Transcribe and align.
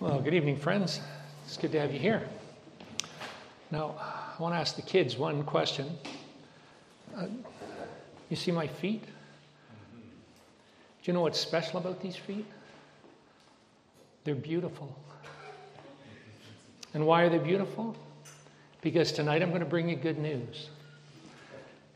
Well, 0.00 0.20
good 0.20 0.34
evening, 0.34 0.56
friends. 0.56 1.00
It's 1.44 1.56
good 1.56 1.72
to 1.72 1.80
have 1.80 1.92
you 1.92 1.98
here. 1.98 2.22
Now, 3.72 3.96
I 3.98 4.40
want 4.40 4.54
to 4.54 4.58
ask 4.60 4.76
the 4.76 4.82
kids 4.82 5.16
one 5.16 5.42
question. 5.42 5.90
Uh, 7.16 7.26
you 8.30 8.36
see 8.36 8.52
my 8.52 8.68
feet? 8.68 9.02
Do 9.02 9.10
you 11.02 11.12
know 11.12 11.22
what's 11.22 11.40
special 11.40 11.80
about 11.80 12.00
these 12.00 12.14
feet? 12.14 12.46
They're 14.22 14.36
beautiful. 14.36 14.96
And 16.94 17.04
why 17.04 17.22
are 17.22 17.28
they 17.28 17.38
beautiful? 17.38 17.96
Because 18.82 19.10
tonight 19.10 19.42
I'm 19.42 19.48
going 19.48 19.62
to 19.62 19.66
bring 19.66 19.88
you 19.88 19.96
good 19.96 20.18
news. 20.18 20.68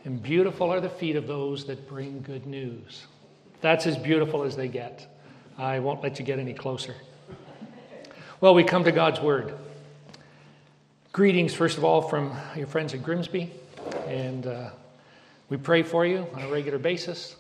And 0.05 0.21
beautiful 0.21 0.73
are 0.73 0.81
the 0.81 0.91
feet 0.91 1.15
of 1.15 1.29
those 1.29 1.67
that 1.67 1.89
bring 1.89 2.21
good 2.23 2.47
news. 2.47 3.07
That's 3.61 3.87
as 3.87 3.97
beautiful 3.97 4.43
as 4.43 4.57
they 4.57 4.67
get. 4.67 5.07
I 5.57 5.79
won't 5.79 6.03
let 6.03 6.19
you 6.19 6.25
get 6.25 6.41
any 6.41 6.53
closer. 6.53 6.97
Well, 8.43 8.57
we 8.57 8.65
come 8.65 8.83
to 8.83 8.91
God's 8.91 9.21
Word. 9.21 9.55
Greetings, 11.13 11.55
first 11.55 11.79
of 11.79 11.85
all, 11.85 12.03
from 12.03 12.37
your 12.57 12.67
friends 12.67 12.93
at 12.93 13.01
Grimsby. 13.01 13.53
And 14.09 14.49
uh, 14.49 14.71
we 15.49 15.59
pray 15.59 15.85
for 15.85 16.05
you 16.05 16.27
on 16.35 16.43
a 16.43 16.49
regular 16.49 16.81
basis. 16.81 17.37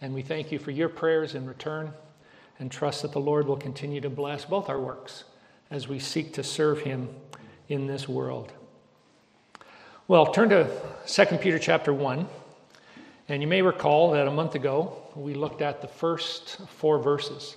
And 0.00 0.14
we 0.14 0.22
thank 0.22 0.52
you 0.52 0.60
for 0.60 0.70
your 0.70 0.88
prayers 0.88 1.34
in 1.34 1.44
return 1.44 1.92
and 2.60 2.70
trust 2.70 3.02
that 3.02 3.10
the 3.10 3.18
Lord 3.18 3.48
will 3.48 3.56
continue 3.56 4.00
to 4.02 4.08
bless 4.08 4.44
both 4.44 4.68
our 4.68 4.78
works 4.78 5.24
as 5.72 5.88
we 5.88 5.98
seek 5.98 6.32
to 6.34 6.44
serve 6.44 6.82
Him 6.82 7.08
in 7.68 7.88
this 7.88 8.08
world. 8.08 8.52
Well, 10.06 10.26
turn 10.26 10.50
to 10.50 10.70
2 11.08 11.24
Peter 11.38 11.58
chapter 11.58 11.92
1. 11.92 12.28
And 13.28 13.42
you 13.42 13.48
may 13.48 13.60
recall 13.60 14.12
that 14.12 14.28
a 14.28 14.30
month 14.30 14.54
ago 14.54 15.02
we 15.16 15.34
looked 15.34 15.62
at 15.62 15.82
the 15.82 15.88
first 15.88 16.58
four 16.68 17.00
verses. 17.00 17.56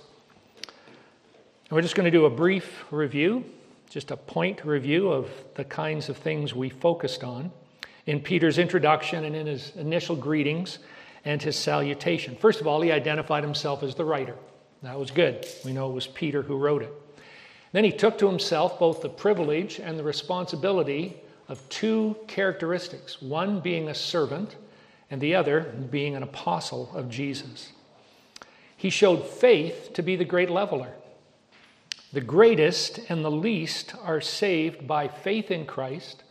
And 1.68 1.76
we're 1.76 1.82
just 1.82 1.94
going 1.94 2.10
to 2.10 2.10
do 2.10 2.24
a 2.24 2.30
brief 2.30 2.86
review, 2.90 3.44
just 3.90 4.10
a 4.10 4.16
point 4.16 4.64
review 4.64 5.10
of 5.10 5.30
the 5.54 5.64
kinds 5.64 6.08
of 6.08 6.16
things 6.16 6.54
we 6.54 6.70
focused 6.70 7.22
on 7.22 7.50
in 8.06 8.20
Peter's 8.20 8.56
introduction 8.56 9.24
and 9.24 9.36
in 9.36 9.46
his 9.46 9.76
initial 9.76 10.16
greetings 10.16 10.78
and 11.26 11.42
his 11.42 11.56
salutation. 11.56 12.36
First 12.36 12.62
of 12.62 12.66
all, 12.66 12.80
he 12.80 12.90
identified 12.90 13.44
himself 13.44 13.82
as 13.82 13.94
the 13.94 14.04
writer. 14.06 14.34
That 14.82 14.98
was 14.98 15.10
good. 15.10 15.46
We 15.62 15.74
know 15.74 15.90
it 15.90 15.94
was 15.94 16.06
Peter 16.06 16.40
who 16.40 16.56
wrote 16.56 16.82
it. 16.82 16.92
Then 17.72 17.84
he 17.84 17.92
took 17.92 18.16
to 18.18 18.28
himself 18.28 18.78
both 18.78 19.02
the 19.02 19.10
privilege 19.10 19.78
and 19.78 19.98
the 19.98 20.04
responsibility 20.04 21.16
of 21.48 21.66
two 21.68 22.16
characteristics 22.28 23.20
one 23.20 23.60
being 23.60 23.88
a 23.88 23.94
servant, 23.94 24.56
and 25.10 25.20
the 25.20 25.34
other 25.34 25.60
being 25.90 26.14
an 26.16 26.22
apostle 26.22 26.90
of 26.94 27.10
Jesus. 27.10 27.72
He 28.76 28.90
showed 28.90 29.26
faith 29.26 29.92
to 29.94 30.02
be 30.02 30.16
the 30.16 30.24
great 30.24 30.50
leveler. 30.50 30.92
The 32.12 32.20
greatest 32.20 32.98
and 33.08 33.24
the 33.24 33.30
least 33.30 33.94
are 34.02 34.20
saved 34.20 34.86
by 34.86 35.08
faith 35.08 35.50
in 35.50 35.66
Christ 35.66 36.22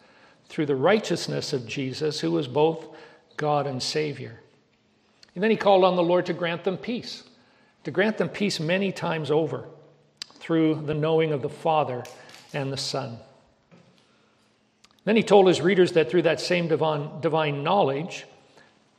through 0.49 0.65
the 0.65 0.75
righteousness 0.75 1.53
of 1.53 1.67
Jesus, 1.67 2.19
who 2.19 2.37
is 2.37 2.47
both 2.47 2.87
God 3.35 3.67
and 3.67 3.81
Savior. 3.81 4.39
And 5.35 5.43
then 5.43 5.51
he 5.51 5.57
called 5.57 5.83
on 5.83 5.95
the 5.95 6.03
Lord 6.03 6.25
to 6.27 6.33
grant 6.33 6.63
them 6.63 6.77
peace, 6.77 7.23
to 7.83 7.91
grant 7.91 8.17
them 8.17 8.29
peace 8.29 8.59
many 8.59 8.91
times 8.91 9.29
over 9.29 9.67
through 10.33 10.81
the 10.85 10.95
knowing 10.95 11.31
of 11.31 11.43
the 11.43 11.49
Father 11.49 12.03
and 12.53 12.73
the 12.73 12.77
Son. 12.77 13.19
Then 15.05 15.15
he 15.15 15.23
told 15.23 15.47
his 15.47 15.61
readers 15.61 15.91
that 15.91 16.09
through 16.09 16.23
that 16.23 16.41
same 16.41 16.67
divine, 16.67 17.21
divine 17.21 17.63
knowledge, 17.63 18.25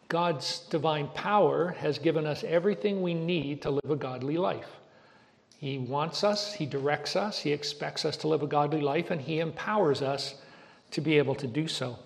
God's 0.09 0.61
divine 0.71 1.09
power 1.09 1.71
has 1.81 1.99
given 1.99 2.25
us 2.25 2.45
everything 2.45 3.03
we 3.03 3.15
need 3.15 3.62
to 3.62 3.71
live 3.71 3.91
a 3.91 3.97
godly 3.97 4.37
life. 4.37 4.69
He 5.59 5.77
wants 5.77 6.25
us, 6.25 6.55
He 6.55 6.67
directs 6.67 7.16
us, 7.16 7.41
He 7.41 7.53
expects 7.53 8.05
us 8.05 8.16
to 8.19 8.28
live 8.28 8.43
a 8.43 8.47
godly 8.47 8.81
life, 8.81 9.10
and 9.10 9.21
He 9.21 9.41
empowers 9.41 10.03
us 10.03 10.37
to 10.93 11.00
be 11.00 11.19
able 11.19 11.34
to 11.34 11.47
do 11.47 11.69
so. 11.69 11.99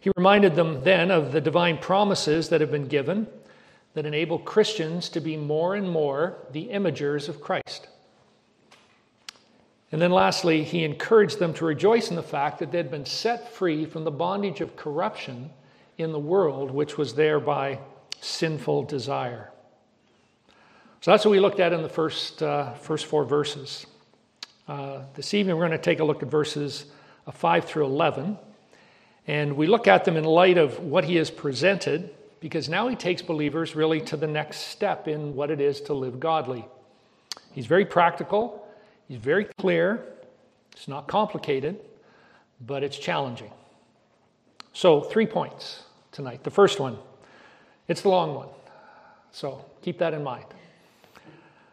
He 0.00 0.10
reminded 0.16 0.56
them 0.56 0.82
then 0.82 1.10
of 1.10 1.32
the 1.32 1.40
divine 1.40 1.78
promises 1.78 2.48
that 2.48 2.60
have 2.60 2.70
been 2.70 2.88
given 2.88 3.28
that 3.94 4.06
enable 4.06 4.38
Christians 4.38 5.08
to 5.10 5.20
be 5.20 5.36
more 5.36 5.74
and 5.74 5.88
more 5.88 6.38
the 6.52 6.68
imagers 6.68 7.28
of 7.28 7.40
Christ. 7.40 7.88
And 9.92 10.00
then 10.00 10.12
lastly, 10.12 10.62
he 10.62 10.84
encouraged 10.84 11.38
them 11.38 11.52
to 11.54 11.64
rejoice 11.64 12.10
in 12.10 12.16
the 12.16 12.22
fact 12.22 12.60
that 12.60 12.70
they'd 12.70 12.90
been 12.90 13.06
set 13.06 13.52
free 13.52 13.84
from 13.84 14.04
the 14.04 14.10
bondage 14.10 14.60
of 14.60 14.76
corruption 14.76 15.50
in 15.98 16.12
the 16.12 16.18
world, 16.18 16.70
which 16.70 16.96
was 16.96 17.14
there 17.14 17.40
by 17.40 17.80
sinful 18.20 18.84
desire. 18.84 19.50
So 21.02 21.12
that's 21.12 21.24
what 21.24 21.30
we 21.30 21.40
looked 21.40 21.60
at 21.60 21.72
in 21.72 21.82
the 21.82 21.88
first, 21.88 22.42
uh, 22.42 22.74
first 22.74 23.06
four 23.06 23.24
verses. 23.24 23.86
Uh, 24.68 25.00
this 25.14 25.32
evening, 25.32 25.56
we're 25.56 25.66
going 25.66 25.78
to 25.78 25.82
take 25.82 26.00
a 26.00 26.04
look 26.04 26.22
at 26.22 26.30
verses 26.30 26.84
uh, 27.26 27.30
5 27.30 27.64
through 27.64 27.86
11. 27.86 28.36
And 29.26 29.56
we 29.56 29.66
look 29.66 29.88
at 29.88 30.04
them 30.04 30.18
in 30.18 30.24
light 30.24 30.58
of 30.58 30.78
what 30.80 31.04
he 31.04 31.16
has 31.16 31.30
presented, 31.30 32.10
because 32.40 32.68
now 32.68 32.86
he 32.86 32.96
takes 32.96 33.22
believers 33.22 33.74
really 33.74 34.02
to 34.02 34.16
the 34.18 34.26
next 34.26 34.58
step 34.58 35.08
in 35.08 35.34
what 35.34 35.50
it 35.50 35.58
is 35.58 35.80
to 35.82 35.94
live 35.94 36.20
godly. 36.20 36.66
He's 37.52 37.66
very 37.66 37.86
practical, 37.86 38.68
he's 39.08 39.18
very 39.18 39.46
clear, 39.58 40.04
it's 40.72 40.86
not 40.86 41.08
complicated, 41.08 41.80
but 42.66 42.82
it's 42.82 42.98
challenging. 42.98 43.52
So, 44.74 45.00
three 45.00 45.26
points 45.26 45.82
tonight. 46.12 46.44
The 46.44 46.50
first 46.50 46.78
one, 46.78 46.98
it's 47.88 48.02
the 48.02 48.10
long 48.10 48.34
one. 48.34 48.48
So, 49.32 49.64
keep 49.80 49.98
that 49.98 50.12
in 50.12 50.22
mind. 50.22 50.44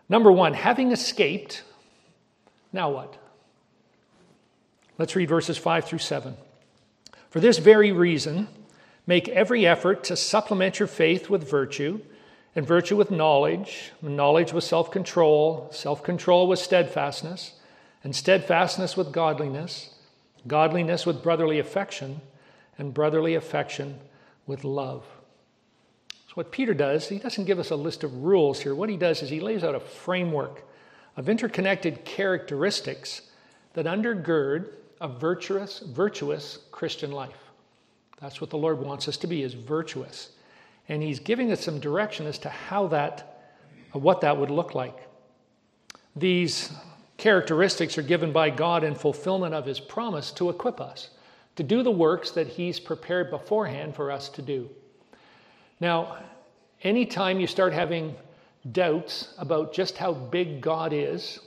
Number 0.10 0.32
one, 0.32 0.54
having 0.54 0.92
escaped, 0.92 1.64
now 2.72 2.90
what? 2.90 3.18
Let's 4.98 5.16
read 5.16 5.30
verses 5.30 5.58
5 5.58 5.86
through 5.86 6.00
7. 6.00 6.36
For 7.30 7.40
this 7.40 7.58
very 7.58 7.92
reason, 7.92 8.48
make 9.06 9.28
every 9.30 9.66
effort 9.66 10.04
to 10.06 10.16
supplement 10.16 10.80
your 10.80 10.88
faith 10.88 11.30
with 11.30 11.50
virtue, 11.50 12.02
and 12.56 12.66
virtue 12.66 12.96
with 12.96 13.12
knowledge, 13.12 13.92
knowledge 14.02 14.54
with 14.54 14.64
self 14.64 14.90
control, 14.90 15.70
self 15.72 16.02
control 16.04 16.48
with 16.48 16.58
steadfastness, 16.58 17.54
and 18.04 18.16
steadfastness 18.16 18.98
with 18.98 19.12
godliness, 19.12 19.94
godliness 20.48 21.06
with 21.06 21.22
brotherly 21.22 21.60
affection, 21.60 22.22
and 22.78 22.94
brotherly 22.94 23.36
affection 23.36 24.00
with 24.48 24.64
love 24.64 25.06
what 26.38 26.52
Peter 26.52 26.76
does, 26.76 27.10
he 27.10 27.18
doesn't 27.18 27.46
give 27.46 27.58
us 27.58 27.72
a 27.72 27.76
list 27.76 28.04
of 28.04 28.14
rules 28.24 28.60
here. 28.60 28.76
What 28.76 28.90
he 28.90 28.96
does 28.96 29.24
is 29.24 29.30
he 29.32 29.40
lays 29.40 29.64
out 29.64 29.74
a 29.74 29.80
framework 29.80 30.62
of 31.16 31.30
interconnected 31.30 32.06
characteristics 32.06 33.24
that 33.74 33.88
undergird 33.88 34.68
a 35.02 35.08
virtuous, 35.08 35.80
virtuous 35.80 36.60
Christian 36.70 37.12
life. 37.12 37.40
That's 38.22 38.40
what 38.40 38.52
the 38.52 38.58
Lord 38.60 38.78
wants 38.78 39.08
us 39.08 39.18
to 39.18 39.26
be, 39.26 39.42
is 39.42 39.56
virtuous. 39.56 40.30
And 40.88 41.02
he's 41.02 41.20
giving 41.20 41.52
us 41.52 41.62
some 41.62 41.80
direction 41.80 42.28
as 42.28 42.38
to 42.38 42.50
how 42.50 42.86
that, 42.90 43.56
what 43.94 44.22
that 44.22 44.38
would 44.38 44.52
look 44.52 44.76
like. 44.76 45.08
These 46.16 46.72
characteristics 47.18 47.98
are 47.98 48.04
given 48.04 48.32
by 48.32 48.52
God 48.52 48.84
in 48.84 48.94
fulfillment 48.94 49.56
of 49.56 49.66
his 49.66 49.80
promise 49.80 50.32
to 50.34 50.52
equip 50.52 50.80
us 50.80 51.10
to 51.56 51.64
do 51.64 51.82
the 51.82 51.90
works 51.90 52.30
that 52.30 52.46
he's 52.46 52.80
prepared 52.80 53.32
beforehand 53.32 53.96
for 53.96 54.12
us 54.12 54.30
to 54.30 54.44
do. 54.44 54.70
Now, 55.80 56.18
anytime 56.82 57.40
you 57.40 57.48
start 57.48 57.74
having 57.74 58.16
doubts 58.72 59.34
about 59.38 59.74
just 59.74 59.98
how 59.98 60.14
big 60.14 60.60
God 60.60 60.92
is, 60.92 61.40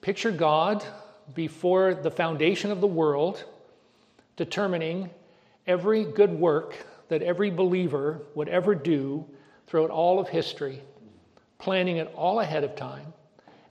picture 0.00 0.30
God 0.30 0.84
before 1.34 1.94
the 1.94 2.10
foundation 2.10 2.70
of 2.70 2.80
the 2.80 2.86
world, 2.86 3.44
determining 4.36 5.10
every 5.66 6.04
good 6.04 6.32
work 6.32 6.86
that 7.08 7.22
every 7.22 7.50
believer 7.50 8.22
would 8.34 8.48
ever 8.48 8.74
do 8.74 9.26
throughout 9.66 9.90
all 9.90 10.18
of 10.18 10.28
history, 10.28 10.80
planning 11.58 11.98
it 11.98 12.10
all 12.14 12.40
ahead 12.40 12.64
of 12.64 12.74
time, 12.76 13.12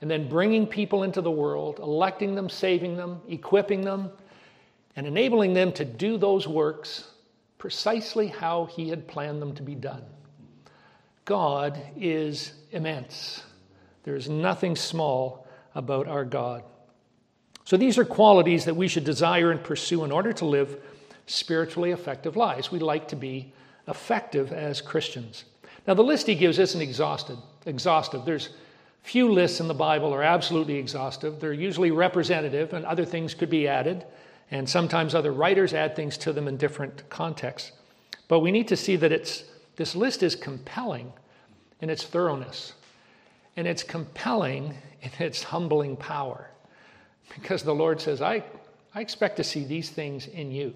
and 0.01 0.11
then 0.11 0.29
bringing 0.29 0.67
people 0.67 1.01
into 1.01 1.21
the 1.21 1.31
world, 1.31 1.79
electing 1.79 2.35
them, 2.35 2.47
saving 2.47 2.95
them, 2.95 3.19
equipping 3.27 3.81
them, 3.81 4.11
and 4.95 5.07
enabling 5.07 5.53
them 5.53 5.71
to 5.71 5.83
do 5.83 6.17
those 6.17 6.47
works 6.47 7.05
precisely 7.57 8.27
how 8.27 8.65
He 8.65 8.89
had 8.89 9.07
planned 9.07 9.41
them 9.41 9.55
to 9.55 9.63
be 9.63 9.75
done. 9.75 10.03
God 11.25 11.79
is 11.97 12.53
immense. 12.71 13.43
There 14.03 14.15
is 14.15 14.29
nothing 14.29 14.75
small 14.75 15.45
about 15.75 16.07
our 16.07 16.23
God. 16.23 16.63
So 17.65 17.75
these 17.75 17.97
are 17.97 18.05
qualities 18.05 18.65
that 18.65 18.75
we 18.75 18.87
should 18.87 19.03
desire 19.03 19.51
and 19.51 19.61
pursue 19.61 20.05
in 20.05 20.11
order 20.11 20.31
to 20.33 20.45
live 20.45 20.79
spiritually 21.25 21.91
effective 21.91 22.37
lives. 22.37 22.71
We 22.71 22.79
like 22.79 23.09
to 23.09 23.17
be 23.17 23.51
effective 23.87 24.53
as 24.53 24.79
Christians. 24.79 25.43
Now, 25.85 25.93
the 25.93 26.03
list 26.03 26.27
he 26.27 26.35
gives 26.35 26.59
isn't 26.59 26.81
exhausted, 26.81 27.37
exhaustive. 27.65 28.23
There's 28.23 28.49
few 29.01 29.31
lists 29.31 29.59
in 29.59 29.67
the 29.67 29.73
Bible 29.73 30.13
are 30.13 30.23
absolutely 30.23 30.75
exhaustive. 30.75 31.39
They're 31.39 31.53
usually 31.53 31.91
representative, 31.91 32.73
and 32.73 32.85
other 32.85 33.05
things 33.05 33.33
could 33.33 33.49
be 33.49 33.67
added. 33.67 34.05
And 34.49 34.69
sometimes 34.69 35.13
other 35.13 35.33
writers 35.33 35.73
add 35.73 35.95
things 35.95 36.17
to 36.19 36.33
them 36.33 36.47
in 36.47 36.57
different 36.57 37.09
contexts. 37.09 37.73
But 38.27 38.39
we 38.39 38.51
need 38.51 38.67
to 38.69 38.77
see 38.77 38.95
that 38.95 39.11
it's, 39.11 39.43
this 39.75 39.95
list 39.95 40.23
is 40.23 40.35
compelling 40.35 41.13
in 41.81 41.89
its 41.89 42.03
thoroughness. 42.03 42.73
and 43.55 43.67
it's 43.67 43.83
compelling 43.83 44.75
in 45.01 45.11
its 45.19 45.43
humbling 45.43 45.97
power. 45.97 46.49
Because 47.35 47.63
the 47.63 47.75
Lord 47.75 47.99
says, 47.99 48.21
I, 48.21 48.43
I 48.93 49.01
expect 49.01 49.37
to 49.37 49.43
see 49.43 49.65
these 49.65 49.89
things 49.89 50.27
in 50.27 50.51
you 50.51 50.73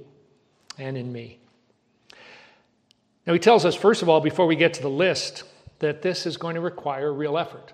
and 0.77 0.97
in 0.97 1.11
me. 1.11 1.39
Now, 3.25 3.33
he 3.33 3.39
tells 3.39 3.65
us, 3.65 3.75
first 3.75 4.01
of 4.01 4.09
all, 4.09 4.19
before 4.19 4.47
we 4.47 4.55
get 4.55 4.73
to 4.75 4.81
the 4.81 4.89
list, 4.89 5.43
that 5.79 6.01
this 6.01 6.25
is 6.25 6.37
going 6.37 6.55
to 6.55 6.61
require 6.61 7.13
real 7.13 7.37
effort. 7.37 7.73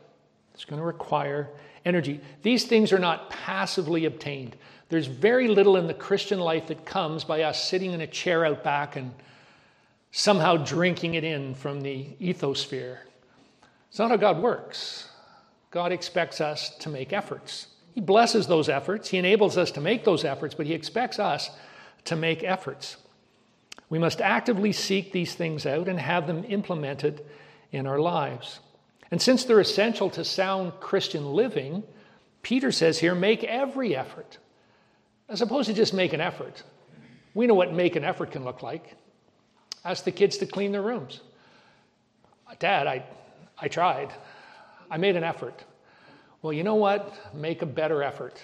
It's 0.54 0.66
going 0.66 0.80
to 0.80 0.86
require 0.86 1.50
energy. 1.86 2.20
These 2.42 2.66
things 2.66 2.92
are 2.92 3.00
not 3.00 3.30
passively 3.30 4.06
obtained. 4.06 4.56
There's 4.90 5.08
very 5.08 5.48
little 5.48 5.76
in 5.76 5.88
the 5.88 5.94
Christian 5.94 6.40
life 6.40 6.68
that 6.68 6.86
comes 6.86 7.24
by 7.24 7.44
us 7.44 7.68
sitting 7.68 7.92
in 7.92 8.02
a 8.02 8.08
chair 8.08 8.46
out 8.46 8.64
back 8.64 8.96
and 8.96 9.14
somehow 10.12 10.58
drinking 10.58 11.16
it 11.16 11.24
in 11.24 11.56
from 11.56 11.82
the 11.82 12.06
ethosphere. 12.22 13.00
It's 13.90 14.00
not 14.00 14.12
how 14.12 14.18
God 14.18 14.42
works. 14.42 15.10
God 15.72 15.92
expects 15.92 16.40
us 16.40 16.70
to 16.78 16.90
make 16.90 17.12
efforts. 17.12 17.68
He 17.94 18.02
blesses 18.02 18.48
those 18.48 18.70
efforts, 18.70 19.10
He 19.10 19.18
enables 19.18 19.58
us 19.58 19.72
to 19.72 19.82
make 19.82 20.06
those 20.06 20.24
efforts, 20.24 20.54
but 20.54 20.68
He 20.68 20.74
expects 20.74 21.20
us 21.20 21.50
to 22.06 22.16
make 22.16 22.44
efforts. 22.44 22.98
We 23.90 24.00
must 24.00 24.22
actively 24.22 24.72
seek 24.72 25.12
these 25.12 25.34
things 25.34 25.66
out 25.66 25.88
and 25.88 26.00
have 26.00 26.28
them 26.28 26.46
implemented 26.48 27.26
in 27.72 27.88
our 27.88 28.00
lives. 28.00 28.60
And 29.12 29.22
since 29.22 29.46
they're 29.46 29.60
essential 29.60 30.10
to 30.12 30.24
sound 30.24 30.74
Christian 30.80 31.34
living, 31.34 31.84
Peter 32.42 32.72
says 32.72 33.00
here 33.00 33.16
make 33.16 33.44
every 33.44 33.96
effort, 33.96 34.38
as 35.30 35.42
opposed 35.42 35.68
to 35.68 35.74
just 35.74 35.94
make 35.94 36.14
an 36.14 36.22
effort. 36.22 36.64
We 37.34 37.48
know 37.48 37.54
what 37.54 37.74
make 37.74 37.96
an 37.96 38.04
effort 38.04 38.32
can 38.32 38.44
look 38.44 38.64
like. 38.64 38.96
Ask 39.86 40.04
the 40.04 40.12
kids 40.12 40.38
to 40.38 40.46
clean 40.46 40.72
their 40.72 40.82
rooms. 40.82 41.22
Dad, 42.60 42.88
I, 42.88 43.04
I 43.58 43.68
tried. 43.68 44.12
I 44.90 44.98
made 44.98 45.16
an 45.16 45.24
effort. 45.24 45.64
Well, 46.42 46.54
you 46.54 46.64
know 46.64 46.76
what? 46.76 47.36
Make 47.36 47.62
a 47.62 47.66
better 47.66 48.04
effort. 48.04 48.44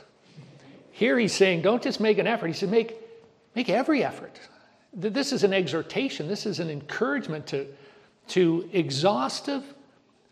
Here 0.91 1.17
he's 1.17 1.33
saying, 1.33 1.61
don't 1.61 1.81
just 1.81 1.99
make 1.99 2.17
an 2.17 2.27
effort. 2.27 2.47
He 2.47 2.53
said, 2.53 2.69
make, 2.69 2.95
make 3.55 3.69
every 3.69 4.03
effort. 4.03 4.39
This 4.93 5.31
is 5.33 5.43
an 5.43 5.53
exhortation, 5.53 6.27
this 6.27 6.45
is 6.45 6.59
an 6.59 6.69
encouragement 6.69 7.47
to, 7.47 7.67
to 8.27 8.69
exhaustive 8.71 9.63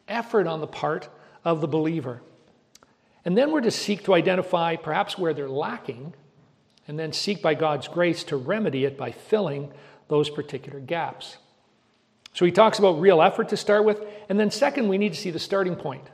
effort 0.08 0.46
on 0.46 0.62
the 0.62 0.68
part 0.68 1.10
of 1.44 1.62
the 1.62 1.68
believer. 1.68 2.22
And 3.26 3.36
then 3.36 3.52
we're 3.52 3.62
to 3.62 3.72
seek 3.72 4.04
to 4.04 4.14
identify 4.14 4.76
perhaps 4.76 5.18
where 5.18 5.34
they're 5.34 5.50
lacking, 5.50 6.14
and 6.88 6.98
then 6.98 7.14
seek 7.14 7.42
by 7.42 7.54
God's 7.54 7.88
grace 7.88 8.24
to 8.26 8.38
remedy 8.38 8.86
it 8.86 8.98
by 8.98 9.12
filling 9.12 9.72
those 10.08 10.30
particular 10.30 10.80
gaps. 10.80 11.38
So 12.34 12.46
he 12.46 12.52
talks 12.52 12.80
about 12.80 13.00
real 13.00 13.22
effort 13.22 13.50
to 13.50 13.58
start 13.58 13.86
with. 13.86 14.02
And 14.30 14.40
then, 14.40 14.52
second, 14.52 14.88
we 14.88 14.98
need 14.98 15.14
to 15.14 15.20
see 15.20 15.32
the 15.32 15.40
starting 15.40 15.76
point. 15.76 16.08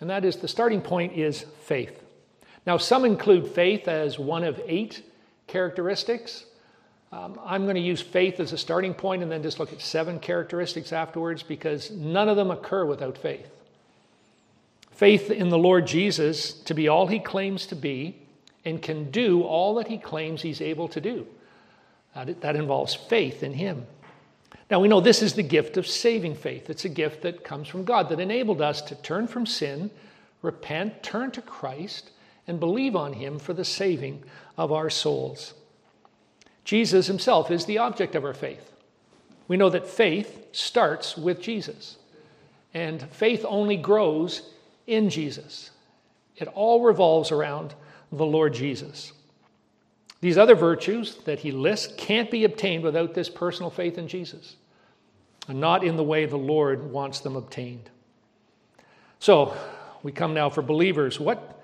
And 0.00 0.10
that 0.10 0.24
is 0.24 0.36
the 0.36 0.48
starting 0.48 0.80
point 0.80 1.14
is 1.14 1.44
faith. 1.62 2.02
Now, 2.66 2.76
some 2.76 3.04
include 3.04 3.48
faith 3.48 3.88
as 3.88 4.18
one 4.18 4.44
of 4.44 4.60
eight 4.66 5.02
characteristics. 5.46 6.44
Um, 7.12 7.40
I'm 7.44 7.64
going 7.64 7.74
to 7.74 7.80
use 7.80 8.00
faith 8.00 8.38
as 8.38 8.52
a 8.52 8.58
starting 8.58 8.94
point 8.94 9.22
and 9.22 9.32
then 9.32 9.42
just 9.42 9.58
look 9.58 9.72
at 9.72 9.80
seven 9.80 10.20
characteristics 10.20 10.92
afterwards 10.92 11.42
because 11.42 11.90
none 11.90 12.28
of 12.28 12.36
them 12.36 12.50
occur 12.50 12.84
without 12.84 13.18
faith. 13.18 13.48
Faith 14.92 15.30
in 15.30 15.48
the 15.48 15.58
Lord 15.58 15.86
Jesus 15.86 16.52
to 16.52 16.74
be 16.74 16.86
all 16.86 17.06
he 17.06 17.18
claims 17.18 17.66
to 17.66 17.74
be 17.74 18.16
and 18.64 18.82
can 18.82 19.10
do 19.10 19.42
all 19.42 19.74
that 19.76 19.88
he 19.88 19.98
claims 19.98 20.42
he's 20.42 20.60
able 20.60 20.88
to 20.88 21.00
do. 21.00 21.26
That, 22.14 22.56
involves 22.56 22.94
faith 22.94 23.42
in 23.42 23.54
him. 23.54 23.86
Now, 24.70 24.80
we 24.80 24.88
know 24.88 25.00
this 25.00 25.22
is 25.22 25.34
the 25.34 25.42
gift 25.42 25.76
of 25.76 25.86
saving 25.86 26.36
faith. 26.36 26.70
It's 26.70 26.84
a 26.84 26.88
gift 26.88 27.22
that 27.22 27.44
comes 27.44 27.66
from 27.68 27.84
God 27.84 28.08
that 28.08 28.20
enabled 28.20 28.60
us 28.60 28.80
to 28.82 28.94
turn 28.94 29.26
from 29.26 29.46
sin, 29.46 29.90
repent, 30.42 31.02
turn 31.02 31.30
to 31.32 31.42
Christ, 31.42 32.10
and 32.46 32.60
believe 32.60 32.94
on 32.94 33.12
Him 33.12 33.38
for 33.38 33.52
the 33.52 33.64
saving 33.64 34.22
of 34.56 34.72
our 34.72 34.90
souls. 34.90 35.54
Jesus 36.64 37.06
Himself 37.08 37.50
is 37.50 37.64
the 37.64 37.78
object 37.78 38.14
of 38.14 38.24
our 38.24 38.34
faith. 38.34 38.72
We 39.48 39.56
know 39.56 39.70
that 39.70 39.88
faith 39.88 40.46
starts 40.52 41.16
with 41.16 41.40
Jesus, 41.40 41.96
and 42.72 43.02
faith 43.10 43.44
only 43.48 43.76
grows 43.76 44.42
in 44.86 45.10
Jesus. 45.10 45.70
It 46.36 46.46
all 46.48 46.82
revolves 46.82 47.32
around 47.32 47.74
the 48.12 48.26
Lord 48.26 48.54
Jesus. 48.54 49.12
These 50.20 50.36
other 50.36 50.54
virtues 50.54 51.16
that 51.24 51.40
he 51.40 51.50
lists 51.50 51.94
can't 51.96 52.30
be 52.30 52.44
obtained 52.44 52.84
without 52.84 53.14
this 53.14 53.30
personal 53.30 53.70
faith 53.70 53.96
in 53.96 54.08
Jesus 54.08 54.56
and 55.48 55.60
not 55.60 55.82
in 55.82 55.96
the 55.96 56.04
way 56.04 56.26
the 56.26 56.36
Lord 56.36 56.90
wants 56.90 57.20
them 57.20 57.36
obtained. 57.36 57.88
So, 59.18 59.56
we 60.02 60.12
come 60.12 60.34
now 60.34 60.48
for 60.50 60.62
believers. 60.62 61.18
What, 61.20 61.60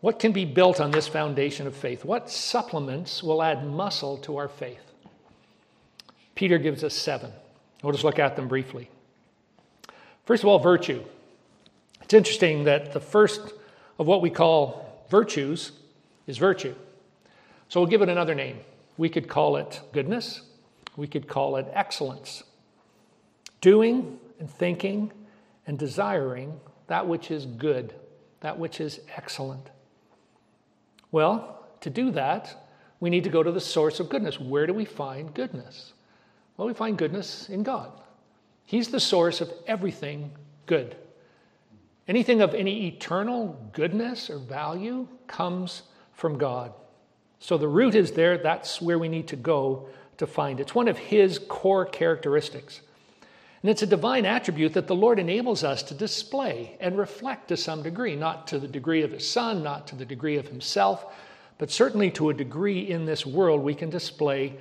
what 0.00 0.18
can 0.18 0.32
be 0.32 0.44
built 0.44 0.80
on 0.80 0.90
this 0.90 1.06
foundation 1.06 1.66
of 1.66 1.76
faith? 1.76 2.04
What 2.04 2.30
supplements 2.30 3.22
will 3.22 3.42
add 3.42 3.66
muscle 3.66 4.18
to 4.18 4.36
our 4.36 4.48
faith? 4.48 4.80
Peter 6.34 6.58
gives 6.58 6.82
us 6.82 6.94
seven. 6.94 7.30
We'll 7.82 7.92
just 7.92 8.04
look 8.04 8.18
at 8.18 8.36
them 8.36 8.48
briefly. 8.48 8.88
First 10.24 10.42
of 10.42 10.48
all, 10.48 10.58
virtue. 10.58 11.04
It's 12.02 12.14
interesting 12.14 12.64
that 12.64 12.92
the 12.92 13.00
first 13.00 13.52
of 13.98 14.06
what 14.06 14.22
we 14.22 14.30
call 14.30 14.91
virtues 15.12 15.72
is 16.26 16.38
virtue. 16.38 16.74
So 17.68 17.80
we'll 17.80 17.90
give 17.90 18.00
it 18.00 18.08
another 18.08 18.34
name. 18.34 18.60
We 18.96 19.10
could 19.10 19.28
call 19.28 19.56
it 19.56 19.78
goodness, 19.92 20.40
we 20.96 21.06
could 21.06 21.28
call 21.28 21.56
it 21.56 21.66
excellence 21.74 22.42
doing 23.60 24.18
and 24.40 24.50
thinking 24.50 25.12
and 25.66 25.78
desiring 25.78 26.58
that 26.86 27.06
which 27.06 27.30
is 27.30 27.44
good, 27.44 27.94
that 28.40 28.58
which 28.58 28.80
is 28.80 29.00
excellent. 29.14 29.68
Well, 31.10 31.66
to 31.82 31.90
do 31.90 32.10
that, 32.12 32.66
we 32.98 33.10
need 33.10 33.24
to 33.24 33.30
go 33.30 33.42
to 33.42 33.52
the 33.52 33.60
source 33.60 34.00
of 34.00 34.08
goodness. 34.08 34.40
Where 34.40 34.66
do 34.66 34.72
we 34.72 34.86
find 34.86 35.34
goodness? 35.34 35.92
Well, 36.56 36.68
we 36.68 36.74
find 36.74 36.96
goodness 36.96 37.50
in 37.50 37.62
God. 37.62 37.92
He's 38.64 38.88
the 38.88 39.00
source 39.00 39.42
of 39.42 39.52
everything 39.66 40.30
good. 40.64 40.96
Anything 42.08 42.40
of 42.40 42.54
any 42.54 42.88
eternal 42.88 43.70
goodness 43.72 44.28
or 44.28 44.38
value 44.38 45.06
comes 45.26 45.82
from 46.12 46.36
God. 46.36 46.72
So 47.38 47.56
the 47.56 47.68
root 47.68 47.94
is 47.94 48.12
there. 48.12 48.38
That's 48.38 48.80
where 48.80 48.98
we 48.98 49.08
need 49.08 49.28
to 49.28 49.36
go 49.36 49.88
to 50.18 50.26
find 50.26 50.58
it. 50.60 50.64
It's 50.64 50.74
one 50.74 50.88
of 50.88 50.98
His 50.98 51.38
core 51.38 51.84
characteristics. 51.84 52.80
And 53.62 53.70
it's 53.70 53.82
a 53.82 53.86
divine 53.86 54.26
attribute 54.26 54.72
that 54.74 54.88
the 54.88 54.94
Lord 54.94 55.20
enables 55.20 55.62
us 55.62 55.84
to 55.84 55.94
display 55.94 56.76
and 56.80 56.98
reflect 56.98 57.48
to 57.48 57.56
some 57.56 57.82
degree, 57.82 58.16
not 58.16 58.48
to 58.48 58.58
the 58.58 58.66
degree 58.66 59.02
of 59.02 59.12
His 59.12 59.28
Son, 59.28 59.62
not 59.62 59.86
to 59.88 59.96
the 59.96 60.04
degree 60.04 60.36
of 60.36 60.48
Himself, 60.48 61.06
but 61.58 61.70
certainly 61.70 62.10
to 62.12 62.30
a 62.30 62.34
degree 62.34 62.90
in 62.90 63.04
this 63.04 63.24
world 63.24 63.60
we 63.60 63.74
can 63.74 63.88
display 63.90 64.56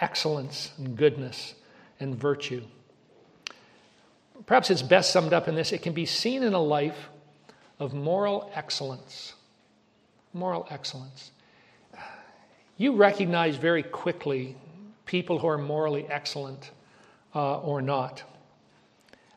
excellence 0.00 0.72
and 0.78 0.96
goodness 0.96 1.54
and 2.00 2.16
virtue. 2.16 2.62
Perhaps 4.50 4.68
it's 4.70 4.82
best 4.82 5.12
summed 5.12 5.32
up 5.32 5.46
in 5.46 5.54
this 5.54 5.70
it 5.70 5.80
can 5.80 5.92
be 5.92 6.04
seen 6.04 6.42
in 6.42 6.54
a 6.54 6.60
life 6.60 7.08
of 7.78 7.94
moral 7.94 8.50
excellence. 8.52 9.34
Moral 10.32 10.66
excellence. 10.70 11.30
You 12.76 12.96
recognize 12.96 13.54
very 13.54 13.84
quickly 13.84 14.56
people 15.06 15.38
who 15.38 15.46
are 15.46 15.56
morally 15.56 16.04
excellent 16.08 16.72
uh, 17.32 17.60
or 17.60 17.80
not. 17.80 18.24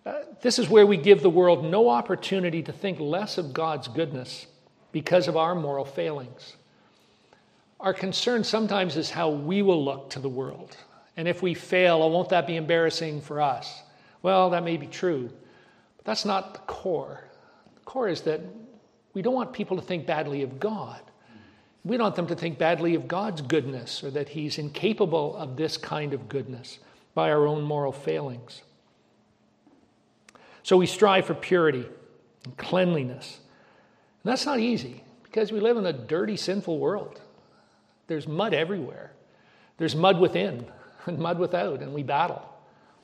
Uh, 0.03 0.21
this 0.41 0.57
is 0.57 0.67
where 0.67 0.87
we 0.87 0.97
give 0.97 1.21
the 1.21 1.29
world 1.29 1.63
no 1.63 1.89
opportunity 1.89 2.63
to 2.63 2.71
think 2.71 2.99
less 2.99 3.37
of 3.37 3.53
God's 3.53 3.87
goodness 3.87 4.47
because 4.91 5.27
of 5.27 5.37
our 5.37 5.53
moral 5.53 5.85
failings. 5.85 6.55
Our 7.79 7.93
concern 7.93 8.43
sometimes 8.43 8.97
is 8.97 9.11
how 9.11 9.29
we 9.29 9.61
will 9.61 9.85
look 9.85 10.09
to 10.09 10.19
the 10.19 10.27
world. 10.27 10.75
And 11.15 11.27
if 11.27 11.43
we 11.43 11.53
fail, 11.53 12.01
oh, 12.01 12.07
won't 12.07 12.29
that 12.29 12.47
be 12.47 12.55
embarrassing 12.55 13.21
for 13.21 13.41
us? 13.41 13.83
Well, 14.23 14.49
that 14.51 14.63
may 14.63 14.77
be 14.77 14.87
true, 14.87 15.29
but 15.97 16.05
that's 16.05 16.25
not 16.25 16.53
the 16.53 16.59
core. 16.61 17.25
The 17.75 17.81
core 17.81 18.07
is 18.07 18.21
that 18.21 18.39
we 19.13 19.21
don't 19.21 19.35
want 19.35 19.53
people 19.53 19.77
to 19.77 19.83
think 19.83 20.07
badly 20.07 20.41
of 20.41 20.59
God. 20.59 21.01
We 21.83 21.97
don't 21.97 22.05
want 22.05 22.15
them 22.15 22.27
to 22.27 22.35
think 22.35 22.57
badly 22.57 22.95
of 22.95 23.07
God's 23.07 23.41
goodness 23.41 24.03
or 24.03 24.09
that 24.11 24.29
He's 24.29 24.57
incapable 24.57 25.35
of 25.35 25.57
this 25.57 25.75
kind 25.77 26.13
of 26.13 26.29
goodness 26.29 26.79
by 27.13 27.29
our 27.29 27.45
own 27.45 27.61
moral 27.61 27.91
failings. 27.91 28.63
So 30.63 30.77
we 30.77 30.85
strive 30.85 31.25
for 31.25 31.33
purity 31.33 31.85
and 32.45 32.57
cleanliness. 32.57 33.39
And 34.23 34.31
that's 34.31 34.45
not 34.45 34.61
easy 34.61 35.03
because 35.23 35.51
we 35.51 35.59
live 35.59 35.75
in 35.75 35.85
a 35.85 35.91
dirty, 35.91 36.37
sinful 36.37 36.79
world. 36.79 37.19
There's 38.07 38.27
mud 38.29 38.53
everywhere, 38.53 39.11
there's 39.77 39.97
mud 39.97 40.21
within 40.21 40.65
and 41.05 41.19
mud 41.19 41.39
without, 41.39 41.81
and 41.81 41.93
we 41.93 42.03
battle 42.03 42.52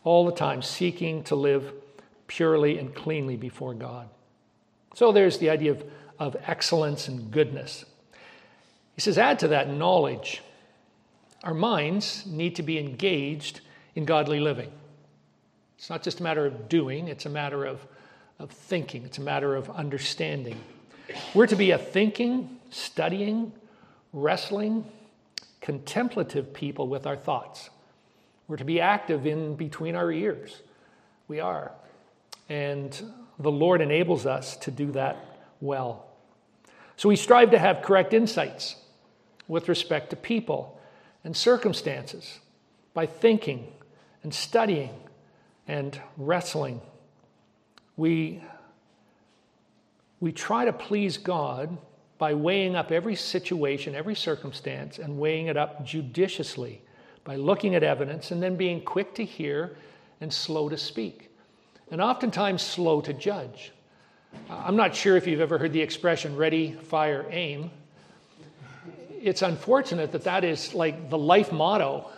all 0.03 0.25
the 0.25 0.31
time 0.31 0.61
seeking 0.61 1.23
to 1.25 1.35
live 1.35 1.73
purely 2.27 2.77
and 2.77 2.93
cleanly 2.93 3.35
before 3.35 3.73
God. 3.73 4.07
So 4.95 5.11
there's 5.11 5.37
the 5.37 5.49
idea 5.49 5.71
of, 5.71 5.83
of 6.17 6.37
excellence 6.45 7.07
and 7.07 7.31
goodness. 7.31 7.85
He 8.95 9.01
says, 9.01 9.17
add 9.17 9.39
to 9.39 9.49
that 9.49 9.69
knowledge. 9.69 10.41
Our 11.43 11.53
minds 11.53 12.25
need 12.25 12.55
to 12.57 12.63
be 12.63 12.77
engaged 12.77 13.61
in 13.95 14.05
godly 14.05 14.39
living. 14.39 14.71
It's 15.77 15.89
not 15.89 16.03
just 16.03 16.19
a 16.19 16.23
matter 16.23 16.45
of 16.45 16.67
doing, 16.67 17.07
it's 17.07 17.25
a 17.25 17.29
matter 17.29 17.63
of, 17.63 17.85
of 18.37 18.51
thinking, 18.51 19.05
it's 19.05 19.17
a 19.17 19.21
matter 19.21 19.55
of 19.55 19.69
understanding. 19.69 20.59
We're 21.33 21.47
to 21.47 21.55
be 21.55 21.71
a 21.71 21.77
thinking, 21.77 22.59
studying, 22.69 23.53
wrestling, 24.11 24.85
contemplative 25.61 26.53
people 26.53 26.87
with 26.87 27.07
our 27.07 27.15
thoughts. 27.15 27.69
We're 28.49 28.57
to 28.57 28.65
be 28.65 28.81
active 28.81 29.27
in 29.27 29.55
between 29.55 29.95
our 29.95 30.11
ears. 30.11 30.63
We 31.27 31.39
are. 31.39 31.71
And 32.49 32.99
the 33.37 33.51
Lord 33.51 33.79
enables 33.79 34.25
us 34.25 34.57
to 34.57 34.71
do 34.71 34.91
that 34.93 35.23
well. 35.61 36.07
So 36.97 37.07
we 37.07 37.15
strive 37.15 37.51
to 37.51 37.59
have 37.59 37.83
correct 37.83 38.11
insights 38.11 38.75
with 39.47 39.69
respect 39.69 40.09
to 40.09 40.15
people 40.15 40.81
and 41.23 41.37
circumstances 41.37 42.39
by 42.95 43.05
thinking 43.05 43.71
and 44.23 44.33
studying 44.33 44.95
and 45.67 46.01
wrestling. 46.17 46.81
We, 47.97 48.41
we 50.19 50.31
try 50.31 50.65
to 50.65 50.73
please 50.73 51.19
God 51.19 51.77
by 52.17 52.33
weighing 52.33 52.75
up 52.75 52.91
every 52.91 53.15
situation, 53.15 53.93
every 53.93 54.15
circumstance, 54.15 54.97
and 54.97 55.19
weighing 55.19 55.47
it 55.47 55.55
up 55.55 55.85
judiciously 55.85 56.81
by 57.29 57.35
looking 57.35 57.75
at 57.75 57.83
evidence 57.83 58.31
and 58.31 58.41
then 58.41 58.55
being 58.55 58.81
quick 58.81 59.13
to 59.13 59.23
hear 59.23 59.77
and 60.19 60.33
slow 60.33 60.67
to 60.67 60.75
speak, 60.75 61.29
and 61.91 62.01
oftentimes 62.01 62.59
slow 62.59 63.01
to 63.01 63.13
judge. 63.13 63.71
I'm 64.49 64.75
not 64.75 64.95
sure 64.95 65.15
if 65.15 65.27
you've 65.27 65.39
ever 65.39 65.59
heard 65.59 65.71
the 65.71 65.79
expression 65.79 66.35
ready, 66.35 66.71
fire, 66.71 67.27
aim. 67.29 67.69
It's 69.21 69.43
unfortunate 69.43 70.11
that 70.13 70.23
that 70.23 70.43
is 70.43 70.73
like 70.73 71.11
the 71.11 71.19
life 71.19 71.51
motto 71.51 72.09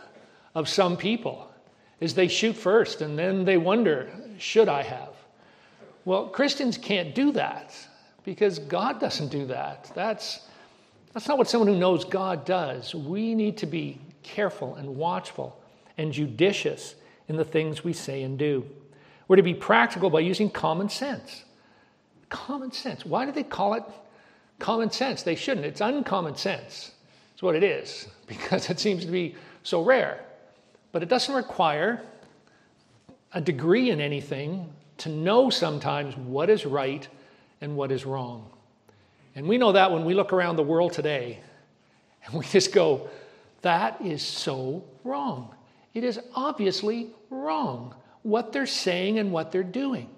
of 0.56 0.70
some 0.70 0.96
people 0.96 1.52
is 2.00 2.14
they 2.14 2.30
shoot 2.30 2.56
first 2.56 3.02
and 3.02 3.20
then 3.20 3.44
they 3.44 3.58
wonder, 3.58 4.10
should 4.38 4.70
I 4.70 4.82
have? 4.82 5.10
Well, 6.06 6.28
Christians 6.28 6.78
can't 6.78 7.14
do 7.14 7.34
that 7.34 7.76
because 8.24 8.60
God 8.60 9.02
doesn't 9.02 9.28
do 9.28 9.46
that. 9.48 9.92
That's, 9.94 10.48
that's 11.12 11.28
not 11.28 11.38
what 11.38 11.50
someone 11.50 11.68
who 11.68 11.78
knows 11.78 12.06
God 12.06 12.46
does. 12.46 12.96
We 12.96 13.36
need 13.36 13.58
to 13.58 13.66
be 13.66 14.00
careful 14.24 14.76
and 14.76 14.96
watchful 14.96 15.60
and 15.98 16.12
judicious 16.12 16.96
in 17.28 17.36
the 17.36 17.46
things 17.46 17.84
we 17.84 17.94
say 17.94 18.24
and 18.24 18.38
do. 18.38 18.66
We're 19.28 19.38
to 19.38 19.44
be 19.44 19.54
practical 19.54 20.10
by 20.10 20.20
using 20.20 20.50
common 20.50 20.90
sense. 20.90 21.46
Common 22.30 22.72
sense. 22.72 23.06
Why 23.06 23.26
do 23.26 23.32
they 23.32 23.44
call 23.44 23.76
it 23.76 23.84
common 24.60 24.92
sense? 24.92 25.24
They 25.24 25.36
shouldn't. 25.36 25.66
It's 25.66 25.82
uncommon 25.82 26.36
sense. 26.36 26.92
It's 27.34 27.42
what 27.42 27.56
it 27.56 27.64
is 27.64 28.08
because 28.28 28.70
it 28.70 28.80
seems 28.80 29.06
to 29.06 29.12
be 29.12 29.36
so 29.64 29.82
rare. 29.84 30.24
But 30.92 31.04
it 31.04 31.10
doesn't 31.10 31.34
require 31.34 32.02
a 33.34 33.42
degree 33.42 33.90
in 33.90 34.02
anything 34.02 34.70
to 34.98 35.10
know 35.10 35.50
sometimes 35.50 36.16
what 36.18 36.50
is 36.50 36.66
right 36.66 37.08
and 37.62 37.76
what 37.76 37.92
is 37.92 38.06
wrong. 38.06 38.50
And 39.36 39.48
we 39.48 39.58
know 39.58 39.72
that 39.72 39.92
when 39.92 40.04
we 40.04 40.14
look 40.14 40.34
around 40.34 40.58
the 40.58 40.64
world 40.64 40.94
today 40.94 41.40
and 42.26 42.34
we 42.34 42.46
just 42.46 42.74
go, 42.74 43.10
that 43.62 44.02
is 44.02 44.22
so 44.22 44.84
wrong. 45.04 45.54
It 45.94 46.04
is 46.04 46.20
obviously 46.36 47.10
wrong 47.30 47.96
what 48.24 48.54
they're 48.54 48.66
saying 48.66 49.20
and 49.20 49.32
what 49.32 49.52
they're 49.52 49.64
doing. 49.64 50.10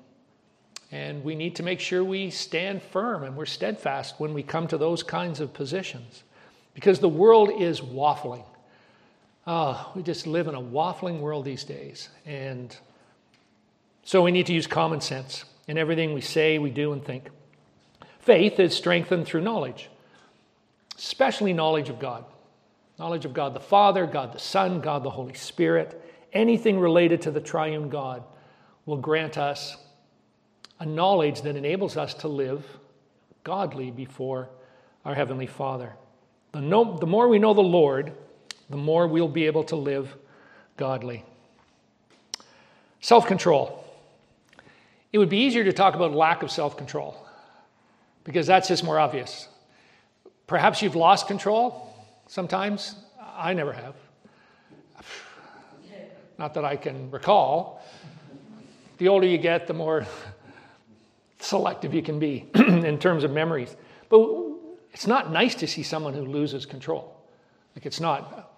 And 0.92 1.24
we 1.24 1.36
need 1.36 1.56
to 1.56 1.64
make 1.64 1.80
sure 1.80 2.04
we 2.04 2.30
stand 2.30 2.84
firm 2.84 3.24
and 3.24 3.36
we're 3.36 3.46
steadfast 3.46 4.20
when 4.20 4.34
we 4.34 4.44
come 4.44 4.68
to 4.68 4.78
those 4.78 5.02
kinds 5.02 5.40
of 5.40 5.54
positions 5.54 6.24
because 6.74 7.00
the 7.00 7.10
world 7.10 7.50
is 7.60 7.82
waffling. 7.82 8.46
Oh, 9.48 9.92
we 9.96 10.04
just 10.04 10.28
live 10.28 10.48
in 10.48 10.56
a 10.56 10.62
waffling 10.62 11.20
world 11.20 11.46
these 11.46 11.64
days. 11.64 12.10
And 12.26 12.76
so 14.04 14.22
we 14.22 14.32
need 14.32 14.46
to 14.48 14.54
use 14.54 14.68
common 14.68 15.02
sense 15.02 15.46
in 15.68 15.78
everything 15.78 16.14
we 16.14 16.22
say, 16.22 16.60
we 16.60 16.70
do, 16.70 16.94
and 16.94 17.04
think. 17.04 17.30
Faith 18.20 18.60
is 18.60 18.76
strengthened 18.76 19.26
through 19.26 19.42
knowledge, 19.42 19.90
especially 20.98 21.54
knowledge 21.54 21.90
of 21.90 22.00
God. 22.00 22.24
Knowledge 23.04 23.26
of 23.26 23.34
God 23.34 23.54
the 23.54 23.60
Father, 23.60 24.08
God 24.08 24.32
the 24.32 24.40
Son, 24.40 24.80
God 24.80 25.04
the 25.04 25.10
Holy 25.10 25.34
Spirit. 25.34 26.02
Anything 26.32 26.80
related 26.80 27.22
to 27.24 27.32
the 27.32 27.42
triune 27.42 27.90
God 27.90 28.24
will 28.86 28.96
grant 28.96 29.38
us 29.38 29.76
a 30.80 30.86
knowledge 30.86 31.42
that 31.42 31.58
enables 31.58 31.98
us 31.98 32.14
to 32.14 32.30
live 32.30 32.66
godly 33.44 33.92
before 33.92 34.48
our 35.04 35.14
Heavenly 35.14 35.48
Father. 35.48 35.92
The, 36.54 36.62
no, 36.62 36.98
the 36.98 37.06
more 37.06 37.28
we 37.28 37.40
know 37.40 37.54
the 37.54 37.60
Lord, 37.60 38.14
the 38.70 38.78
more 38.78 39.06
we'll 39.06 39.28
be 39.28 39.48
able 39.48 39.66
to 39.66 39.76
live 39.76 40.16
godly. 40.78 41.26
Self 43.02 43.28
control. 43.28 43.84
It 45.12 45.18
would 45.18 45.28
be 45.28 45.40
easier 45.40 45.66
to 45.66 45.74
talk 45.74 45.96
about 45.96 46.14
lack 46.14 46.42
of 46.42 46.50
self 46.50 46.78
control 46.78 47.18
because 48.24 48.48
that's 48.48 48.70
just 48.70 48.82
more 48.82 48.98
obvious. 48.98 49.50
Perhaps 50.48 50.82
you've 50.82 50.96
lost 50.96 51.28
control 51.28 51.90
sometimes. 52.34 52.96
I 53.36 53.54
never 53.54 53.72
have. 53.72 53.94
Not 56.40 56.56
that 56.56 56.66
I 56.66 56.76
can 56.76 57.12
recall. 57.12 57.84
The 58.98 59.08
older 59.08 59.28
you 59.28 59.38
get, 59.38 59.68
the 59.68 59.74
more 59.76 60.08
selective 61.40 61.94
you 61.94 62.02
can 62.02 62.18
be 62.18 62.50
in 62.56 62.98
terms 62.98 63.24
of 63.24 63.30
memories. 63.30 63.76
But 64.10 64.28
it's 64.92 65.06
not 65.06 65.32
nice 65.32 65.54
to 65.56 65.68
see 65.68 65.84
someone 65.84 66.16
who 66.16 66.26
loses 66.26 66.66
control. 66.66 67.16
Like, 67.76 67.86
it's 67.86 68.00
not. 68.00 68.52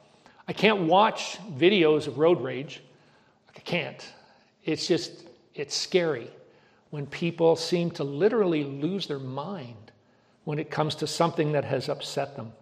I 0.48 0.54
can't 0.54 0.84
watch 0.84 1.38
videos 1.58 2.08
of 2.08 2.18
road 2.18 2.42
rage. 2.42 2.82
I 3.58 3.60
can't. 3.60 4.10
It's 4.64 4.88
just, 4.88 5.28
it's 5.54 5.76
scary 5.76 6.30
when 6.92 7.08
people 7.08 7.58
seem 7.58 7.92
to 7.92 8.06
literally 8.06 8.64
lose 8.64 9.06
their 9.08 9.20
mind 9.20 9.92
when 10.46 10.60
it 10.60 10.72
comes 10.72 10.96
to 10.96 11.08
something 11.08 11.52
that 11.52 11.66
has 11.66 11.90
upset 11.90 12.38
them. 12.38 12.54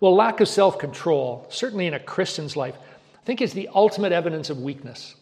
Well, 0.00 0.14
lack 0.14 0.40
of 0.40 0.48
self 0.48 0.78
control, 0.78 1.46
certainly 1.50 1.86
in 1.86 1.94
a 1.94 2.00
Christian's 2.00 2.56
life, 2.56 2.74
I 3.14 3.24
think 3.24 3.42
is 3.42 3.52
the 3.52 3.68
ultimate 3.74 4.12
evidence 4.12 4.50
of 4.50 4.60
weakness. 4.60 5.14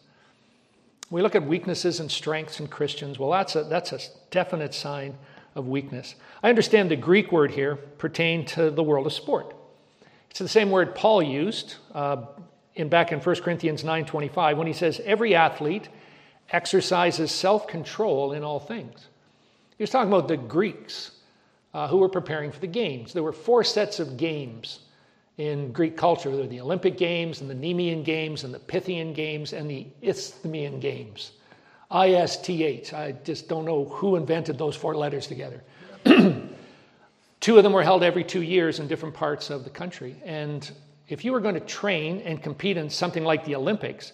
We 1.11 1.23
look 1.23 1.35
at 1.35 1.45
weaknesses 1.45 2.01
and 2.01 2.11
strengths 2.11 2.61
in 2.61 2.69
Christians. 2.69 3.19
Well, 3.19 3.31
that's 3.31 3.57
a, 3.57 3.65
that's 3.65 3.93
a 3.93 3.99
definite 4.31 4.75
sign 4.75 5.17
of 5.55 5.67
weakness. 5.67 6.15
I 6.43 6.49
understand 6.49 6.91
the 6.91 6.97
Greek 6.97 7.33
word 7.33 7.51
here 7.51 7.77
pertained 7.77 8.47
to 8.49 8.71
the 8.71 8.83
world 8.83 9.07
of 9.07 9.13
sport. 9.13 9.57
It's 10.31 10.39
the 10.39 10.49
same 10.49 10.71
word 10.71 10.95
Paul 10.95 11.23
used 11.23 11.77
uh, 11.95 12.27
in 12.75 12.89
back 12.89 13.11
in 13.11 13.19
1 13.19 13.37
Corinthians 13.37 13.83
9:25 13.83 14.57
when 14.57 14.67
he 14.67 14.73
says 14.73 15.01
every 15.05 15.35
athlete 15.35 15.89
exercises 16.51 17.31
self-control 17.33 18.33
in 18.33 18.45
all 18.45 18.61
things. 18.61 19.09
He 19.77 19.83
was 19.83 19.91
talking 19.91 20.13
about 20.13 20.29
the 20.29 20.37
Greeks 20.37 21.11
uh, 21.75 21.89
who 21.89 21.99
were 21.99 22.09
preparing 22.09 22.51
for 22.51 22.61
the 22.61 22.67
games. 22.67 23.13
There 23.13 23.23
were 23.23 23.33
four 23.33 23.65
sets 23.65 24.01
of 24.01 24.17
games 24.17 24.81
in 25.37 25.73
Greek 25.73 25.97
culture. 25.97 26.31
There 26.31 26.41
were 26.41 26.47
the 26.47 26.61
Olympic 26.61 26.97
Games 26.97 27.41
and 27.41 27.49
the 27.49 27.55
Nemean 27.55 28.05
Games 28.05 28.45
and 28.45 28.53
the 28.53 28.59
Pythian 28.59 29.13
Games 29.13 29.53
and 29.53 29.71
the 29.71 29.87
Isthmian 30.03 30.81
Games. 30.81 31.33
ISTH. 31.91 32.93
I 32.93 33.15
just 33.25 33.49
don't 33.49 33.65
know 33.65 33.87
who 33.87 34.17
invented 34.17 34.59
those 34.59 34.77
four 34.77 34.95
letters 34.95 35.27
together. 35.27 35.63
Two 37.41 37.57
of 37.57 37.63
them 37.63 37.73
were 37.73 37.83
held 37.83 38.03
every 38.03 38.25
two 38.25 38.43
years 38.43 38.81
in 38.81 38.89
different 38.89 39.15
parts 39.15 39.49
of 39.49 39.65
the 39.65 39.71
country. 39.71 40.17
And 40.25 40.71
if 41.09 41.25
you 41.25 41.33
were 41.33 41.41
going 41.41 41.55
to 41.55 41.61
train 41.61 42.21
and 42.23 42.43
compete 42.43 42.77
in 42.77 42.91
something 42.91 43.25
like 43.25 43.45
the 43.45 43.55
Olympics, 43.55 44.13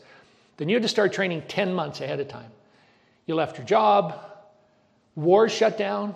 then 0.57 0.69
you 0.69 0.77
had 0.77 0.83
to 0.83 0.89
start 0.89 1.13
training 1.13 1.43
10 1.49 1.75
months 1.75 2.01
ahead 2.01 2.21
of 2.21 2.29
time. 2.29 2.51
You 3.27 3.35
left 3.35 3.57
your 3.57 3.67
job, 3.67 4.21
wars 5.17 5.51
shut 5.51 5.79
down 5.79 6.15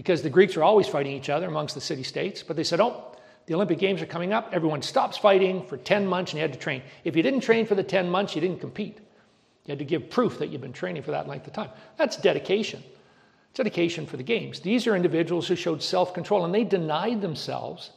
because 0.00 0.22
the 0.22 0.30
Greeks 0.30 0.56
were 0.56 0.62
always 0.62 0.88
fighting 0.88 1.12
each 1.12 1.28
other 1.28 1.46
amongst 1.46 1.74
the 1.74 1.80
city 1.80 2.02
states. 2.02 2.42
But 2.42 2.56
they 2.56 2.64
said, 2.64 2.80
oh, 2.80 3.14
the 3.44 3.52
Olympic 3.52 3.78
Games 3.78 4.00
are 4.00 4.06
coming 4.06 4.32
up. 4.32 4.48
Everyone 4.50 4.80
stops 4.80 5.18
fighting 5.18 5.62
for 5.66 5.76
10 5.76 6.06
months 6.06 6.32
and 6.32 6.38
you 6.38 6.40
had 6.40 6.54
to 6.54 6.58
train. 6.58 6.80
If 7.04 7.16
you 7.16 7.22
didn't 7.22 7.42
train 7.42 7.66
for 7.66 7.74
the 7.74 7.82
10 7.82 8.08
months, 8.08 8.34
you 8.34 8.40
didn't 8.40 8.60
compete. 8.60 8.96
You 9.66 9.72
had 9.72 9.78
to 9.78 9.84
give 9.84 10.08
proof 10.08 10.38
that 10.38 10.48
you've 10.48 10.62
been 10.62 10.72
training 10.72 11.02
for 11.02 11.10
that 11.10 11.28
length 11.28 11.46
of 11.48 11.52
time. 11.52 11.68
That's 11.98 12.16
dedication 12.16 12.82
It's 13.50 13.58
dedication 13.58 14.06
for 14.06 14.16
the 14.16 14.22
games. 14.22 14.60
These 14.60 14.86
are 14.86 14.96
individuals 14.96 15.46
who 15.46 15.54
showed 15.54 15.82
self 15.82 16.14
control 16.14 16.46
and 16.46 16.54
they 16.54 16.64
denied 16.64 17.20
themselves 17.20 17.90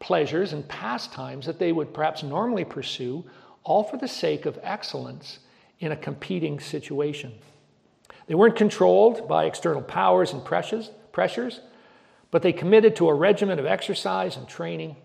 pleasures 0.00 0.52
and 0.52 0.66
pastimes 0.66 1.46
that 1.46 1.60
they 1.60 1.70
would 1.70 1.94
perhaps 1.94 2.24
normally 2.24 2.64
pursue, 2.64 3.24
all 3.62 3.84
for 3.84 3.98
the 3.98 4.08
sake 4.08 4.46
of 4.46 4.58
excellence 4.64 5.38
in 5.78 5.92
a 5.92 5.96
competing 5.96 6.58
situation. 6.58 7.32
They 8.26 8.34
weren't 8.34 8.56
controlled 8.56 9.28
by 9.28 9.44
external 9.44 9.82
powers 9.82 10.32
and 10.32 10.44
pressures, 10.44 10.90
pressures, 11.12 11.60
but 12.30 12.42
they 12.42 12.52
committed 12.52 12.96
to 12.96 13.08
a 13.08 13.14
regimen 13.14 13.58
of 13.58 13.66
exercise 13.66 14.36
and 14.36 14.48
training, 14.48 14.96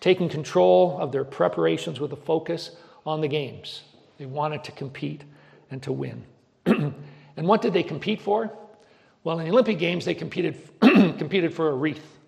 taking 0.00 0.28
control 0.28 0.98
of 0.98 1.12
their 1.12 1.24
preparations 1.24 2.00
with 2.00 2.12
a 2.12 2.16
focus 2.16 2.70
on 3.04 3.20
the 3.20 3.28
games. 3.28 3.82
They 4.18 4.26
wanted 4.26 4.64
to 4.64 4.72
compete 4.72 5.24
and 5.70 5.82
to 5.82 5.92
win. 5.92 6.24
and 6.66 6.94
what 7.36 7.62
did 7.62 7.72
they 7.72 7.82
compete 7.82 8.20
for? 8.20 8.50
Well, 9.24 9.38
in 9.38 9.46
the 9.46 9.52
Olympic 9.52 9.78
Games, 9.78 10.04
they 10.04 10.14
competed, 10.14 10.56
competed 10.80 11.54
for 11.54 11.68
a 11.68 11.74
wreath, 11.74 12.18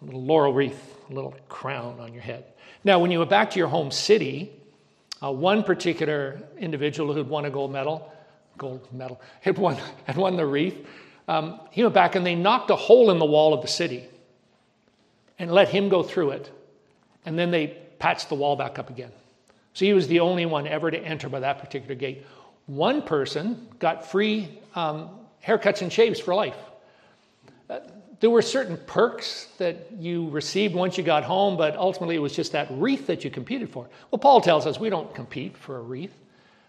a 0.00 0.04
little 0.04 0.22
laurel 0.22 0.52
wreath, 0.52 0.96
a 1.10 1.12
little 1.12 1.34
crown 1.48 2.00
on 2.00 2.12
your 2.12 2.22
head. 2.22 2.44
Now, 2.84 2.98
when 2.98 3.10
you 3.10 3.18
went 3.18 3.30
back 3.30 3.50
to 3.50 3.58
your 3.58 3.68
home 3.68 3.90
city, 3.90 4.50
uh, 5.22 5.30
one 5.30 5.62
particular 5.62 6.40
individual 6.58 7.12
who'd 7.12 7.28
won 7.28 7.44
a 7.44 7.50
gold 7.50 7.72
medal 7.72 8.12
gold 8.58 8.86
medal, 8.92 9.20
had 9.40 9.58
won, 9.58 9.76
had 10.04 10.16
won 10.16 10.36
the 10.36 10.46
wreath. 10.46 10.86
Um, 11.32 11.60
he 11.70 11.82
went 11.82 11.94
back 11.94 12.14
and 12.14 12.26
they 12.26 12.34
knocked 12.34 12.68
a 12.70 12.76
hole 12.76 13.10
in 13.10 13.18
the 13.18 13.24
wall 13.24 13.54
of 13.54 13.62
the 13.62 13.68
city 13.68 14.04
and 15.38 15.50
let 15.50 15.68
him 15.68 15.88
go 15.88 16.02
through 16.02 16.32
it. 16.32 16.50
And 17.24 17.38
then 17.38 17.50
they 17.50 17.68
patched 17.98 18.28
the 18.28 18.34
wall 18.34 18.54
back 18.54 18.78
up 18.78 18.90
again. 18.90 19.12
So 19.72 19.86
he 19.86 19.94
was 19.94 20.08
the 20.08 20.20
only 20.20 20.44
one 20.44 20.66
ever 20.66 20.90
to 20.90 20.98
enter 20.98 21.30
by 21.30 21.40
that 21.40 21.58
particular 21.58 21.94
gate. 21.94 22.26
One 22.66 23.00
person 23.00 23.66
got 23.78 24.10
free 24.10 24.60
um, 24.74 25.08
haircuts 25.42 25.80
and 25.80 25.90
shaves 25.90 26.20
for 26.20 26.34
life. 26.34 26.56
Uh, 27.70 27.80
there 28.20 28.28
were 28.28 28.42
certain 28.42 28.76
perks 28.86 29.46
that 29.56 29.90
you 29.98 30.28
received 30.28 30.74
once 30.74 30.98
you 30.98 31.02
got 31.02 31.24
home, 31.24 31.56
but 31.56 31.76
ultimately 31.76 32.14
it 32.14 32.20
was 32.20 32.36
just 32.36 32.52
that 32.52 32.68
wreath 32.72 33.06
that 33.06 33.24
you 33.24 33.30
competed 33.30 33.70
for. 33.70 33.88
Well, 34.10 34.18
Paul 34.18 34.42
tells 34.42 34.66
us 34.66 34.78
we 34.78 34.90
don't 34.90 35.14
compete 35.14 35.56
for 35.56 35.78
a 35.78 35.80
wreath, 35.80 36.14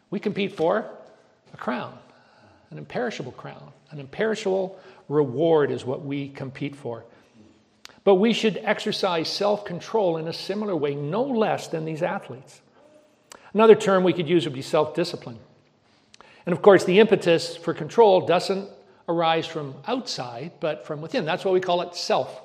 we 0.09 0.21
compete 0.21 0.55
for 0.55 0.89
a 1.53 1.57
crown, 1.57 1.97
an 2.71 2.77
imperishable 2.77 3.33
crown. 3.33 3.73
An 3.93 3.99
imperishable 3.99 4.77
reward 5.07 5.71
is 5.71 5.85
what 5.85 6.03
we 6.03 6.29
compete 6.29 6.75
for. 6.75 7.05
But 8.03 8.15
we 8.15 8.33
should 8.33 8.57
exercise 8.57 9.29
self 9.29 9.63
control 9.63 10.17
in 10.17 10.27
a 10.27 10.33
similar 10.33 10.75
way, 10.75 10.95
no 10.95 11.23
less 11.23 11.67
than 11.67 11.85
these 11.85 12.03
athletes. 12.03 12.61
Another 13.53 13.75
term 13.75 14.03
we 14.03 14.13
could 14.13 14.27
use 14.27 14.45
would 14.45 14.53
be 14.53 14.61
self 14.61 14.93
discipline. 14.93 15.39
And 16.45 16.53
of 16.53 16.61
course, 16.61 16.83
the 16.83 16.99
impetus 16.99 17.55
for 17.55 17.73
control 17.73 18.25
doesn't 18.25 18.67
arise 19.07 19.45
from 19.45 19.75
outside, 19.87 20.51
but 20.59 20.85
from 20.85 21.01
within. 21.01 21.25
That's 21.25 21.45
why 21.45 21.51
we 21.51 21.61
call 21.61 21.81
it 21.81 21.95
self 21.95 22.41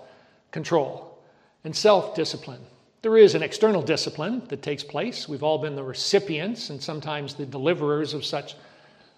control 0.51 1.19
and 1.65 1.75
self 1.75 2.15
discipline. 2.15 2.61
There 3.03 3.17
is 3.17 3.35
an 3.35 3.43
external 3.43 3.83
discipline 3.83 4.43
that 4.49 4.63
takes 4.63 4.85
place. 4.85 5.29
We've 5.29 5.43
all 5.43 5.59
been 5.59 5.77
the 5.77 5.85
recipients 5.85 6.71
and 6.71 6.83
sometimes 6.83 7.35
the 7.35 7.47
deliverers 7.47 8.13
of 8.13 8.25
such, 8.25 8.55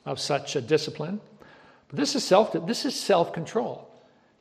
of 0.04 0.20
such 0.20 0.54
a 0.54 0.60
discipline. 0.60 1.20
But 1.90 1.99
this 1.99 2.14
is 2.14 2.25
self 2.25 2.52
this 2.66 2.85
is 2.85 2.99
self-control. 2.99 3.87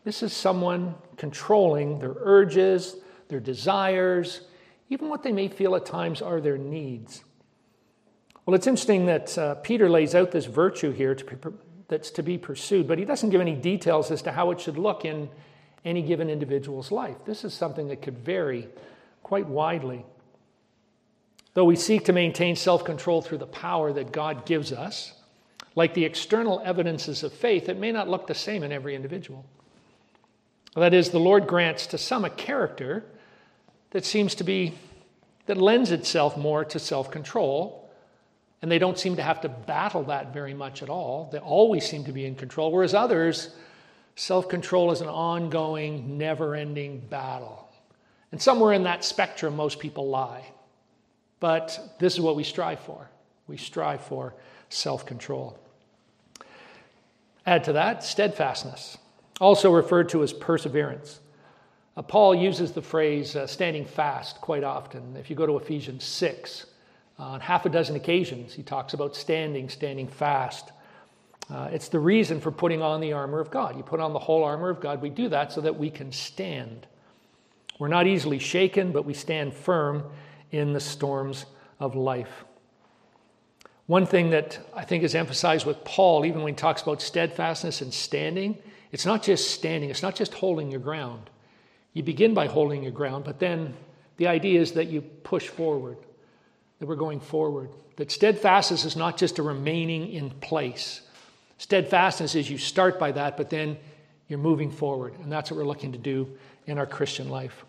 This 0.03 0.23
is 0.23 0.31
someone 0.31 0.95
controlling 1.17 1.99
their 1.99 2.13
urges, 2.19 2.95
their 3.27 3.39
desires, 3.39 4.41
even 4.89 5.09
what 5.09 5.23
they 5.23 5.31
may 5.31 5.49
feel 5.49 5.75
at 5.75 5.85
times 5.85 6.21
are 6.21 6.39
their 6.39 6.57
needs. 6.57 7.23
Well, 8.45 8.55
it's 8.55 8.65
interesting 8.65 9.05
that 9.07 9.37
uh, 9.37 9.55
Peter 9.55 9.89
lays 9.89 10.15
out 10.15 10.31
this 10.31 10.45
virtue 10.45 10.91
here 10.91 11.13
to 11.13 11.53
that's 11.87 12.11
to 12.11 12.23
be 12.23 12.37
pursued, 12.37 12.87
but 12.87 12.99
he 12.99 13.05
doesn't 13.05 13.31
give 13.31 13.41
any 13.41 13.55
details 13.55 14.11
as 14.11 14.21
to 14.21 14.31
how 14.31 14.51
it 14.51 14.61
should 14.61 14.77
look 14.77 15.05
in 15.05 15.29
any 15.83 16.01
given 16.01 16.29
individual's 16.29 16.91
life. 16.91 17.25
This 17.25 17.43
is 17.43 17.53
something 17.53 17.87
that 17.87 18.01
could 18.01 18.19
vary 18.19 18.67
quite 19.23 19.47
widely. 19.47 20.05
Though 21.55 21.65
we 21.65 21.75
seek 21.75 22.05
to 22.05 22.13
maintain 22.13 22.55
self 22.55 22.83
control 22.83 23.21
through 23.21 23.39
the 23.39 23.47
power 23.47 23.91
that 23.91 24.11
God 24.11 24.45
gives 24.45 24.71
us, 24.71 25.13
like 25.79 25.93
the 25.93 26.03
external 26.03 26.61
evidences 26.65 27.23
of 27.23 27.31
faith, 27.31 27.69
it 27.69 27.77
may 27.77 27.89
not 27.89 28.09
look 28.09 28.27
the 28.27 28.35
same 28.35 28.63
in 28.63 28.71
every 28.73 28.95
individual. 28.95 29.45
That 30.75 30.93
is, 30.93 31.09
the 31.09 31.21
Lord 31.21 31.47
grants 31.47 31.87
to 31.87 31.97
some 31.97 32.25
a 32.25 32.29
character 32.29 33.05
that 33.91 34.03
seems 34.03 34.35
to 34.35 34.43
be, 34.43 34.73
that 35.45 35.55
lends 35.55 35.91
itself 35.91 36.35
more 36.35 36.65
to 36.65 36.79
self 36.79 37.09
control, 37.09 37.89
and 38.61 38.69
they 38.69 38.77
don't 38.77 38.99
seem 38.99 39.15
to 39.15 39.23
have 39.23 39.39
to 39.39 39.47
battle 39.47 40.03
that 40.03 40.33
very 40.33 40.53
much 40.53 40.83
at 40.83 40.89
all. 40.89 41.29
They 41.31 41.39
always 41.39 41.87
seem 41.87 42.03
to 42.03 42.11
be 42.11 42.25
in 42.25 42.35
control, 42.35 42.73
whereas 42.73 42.93
others, 42.93 43.55
self 44.17 44.49
control 44.49 44.91
is 44.91 44.99
an 44.99 45.07
ongoing, 45.07 46.17
never 46.17 46.55
ending 46.55 46.99
battle. 47.09 47.69
And 48.33 48.41
somewhere 48.41 48.73
in 48.73 48.83
that 48.83 49.05
spectrum, 49.05 49.55
most 49.55 49.79
people 49.79 50.09
lie. 50.09 50.43
But 51.39 51.95
this 51.99 52.15
is 52.15 52.19
what 52.19 52.35
we 52.35 52.43
strive 52.43 52.81
for. 52.81 53.09
We 53.47 53.55
strive 53.55 54.01
for 54.01 54.33
self 54.67 55.05
control. 55.05 55.57
Add 57.49 57.63
to 57.63 57.73
that 57.73 58.03
steadfastness, 58.03 58.99
also 59.41 59.73
referred 59.73 60.09
to 60.09 60.21
as 60.21 60.31
perseverance. 60.31 61.19
Uh, 61.97 62.03
Paul 62.03 62.35
uses 62.35 62.73
the 62.73 62.81
phrase 62.83 63.35
uh, 63.35 63.47
standing 63.47 63.85
fast 63.85 64.39
quite 64.39 64.63
often. 64.63 65.17
If 65.17 65.31
you 65.31 65.35
go 65.35 65.47
to 65.47 65.57
Ephesians 65.57 66.03
6, 66.03 66.67
uh, 67.17 67.23
on 67.23 67.39
half 67.39 67.65
a 67.65 67.69
dozen 67.69 67.95
occasions, 67.95 68.53
he 68.53 68.61
talks 68.61 68.93
about 68.93 69.15
standing, 69.15 69.67
standing 69.67 70.07
fast. 70.07 70.71
Uh, 71.49 71.69
it's 71.71 71.89
the 71.89 71.97
reason 71.97 72.39
for 72.39 72.51
putting 72.51 72.83
on 72.83 73.01
the 73.01 73.13
armor 73.13 73.39
of 73.39 73.49
God. 73.49 73.75
You 73.75 73.81
put 73.81 73.99
on 73.99 74.13
the 74.13 74.19
whole 74.19 74.43
armor 74.43 74.69
of 74.69 74.79
God. 74.79 75.01
We 75.01 75.09
do 75.09 75.27
that 75.29 75.51
so 75.51 75.59
that 75.61 75.75
we 75.75 75.89
can 75.89 76.11
stand. 76.11 76.85
We're 77.79 77.87
not 77.87 78.05
easily 78.05 78.37
shaken, 78.37 78.91
but 78.91 79.05
we 79.05 79.15
stand 79.15 79.55
firm 79.55 80.03
in 80.51 80.73
the 80.73 80.79
storms 80.79 81.47
of 81.79 81.95
life. 81.95 82.45
One 83.89 84.05
thing 84.05 84.29
that 84.29 84.59
I 84.75 84.85
think 84.85 85.03
is 85.03 85.15
emphasized 85.15 85.65
with 85.65 85.83
Paul, 85.83 86.23
even 86.23 86.43
when 86.43 86.53
he 86.53 86.55
talks 86.55 86.83
about 86.83 87.01
steadfastness 87.01 87.81
and 87.81 87.91
standing, 87.91 88.55
it's 88.91 89.03
not 89.03 89.23
just 89.23 89.49
standing, 89.49 89.89
it's 89.89 90.03
not 90.03 90.13
just 90.13 90.31
holding 90.35 90.69
your 90.69 90.79
ground. 90.79 91.27
You 91.93 92.03
begin 92.03 92.35
by 92.35 92.45
holding 92.45 92.83
your 92.83 92.91
ground, 92.91 93.23
but 93.23 93.39
then 93.39 93.73
the 94.17 94.27
idea 94.27 94.61
is 94.61 94.73
that 94.73 94.89
you 94.89 95.01
push 95.01 95.47
forward, 95.47 95.97
that 96.77 96.85
we're 96.85 96.97
going 96.97 97.19
forward. 97.19 97.71
That 97.95 98.11
steadfastness 98.11 98.85
is 98.85 98.95
not 98.95 99.17
just 99.17 99.39
a 99.39 99.41
remaining 99.41 100.11
in 100.11 100.29
place. 100.29 101.01
Steadfastness 101.57 102.35
is 102.35 102.47
you 102.47 102.59
start 102.59 102.99
by 102.99 103.11
that, 103.13 103.37
but 103.37 103.49
then 103.49 103.75
you're 104.27 104.37
moving 104.37 104.69
forward. 104.69 105.15
And 105.23 105.31
that's 105.31 105.49
what 105.49 105.57
we're 105.57 105.65
looking 105.65 105.93
to 105.93 105.97
do 105.97 106.29
in 106.67 106.77
our 106.77 106.85
Christian 106.85 107.29
life. 107.29 107.65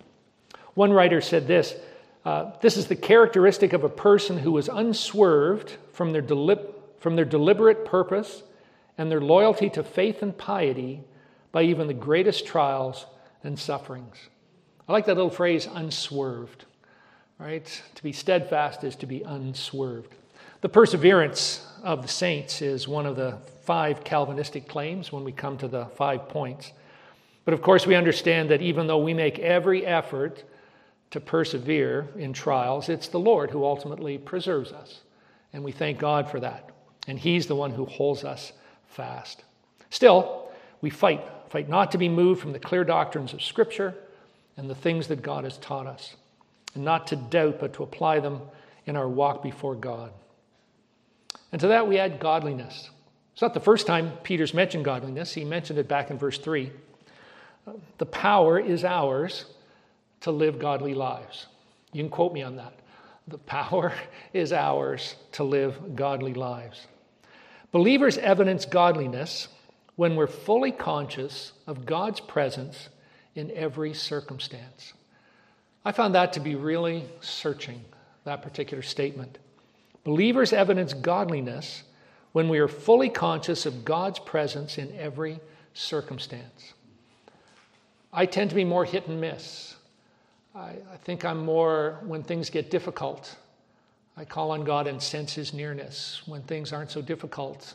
One 0.74 0.92
writer 0.92 1.22
said 1.22 1.46
this 1.46 1.76
uh, 2.24 2.52
this 2.60 2.76
is 2.76 2.86
the 2.86 2.96
characteristic 2.96 3.72
of 3.72 3.84
a 3.84 3.88
person 3.88 4.38
who 4.38 4.56
is 4.58 4.68
unswerved 4.68 5.76
from 5.92 6.12
their, 6.12 6.24
from 6.98 7.16
their 7.16 7.24
deliberate 7.24 7.84
purpose 7.84 8.42
and 8.98 9.10
their 9.10 9.20
loyalty 9.20 9.70
to 9.70 9.82
faith 9.82 10.22
and 10.22 10.36
piety 10.36 11.00
by 11.52 11.62
even 11.62 11.86
the 11.86 11.94
greatest 11.94 12.46
trials 12.46 13.06
and 13.42 13.58
sufferings. 13.58 14.16
I 14.88 14.92
like 14.92 15.06
that 15.06 15.16
little 15.16 15.30
phrase, 15.30 15.66
unswerved. 15.72 16.66
Right? 17.38 17.82
To 17.94 18.02
be 18.02 18.12
steadfast 18.12 18.84
is 18.84 18.96
to 18.96 19.06
be 19.06 19.22
unswerved. 19.22 20.14
The 20.60 20.68
perseverance 20.68 21.66
of 21.82 22.02
the 22.02 22.08
saints 22.08 22.60
is 22.60 22.86
one 22.86 23.06
of 23.06 23.16
the 23.16 23.38
five 23.64 24.04
Calvinistic 24.04 24.68
claims 24.68 25.10
when 25.10 25.24
we 25.24 25.32
come 25.32 25.56
to 25.58 25.68
the 25.68 25.86
five 25.96 26.28
points. 26.28 26.70
But 27.46 27.54
of 27.54 27.62
course, 27.62 27.86
we 27.86 27.94
understand 27.94 28.50
that 28.50 28.60
even 28.60 28.86
though 28.86 28.98
we 28.98 29.14
make 29.14 29.38
every 29.38 29.86
effort 29.86 30.44
to 31.10 31.20
persevere 31.20 32.08
in 32.16 32.32
trials, 32.32 32.88
it's 32.88 33.08
the 33.08 33.18
Lord 33.18 33.50
who 33.50 33.64
ultimately 33.64 34.16
preserves 34.18 34.72
us. 34.72 35.00
And 35.52 35.64
we 35.64 35.72
thank 35.72 35.98
God 35.98 36.30
for 36.30 36.40
that. 36.40 36.70
And 37.08 37.18
He's 37.18 37.46
the 37.46 37.56
one 37.56 37.72
who 37.72 37.84
holds 37.84 38.24
us 38.24 38.52
fast. 38.86 39.42
Still, 39.90 40.50
we 40.80 40.90
fight. 40.90 41.22
Fight 41.48 41.68
not 41.68 41.90
to 41.90 41.98
be 41.98 42.08
moved 42.08 42.40
from 42.40 42.52
the 42.52 42.60
clear 42.60 42.84
doctrines 42.84 43.32
of 43.32 43.42
Scripture 43.42 43.94
and 44.56 44.70
the 44.70 44.74
things 44.74 45.08
that 45.08 45.22
God 45.22 45.44
has 45.44 45.58
taught 45.58 45.86
us, 45.86 46.14
and 46.74 46.84
not 46.84 47.08
to 47.08 47.16
doubt, 47.16 47.58
but 47.58 47.72
to 47.74 47.82
apply 47.82 48.20
them 48.20 48.40
in 48.86 48.94
our 48.94 49.08
walk 49.08 49.42
before 49.42 49.74
God. 49.74 50.12
And 51.50 51.60
to 51.60 51.68
that 51.68 51.88
we 51.88 51.98
add 51.98 52.20
godliness. 52.20 52.90
It's 53.32 53.42
not 53.42 53.54
the 53.54 53.60
first 53.60 53.86
time 53.86 54.12
Peter's 54.22 54.54
mentioned 54.54 54.84
godliness, 54.84 55.32
he 55.32 55.44
mentioned 55.44 55.78
it 55.78 55.88
back 55.88 56.10
in 56.10 56.18
verse 56.18 56.38
3. 56.38 56.70
The 57.98 58.06
power 58.06 58.60
is 58.60 58.84
ours 58.84 59.46
to 60.20 60.30
live 60.30 60.58
godly 60.58 60.94
lives. 60.94 61.46
You 61.92 62.02
can 62.02 62.10
quote 62.10 62.32
me 62.32 62.42
on 62.42 62.56
that. 62.56 62.74
The 63.28 63.38
power 63.38 63.92
is 64.32 64.52
ours 64.52 65.16
to 65.32 65.44
live 65.44 65.96
godly 65.96 66.34
lives. 66.34 66.86
Believers 67.72 68.18
evidence 68.18 68.64
godliness 68.64 69.48
when 69.96 70.16
we're 70.16 70.26
fully 70.26 70.72
conscious 70.72 71.52
of 71.66 71.86
God's 71.86 72.20
presence 72.20 72.88
in 73.34 73.50
every 73.52 73.94
circumstance. 73.94 74.92
I 75.84 75.92
found 75.92 76.14
that 76.14 76.34
to 76.34 76.40
be 76.40 76.56
really 76.56 77.04
searching, 77.20 77.84
that 78.24 78.42
particular 78.42 78.82
statement. 78.82 79.38
Believers 80.04 80.52
evidence 80.52 80.94
godliness 80.94 81.82
when 82.32 82.48
we 82.48 82.58
are 82.58 82.68
fully 82.68 83.08
conscious 83.08 83.66
of 83.66 83.84
God's 83.84 84.18
presence 84.18 84.78
in 84.78 84.94
every 84.96 85.40
circumstance. 85.74 86.74
I 88.12 88.26
tend 88.26 88.50
to 88.50 88.56
be 88.56 88.64
more 88.64 88.84
hit 88.84 89.06
and 89.06 89.20
miss. 89.20 89.76
I, 90.54 90.58
I 90.92 90.96
think 91.02 91.24
I'm 91.24 91.44
more, 91.44 91.98
when 92.02 92.22
things 92.22 92.50
get 92.50 92.70
difficult, 92.70 93.36
I 94.16 94.24
call 94.24 94.50
on 94.50 94.64
God 94.64 94.86
and 94.86 95.00
sense 95.00 95.32
His 95.32 95.54
nearness. 95.54 96.22
When 96.26 96.42
things 96.42 96.72
aren't 96.72 96.90
so 96.90 97.00
difficult, 97.00 97.74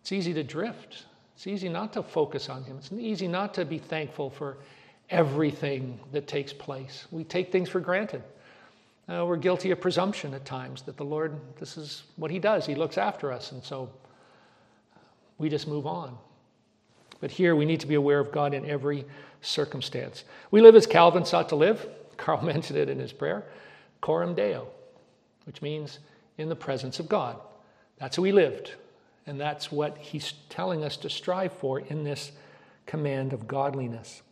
it's 0.00 0.12
easy 0.12 0.32
to 0.34 0.42
drift. 0.42 1.04
It's 1.34 1.46
easy 1.46 1.68
not 1.68 1.92
to 1.92 2.02
focus 2.02 2.48
on 2.48 2.64
Him. 2.64 2.78
It's 2.78 2.90
easy 2.92 3.28
not 3.28 3.52
to 3.54 3.64
be 3.64 3.78
thankful 3.78 4.30
for 4.30 4.56
everything 5.10 6.00
that 6.12 6.26
takes 6.26 6.52
place. 6.52 7.06
We 7.10 7.24
take 7.24 7.52
things 7.52 7.68
for 7.68 7.80
granted. 7.80 8.22
Uh, 9.08 9.24
we're 9.24 9.36
guilty 9.36 9.70
of 9.70 9.80
presumption 9.80 10.34
at 10.34 10.44
times 10.44 10.82
that 10.82 10.96
the 10.96 11.04
Lord, 11.04 11.38
this 11.60 11.76
is 11.76 12.04
what 12.16 12.30
He 12.30 12.38
does. 12.38 12.66
He 12.66 12.74
looks 12.74 12.98
after 12.98 13.30
us. 13.30 13.52
And 13.52 13.62
so 13.62 13.90
we 15.38 15.48
just 15.48 15.68
move 15.68 15.86
on. 15.86 16.16
But 17.20 17.30
here 17.30 17.54
we 17.54 17.64
need 17.64 17.80
to 17.80 17.86
be 17.86 17.94
aware 17.94 18.18
of 18.18 18.32
God 18.32 18.54
in 18.54 18.68
every 18.68 19.04
circumstance. 19.42 20.24
We 20.50 20.60
live 20.60 20.74
as 20.74 20.86
Calvin 20.86 21.24
sought 21.24 21.50
to 21.50 21.56
live. 21.56 21.86
Carl 22.16 22.42
mentioned 22.42 22.78
it 22.78 22.88
in 22.88 22.98
his 22.98 23.12
prayer, 23.12 23.44
coram 24.00 24.34
deo, 24.34 24.68
which 25.44 25.62
means 25.62 25.98
in 26.38 26.48
the 26.48 26.56
presence 26.56 26.98
of 26.98 27.08
God. 27.08 27.38
That's 27.98 28.16
how 28.16 28.24
he 28.24 28.32
lived. 28.32 28.74
And 29.26 29.40
that's 29.40 29.72
what 29.72 29.96
he's 29.98 30.34
telling 30.48 30.84
us 30.84 30.96
to 30.98 31.10
strive 31.10 31.52
for 31.52 31.80
in 31.80 32.04
this 32.04 32.32
command 32.86 33.32
of 33.32 33.48
godliness. 33.48 34.22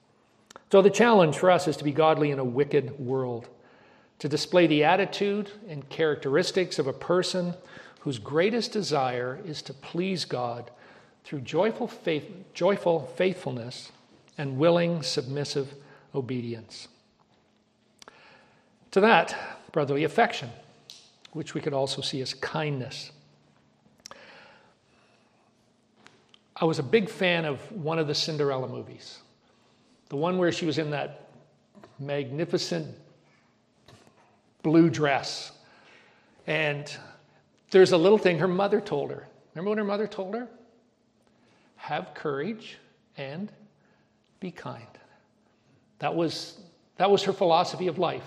So, 0.70 0.83
the 0.83 0.90
challenge 0.90 1.37
for 1.37 1.51
us 1.51 1.68
is 1.68 1.77
to 1.79 1.85
be 1.85 1.92
godly 1.92 2.31
in 2.31 2.38
a 2.38 2.44
wicked 2.44 2.99
world, 2.99 3.49
to 4.20 4.29
display 4.29 4.66
the 4.66 4.85
attitude 4.85 5.51
and 5.68 5.88
characteristics 5.88 6.79
of 6.79 6.87
a 6.87 6.92
person 6.92 7.55
whose 8.01 8.18
greatest 8.18 8.73
desire 8.73 9.40
is 9.44 9.62
to 9.62 9.75
please 9.75 10.25
God 10.25 10.70
through 11.25 11.40
joyful, 11.40 11.88
faith, 11.88 12.31
joyful 12.53 13.11
faithfulness 13.16 13.90
and 14.37 14.59
willing, 14.59 15.03
submissive 15.03 15.75
obedience. 16.14 16.88
To 18.95 19.01
that, 19.01 19.35
brotherly 19.73 20.05
affection, 20.05 20.51
which 21.33 21.53
we 21.53 21.61
could 21.61 21.73
also 21.73 22.01
see 22.01 22.21
as 22.21 22.33
kindness. 22.33 23.11
I 26.55 26.65
was 26.65 26.79
a 26.79 26.85
big 26.85 27.09
fan 27.09 27.45
of 27.45 27.59
one 27.73 27.99
of 27.99 28.07
the 28.07 28.15
Cinderella 28.15 28.69
movies, 28.69 29.19
the 30.11 30.17
one 30.17 30.39
where 30.39 30.53
she 30.53 30.65
was 30.65 30.79
in 30.79 30.93
that 30.93 31.27
magnificent 31.99 32.95
blue 34.63 34.89
dress. 34.89 35.51
And 36.47 36.89
there's 37.73 37.91
a 37.91 37.99
little 37.99 38.17
thing 38.17 38.39
her 38.39 38.47
mother 38.47 38.81
told 38.81 39.11
her. 39.11 39.27
Remember 39.57 39.71
what 39.71 39.79
her 39.79 39.85
mother 39.85 40.07
told 40.07 40.37
her? 40.37 40.47
Have 41.75 42.15
courage 42.15 42.79
and 43.17 43.51
be 44.39 44.53
kind. 44.53 44.87
That 45.99 46.15
was, 46.15 46.61
that 46.99 47.11
was 47.11 47.25
her 47.25 47.33
philosophy 47.33 47.89
of 47.89 47.99
life. 47.99 48.23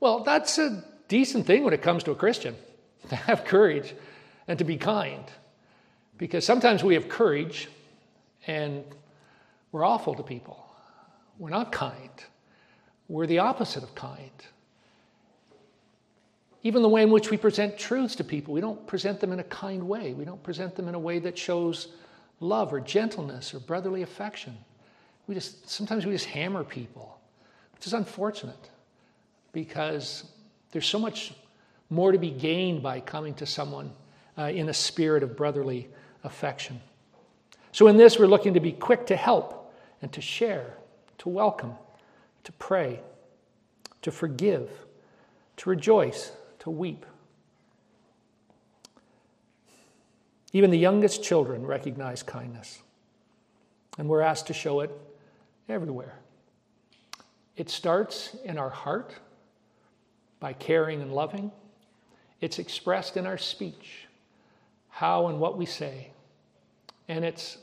Well, 0.00 0.22
that's 0.22 0.58
a 0.58 0.84
decent 1.08 1.46
thing 1.46 1.64
when 1.64 1.74
it 1.74 1.82
comes 1.82 2.04
to 2.04 2.12
a 2.12 2.14
Christian 2.14 2.54
to 3.08 3.16
have 3.16 3.44
courage 3.44 3.94
and 4.46 4.58
to 4.58 4.64
be 4.64 4.76
kind. 4.76 5.24
Because 6.16 6.44
sometimes 6.44 6.84
we 6.84 6.94
have 6.94 7.08
courage 7.08 7.68
and 8.46 8.84
we're 9.72 9.84
awful 9.84 10.14
to 10.14 10.22
people. 10.22 10.64
We're 11.38 11.50
not 11.50 11.72
kind. 11.72 12.10
We're 13.08 13.26
the 13.26 13.38
opposite 13.38 13.82
of 13.82 13.94
kind. 13.94 14.30
Even 16.62 16.82
the 16.82 16.88
way 16.88 17.02
in 17.02 17.10
which 17.10 17.30
we 17.30 17.36
present 17.36 17.78
truths 17.78 18.16
to 18.16 18.24
people, 18.24 18.52
we 18.52 18.60
don't 18.60 18.84
present 18.86 19.20
them 19.20 19.32
in 19.32 19.38
a 19.38 19.44
kind 19.44 19.88
way. 19.88 20.12
We 20.12 20.24
don't 20.24 20.42
present 20.42 20.74
them 20.74 20.88
in 20.88 20.94
a 20.94 20.98
way 20.98 21.18
that 21.20 21.38
shows 21.38 21.88
love 22.40 22.72
or 22.72 22.80
gentleness 22.80 23.54
or 23.54 23.60
brotherly 23.60 24.02
affection. 24.02 24.56
We 25.26 25.34
just 25.34 25.68
sometimes 25.68 26.04
we 26.04 26.12
just 26.12 26.26
hammer 26.26 26.64
people, 26.64 27.18
which 27.74 27.86
is 27.86 27.92
unfortunate 27.92 28.70
because 29.52 30.24
there's 30.72 30.86
so 30.86 30.98
much 30.98 31.32
more 31.90 32.12
to 32.12 32.18
be 32.18 32.30
gained 32.30 32.82
by 32.82 33.00
coming 33.00 33.34
to 33.34 33.46
someone 33.46 33.90
uh, 34.36 34.44
in 34.44 34.68
a 34.68 34.74
spirit 34.74 35.22
of 35.22 35.36
brotherly 35.36 35.88
affection. 36.24 36.80
So, 37.72 37.86
in 37.88 37.96
this, 37.96 38.18
we're 38.18 38.26
looking 38.26 38.54
to 38.54 38.60
be 38.60 38.72
quick 38.72 39.06
to 39.06 39.16
help 39.16 39.72
and 40.02 40.12
to 40.12 40.20
share, 40.20 40.74
to 41.18 41.28
welcome, 41.28 41.74
to 42.44 42.52
pray, 42.52 43.00
to 44.02 44.10
forgive, 44.10 44.70
to 45.58 45.70
rejoice, 45.70 46.32
to 46.60 46.70
weep. 46.70 47.04
Even 50.52 50.70
the 50.70 50.78
youngest 50.78 51.22
children 51.22 51.66
recognize 51.66 52.22
kindness, 52.22 52.80
and 53.98 54.08
we're 54.08 54.22
asked 54.22 54.46
to 54.46 54.54
show 54.54 54.80
it 54.80 54.90
everywhere. 55.68 56.18
It 57.56 57.68
starts 57.68 58.34
in 58.44 58.56
our 58.56 58.70
heart 58.70 59.14
by 60.40 60.52
caring 60.52 61.02
and 61.02 61.14
loving, 61.14 61.50
it's 62.40 62.58
expressed 62.58 63.16
in 63.16 63.26
our 63.26 63.38
speech, 63.38 64.06
how 64.88 65.28
and 65.28 65.40
what 65.40 65.58
we 65.58 65.66
say. 65.66 66.10
And 67.08 67.24
it's 67.24 67.58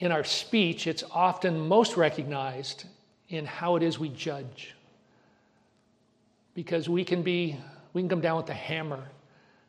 in 0.00 0.12
our 0.12 0.24
speech, 0.24 0.86
it's 0.86 1.04
often 1.12 1.58
most 1.58 1.96
recognized 1.96 2.84
in 3.28 3.46
how 3.46 3.76
it 3.76 3.82
is 3.82 3.98
we 3.98 4.08
judge. 4.10 4.74
Because 6.54 6.88
we 6.88 7.04
can 7.04 7.22
be, 7.22 7.56
we 7.92 8.02
can 8.02 8.08
come 8.08 8.20
down 8.20 8.36
with 8.36 8.46
the 8.46 8.54
hammer 8.54 9.02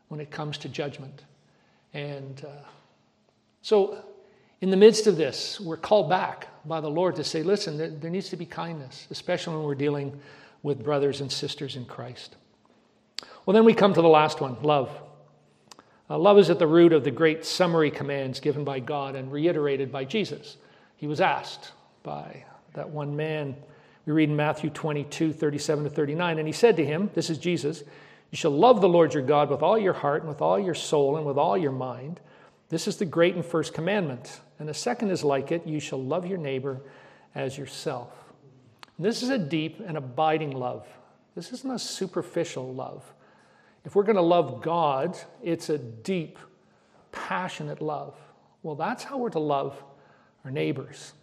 when 0.10 0.20
it 0.20 0.30
comes 0.30 0.58
to 0.60 0.70
judgment. 0.70 1.24
And 1.94 2.44
uh, 2.46 2.68
so, 3.62 4.04
in 4.62 4.70
the 4.70 4.78
midst 4.78 5.08
of 5.08 5.18
this, 5.18 5.60
we're 5.60 5.78
called 5.78 6.10
back 6.10 6.48
by 6.66 6.82
the 6.82 6.90
Lord 6.90 7.16
to 7.16 7.24
say, 7.24 7.44
listen, 7.44 7.78
there, 7.78 7.90
there 7.90 8.12
needs 8.12 8.30
to 8.30 8.38
be 8.38 8.46
kindness, 8.46 9.08
especially 9.12 9.56
when 9.56 9.66
we're 9.66 9.76
dealing 9.76 10.20
with 10.66 10.84
brothers 10.84 11.22
and 11.22 11.32
sisters 11.32 11.76
in 11.76 11.86
Christ. 11.86 12.36
Well, 13.46 13.54
then 13.54 13.66
we 13.66 13.76
come 13.76 13.94
to 13.94 14.02
the 14.02 14.10
last 14.10 14.42
one 14.42 14.58
love. 14.64 14.90
Uh, 16.10 16.18
love 16.18 16.40
is 16.40 16.50
at 16.50 16.58
the 16.58 16.66
root 16.66 16.92
of 16.92 17.04
the 17.04 17.12
great 17.12 17.46
summary 17.46 17.92
commands 17.92 18.40
given 18.40 18.64
by 18.64 18.80
God 18.80 19.16
and 19.16 19.32
reiterated 19.32 19.92
by 19.92 20.06
Jesus. 20.06 20.58
He 20.98 21.06
was 21.06 21.22
asked 21.22 21.72
by 22.02 22.46
that 22.74 22.90
one 22.90 23.16
man. 23.16 23.56
We 24.08 24.14
read 24.14 24.32
in 24.32 24.36
Matthew 24.36 24.72
22, 24.72 25.34
37 25.34 25.84
to 25.84 25.90
39, 25.92 26.40
and 26.40 26.48
he 26.48 26.52
said 26.52 26.78
to 26.78 26.86
him, 26.86 27.12
This 27.14 27.30
is 27.30 27.38
Jesus, 27.38 27.84
you 28.32 28.36
shall 28.36 28.50
love 28.50 28.82
the 28.82 28.90
Lord 28.90 29.14
your 29.14 29.22
God 29.22 29.52
with 29.52 29.62
all 29.62 29.78
your 29.78 29.94
heart 29.94 30.24
and 30.24 30.30
with 30.30 30.42
all 30.42 30.58
your 30.58 30.74
soul 30.74 31.18
and 31.18 31.28
with 31.28 31.38
all 31.38 31.56
your 31.56 31.74
mind. 31.74 32.20
This 32.70 32.88
is 32.88 32.98
the 32.98 33.06
great 33.06 33.36
and 33.36 33.46
first 33.46 33.76
commandment. 33.76 34.42
And 34.58 34.68
the 34.68 34.74
second 34.74 35.12
is 35.12 35.24
like 35.24 35.52
it 35.52 35.68
you 35.68 35.80
shall 35.80 36.04
love 36.04 36.26
your 36.26 36.40
neighbor 36.40 36.82
as 37.36 37.56
yourself. 37.56 38.25
And 38.98 39.06
this 39.06 39.24
is 39.24 39.30
a 39.30 39.38
deep 39.38 39.80
and 39.86 39.98
abiding 39.98 40.52
love. 40.52 40.88
This 41.36 41.52
isn't 41.52 41.72
a 41.72 41.80
superficial 41.80 42.74
love. 42.74 43.04
If 43.84 43.96
we're 43.96 44.04
going 44.04 44.16
to 44.16 44.22
love 44.22 44.62
God, 44.62 45.18
it's 45.44 45.70
a 45.70 45.78
deep, 45.78 46.40
passionate 47.12 47.82
love. 47.82 48.16
Well, 48.64 48.76
that's 48.76 49.04
how 49.04 49.18
we're 49.18 49.30
to 49.30 49.40
love 49.40 49.82
our 50.44 50.52
neighbors. 50.52 51.14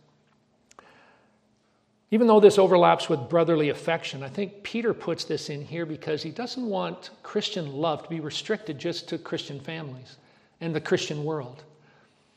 Even 2.12 2.26
though 2.26 2.40
this 2.40 2.58
overlaps 2.58 3.08
with 3.08 3.30
brotherly 3.30 3.70
affection, 3.70 4.22
I 4.22 4.28
think 4.28 4.62
Peter 4.62 4.92
puts 4.92 5.24
this 5.24 5.48
in 5.48 5.62
here 5.62 5.86
because 5.86 6.22
he 6.22 6.30
doesn't 6.30 6.68
want 6.68 7.08
Christian 7.22 7.72
love 7.72 8.02
to 8.02 8.08
be 8.10 8.20
restricted 8.20 8.78
just 8.78 9.08
to 9.08 9.18
Christian 9.18 9.58
families 9.58 10.18
and 10.60 10.74
the 10.74 10.80
Christian 10.80 11.24
world. 11.24 11.64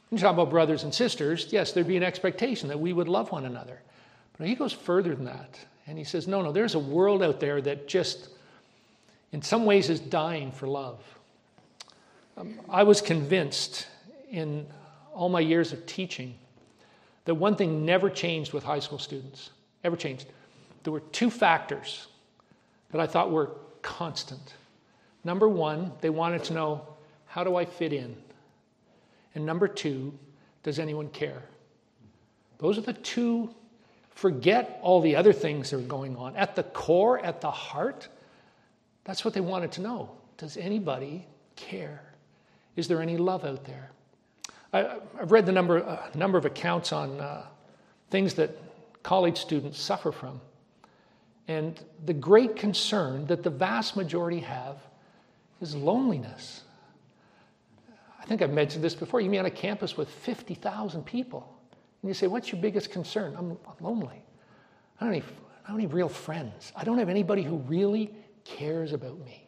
When 0.09 0.17
you 0.17 0.23
talk 0.23 0.33
about 0.33 0.49
brothers 0.49 0.83
and 0.83 0.93
sisters, 0.93 1.47
yes, 1.51 1.73
there'd 1.73 1.87
be 1.87 1.97
an 1.97 2.03
expectation 2.03 2.69
that 2.69 2.79
we 2.79 2.93
would 2.93 3.09
love 3.09 3.33
one 3.33 3.45
another. 3.45 3.81
But 4.37 4.47
he 4.47 4.55
goes 4.55 4.73
further 4.73 5.15
than 5.15 5.25
that. 5.25 5.59
And 5.87 5.97
he 5.97 6.03
says, 6.03 6.27
no, 6.27 6.41
no, 6.41 6.51
there's 6.51 6.75
a 6.75 6.79
world 6.79 7.21
out 7.21 7.39
there 7.39 7.61
that 7.61 7.87
just 7.87 8.29
in 9.31 9.41
some 9.41 9.65
ways 9.65 9.89
is 9.89 9.99
dying 9.99 10.51
for 10.51 10.67
love. 10.67 10.99
Um, 12.37 12.59
I 12.69 12.83
was 12.83 13.01
convinced 13.01 13.87
in 14.29 14.65
all 15.13 15.29
my 15.29 15.39
years 15.39 15.71
of 15.71 15.85
teaching 15.85 16.35
that 17.25 17.35
one 17.35 17.55
thing 17.55 17.85
never 17.85 18.09
changed 18.09 18.53
with 18.53 18.63
high 18.63 18.79
school 18.79 18.99
students, 18.99 19.51
ever 19.83 19.95
changed. 19.95 20.27
There 20.83 20.93
were 20.93 20.99
two 20.99 21.29
factors 21.29 22.07
that 22.91 22.99
I 22.99 23.07
thought 23.07 23.31
were 23.31 23.51
constant. 23.81 24.53
Number 25.23 25.47
one, 25.47 25.91
they 26.01 26.09
wanted 26.09 26.43
to 26.45 26.53
know 26.53 26.87
how 27.25 27.43
do 27.43 27.55
I 27.55 27.65
fit 27.65 27.93
in? 27.93 28.15
And 29.33 29.45
number 29.45 29.67
two, 29.67 30.17
does 30.63 30.79
anyone 30.79 31.09
care? 31.09 31.43
Those 32.57 32.77
are 32.77 32.81
the 32.81 32.93
two, 32.93 33.53
forget 34.15 34.79
all 34.81 35.01
the 35.01 35.15
other 35.15 35.33
things 35.33 35.69
that 35.69 35.77
are 35.77 35.81
going 35.81 36.15
on. 36.15 36.35
At 36.35 36.55
the 36.55 36.63
core, 36.63 37.19
at 37.19 37.41
the 37.41 37.51
heart, 37.51 38.07
that's 39.03 39.23
what 39.23 39.33
they 39.33 39.41
wanted 39.41 39.73
to 39.73 39.81
know. 39.81 40.09
Does 40.37 40.57
anybody 40.57 41.27
care? 41.55 42.01
Is 42.75 42.87
there 42.87 43.01
any 43.01 43.17
love 43.17 43.45
out 43.45 43.65
there? 43.65 43.91
I, 44.73 44.97
have 45.19 45.31
read 45.31 45.45
the 45.45 45.51
number, 45.51 45.85
uh, 45.85 46.09
number 46.15 46.37
of 46.37 46.45
accounts 46.45 46.91
on 46.91 47.19
uh, 47.19 47.45
things 48.09 48.33
that 48.35 48.57
college 49.03 49.37
students 49.37 49.79
suffer 49.79 50.11
from. 50.11 50.41
And 51.47 51.79
the 52.05 52.13
great 52.13 52.55
concern 52.55 53.27
that 53.27 53.43
the 53.43 53.49
vast 53.49 53.95
majority 53.95 54.39
have 54.39 54.77
is 55.61 55.75
loneliness. 55.75 56.61
I 58.19 58.25
think 58.25 58.41
I've 58.41 58.51
mentioned 58.51 58.83
this 58.83 58.95
before. 58.95 59.21
You 59.21 59.29
meet 59.29 59.37
on 59.37 59.45
a 59.45 59.51
campus 59.51 59.95
with 59.95 60.09
50,000 60.09 61.05
people, 61.05 61.54
and 62.05 62.09
you 62.11 62.13
say, 62.13 62.27
What's 62.27 62.51
your 62.51 62.61
biggest 62.61 62.91
concern? 62.91 63.33
I'm, 63.35 63.57
I'm 63.65 63.83
lonely. 63.83 64.21
I 65.01 65.05
don't, 65.05 65.15
have 65.15 65.31
I 65.67 65.71
don't 65.71 65.79
have 65.79 65.95
real 65.95 66.07
friends. 66.07 66.71
I 66.75 66.83
don't 66.83 66.99
have 66.99 67.09
anybody 67.09 67.41
who 67.41 67.55
really 67.57 68.13
cares 68.43 68.93
about 68.93 69.17
me. 69.25 69.47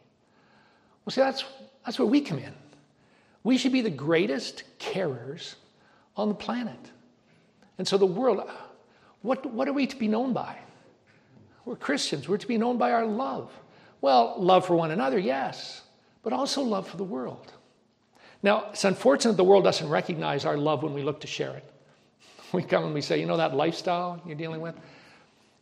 Well, 1.04 1.12
see, 1.12 1.20
that's, 1.20 1.44
that's 1.84 2.00
where 2.00 2.08
we 2.08 2.20
come 2.20 2.40
in. 2.40 2.52
We 3.44 3.58
should 3.58 3.70
be 3.70 3.80
the 3.80 3.90
greatest 3.90 4.64
carers 4.80 5.54
on 6.16 6.28
the 6.28 6.34
planet. 6.34 6.80
And 7.78 7.86
so 7.86 7.96
the 7.96 8.06
world, 8.06 8.42
what, 9.22 9.46
what 9.46 9.68
are 9.68 9.72
we 9.72 9.86
to 9.86 9.96
be 9.96 10.08
known 10.08 10.32
by? 10.32 10.58
We're 11.64 11.76
Christians. 11.76 12.28
We're 12.28 12.38
to 12.38 12.48
be 12.48 12.58
known 12.58 12.76
by 12.76 12.90
our 12.90 13.06
love. 13.06 13.52
Well, 14.00 14.34
love 14.36 14.66
for 14.66 14.74
one 14.74 14.90
another, 14.90 15.20
yes, 15.20 15.82
but 16.24 16.32
also 16.32 16.62
love 16.62 16.88
for 16.88 16.96
the 16.96 17.04
world. 17.04 17.52
Now, 18.42 18.70
it's 18.70 18.82
unfortunate 18.82 19.36
the 19.36 19.44
world 19.44 19.62
doesn't 19.62 19.88
recognize 19.88 20.44
our 20.44 20.56
love 20.56 20.82
when 20.82 20.92
we 20.92 21.04
look 21.04 21.20
to 21.20 21.28
share 21.28 21.54
it. 21.54 21.72
We 22.52 22.62
come 22.62 22.84
and 22.84 22.94
we 22.94 23.02
say, 23.02 23.20
you 23.20 23.26
know 23.26 23.36
that 23.36 23.54
lifestyle 23.54 24.22
you're 24.24 24.36
dealing 24.36 24.60
with? 24.60 24.74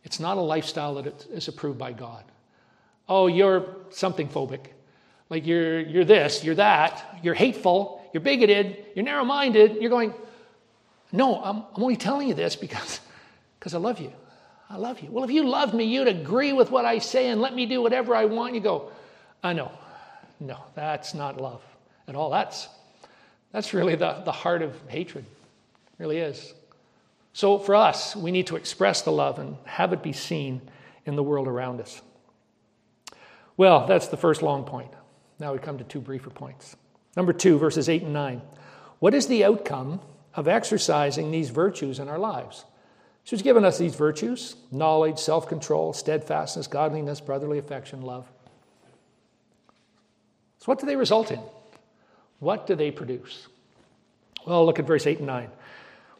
It's 0.03 0.19
not 0.21 0.37
a 0.37 0.41
lifestyle 0.41 0.95
that 0.95 1.25
is 1.31 1.49
approved 1.49 1.77
by 1.77 1.91
God 1.91 2.23
oh, 3.09 3.27
you're 3.27 3.65
something 3.89 4.27
phobic. 4.27 4.67
Like 5.29 5.45
you're, 5.45 5.79
you're 5.79 6.05
this, 6.05 6.43
you're 6.43 6.55
that, 6.55 7.19
you're 7.21 7.33
hateful, 7.33 8.01
you're 8.13 8.21
bigoted, 8.21 8.85
you're 8.95 9.05
narrow 9.05 9.25
minded. 9.25 9.77
You're 9.81 9.89
going, 9.89 10.13
no, 11.11 11.41
I'm, 11.41 11.63
I'm 11.75 11.83
only 11.83 11.97
telling 11.97 12.27
you 12.27 12.33
this 12.33 12.55
because, 12.55 12.99
because 13.59 13.73
I 13.73 13.77
love 13.77 13.99
you. 13.99 14.13
I 14.69 14.77
love 14.77 14.99
you. 14.99 15.09
Well, 15.11 15.23
if 15.23 15.31
you 15.31 15.47
loved 15.47 15.73
me, 15.73 15.85
you'd 15.85 16.09
agree 16.09 16.51
with 16.51 16.71
what 16.71 16.83
I 16.83 16.99
say 16.99 17.29
and 17.29 17.41
let 17.41 17.55
me 17.55 17.65
do 17.65 17.81
whatever 17.81 18.13
I 18.13 18.25
want. 18.25 18.53
You 18.53 18.59
go, 18.59 18.91
I 19.41 19.53
know. 19.53 19.71
No, 20.39 20.57
that's 20.75 21.13
not 21.13 21.39
love 21.39 21.61
at 22.07 22.15
all. 22.15 22.29
That's, 22.29 22.67
that's 23.51 23.73
really 23.73 23.95
the, 23.95 24.21
the 24.25 24.31
heart 24.31 24.61
of 24.61 24.75
hatred. 24.89 25.25
It 25.25 26.03
really 26.03 26.17
is. 26.17 26.53
So 27.37 27.59
for 27.59 27.75
us, 27.75 28.15
we 28.15 28.31
need 28.31 28.47
to 28.47 28.55
express 28.55 29.03
the 29.03 29.11
love 29.11 29.37
and 29.37 29.57
have 29.65 29.93
it 29.93 30.01
be 30.01 30.11
seen 30.11 30.59
in 31.05 31.15
the 31.15 31.21
world 31.21 31.47
around 31.47 31.79
us. 31.79 32.01
Well, 33.55 33.85
that's 33.85 34.07
the 34.07 34.17
first 34.17 34.41
long 34.41 34.63
point. 34.63 34.89
Now 35.37 35.53
we 35.53 35.59
come 35.59 35.77
to 35.77 35.83
two 35.83 36.01
briefer 36.01 36.31
points. 36.31 36.75
Number 37.15 37.33
two, 37.33 37.59
verses 37.59 37.89
8 37.89 38.01
and 38.01 38.11
9. 38.11 38.41
What 38.97 39.13
is 39.13 39.27
the 39.27 39.43
outcome 39.45 40.01
of 40.33 40.47
exercising 40.47 41.29
these 41.29 41.51
virtues 41.51 41.99
in 41.99 42.09
our 42.09 42.17
lives? 42.17 42.65
So 43.23 43.35
he's 43.35 43.43
given 43.43 43.63
us 43.63 43.77
these 43.77 43.93
virtues 43.93 44.55
knowledge, 44.71 45.19
self 45.19 45.47
control, 45.47 45.93
steadfastness, 45.93 46.65
godliness, 46.65 47.21
brotherly 47.21 47.59
affection, 47.59 48.01
love. 48.01 48.27
So, 50.57 50.65
what 50.65 50.79
do 50.79 50.87
they 50.87 50.95
result 50.95 51.29
in? 51.29 51.41
What 52.39 52.65
do 52.65 52.73
they 52.73 52.89
produce? 52.89 53.47
Well, 54.47 54.65
look 54.65 54.79
at 54.79 54.87
verse 54.87 55.05
8 55.05 55.19
and 55.19 55.27
9. 55.27 55.51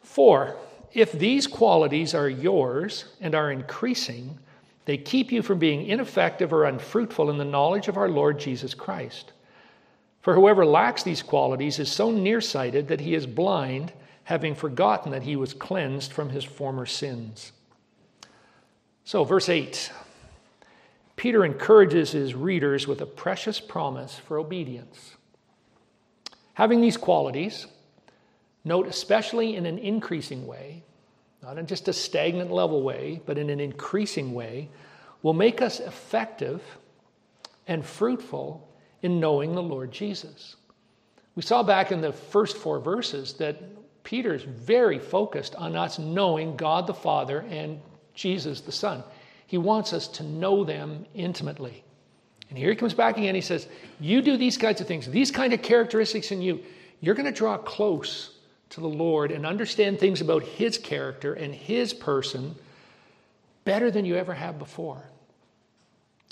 For 0.00 0.56
if 0.92 1.12
these 1.12 1.46
qualities 1.46 2.14
are 2.14 2.28
yours 2.28 3.04
and 3.20 3.34
are 3.34 3.50
increasing, 3.50 4.38
they 4.84 4.96
keep 4.96 5.30
you 5.30 5.42
from 5.42 5.58
being 5.58 5.86
ineffective 5.86 6.52
or 6.52 6.64
unfruitful 6.64 7.30
in 7.30 7.38
the 7.38 7.44
knowledge 7.44 7.88
of 7.88 7.96
our 7.96 8.08
Lord 8.08 8.38
Jesus 8.38 8.74
Christ. 8.74 9.32
For 10.22 10.34
whoever 10.34 10.64
lacks 10.64 11.02
these 11.02 11.22
qualities 11.22 11.78
is 11.78 11.90
so 11.90 12.10
nearsighted 12.10 12.88
that 12.88 13.00
he 13.00 13.14
is 13.14 13.26
blind, 13.26 13.92
having 14.24 14.54
forgotten 14.54 15.12
that 15.12 15.22
he 15.22 15.36
was 15.36 15.54
cleansed 15.54 16.12
from 16.12 16.30
his 16.30 16.44
former 16.44 16.86
sins. 16.86 17.52
So, 19.04 19.24
verse 19.24 19.48
8 19.48 19.92
Peter 21.16 21.44
encourages 21.44 22.12
his 22.12 22.34
readers 22.34 22.86
with 22.86 23.00
a 23.00 23.06
precious 23.06 23.58
promise 23.58 24.16
for 24.16 24.38
obedience. 24.38 25.16
Having 26.54 26.80
these 26.80 26.96
qualities, 26.96 27.66
note 28.68 28.86
especially 28.86 29.56
in 29.56 29.66
an 29.66 29.78
increasing 29.78 30.46
way, 30.46 30.84
not 31.42 31.58
in 31.58 31.66
just 31.66 31.88
a 31.88 31.92
stagnant 31.92 32.52
level 32.52 32.82
way, 32.82 33.20
but 33.26 33.38
in 33.38 33.50
an 33.50 33.58
increasing 33.58 34.34
way, 34.34 34.68
will 35.22 35.32
make 35.32 35.60
us 35.60 35.80
effective 35.80 36.62
and 37.66 37.84
fruitful 37.84 38.68
in 39.02 39.20
knowing 39.20 39.54
the 39.54 39.62
Lord 39.62 39.90
Jesus. 39.90 40.56
We 41.34 41.42
saw 41.42 41.62
back 41.62 41.92
in 41.92 42.00
the 42.00 42.12
first 42.12 42.56
four 42.56 42.80
verses 42.80 43.34
that 43.34 43.60
Peter's 44.04 44.42
very 44.42 44.98
focused 44.98 45.54
on 45.54 45.76
us 45.76 45.98
knowing 45.98 46.56
God 46.56 46.86
the 46.86 46.94
Father 46.94 47.44
and 47.50 47.80
Jesus 48.14 48.60
the 48.60 48.72
Son. 48.72 49.04
He 49.46 49.58
wants 49.58 49.92
us 49.92 50.08
to 50.08 50.22
know 50.22 50.64
them 50.64 51.06
intimately. 51.14 51.84
And 52.48 52.58
here 52.58 52.70
he 52.70 52.76
comes 52.76 52.94
back 52.94 53.18
again. 53.18 53.34
He 53.34 53.40
says, 53.40 53.68
You 54.00 54.22
do 54.22 54.36
these 54.36 54.56
kinds 54.56 54.80
of 54.80 54.86
things, 54.86 55.06
these 55.06 55.30
kind 55.30 55.52
of 55.52 55.62
characteristics 55.62 56.32
in 56.32 56.40
you, 56.42 56.60
you're 57.00 57.14
going 57.14 57.26
to 57.26 57.38
draw 57.38 57.56
close 57.58 58.37
to 58.70 58.80
the 58.80 58.88
Lord 58.88 59.30
and 59.30 59.46
understand 59.46 59.98
things 59.98 60.20
about 60.20 60.42
His 60.42 60.78
character 60.78 61.32
and 61.34 61.54
His 61.54 61.92
person 61.92 62.54
better 63.64 63.90
than 63.90 64.04
you 64.04 64.16
ever 64.16 64.34
have 64.34 64.58
before. 64.58 65.02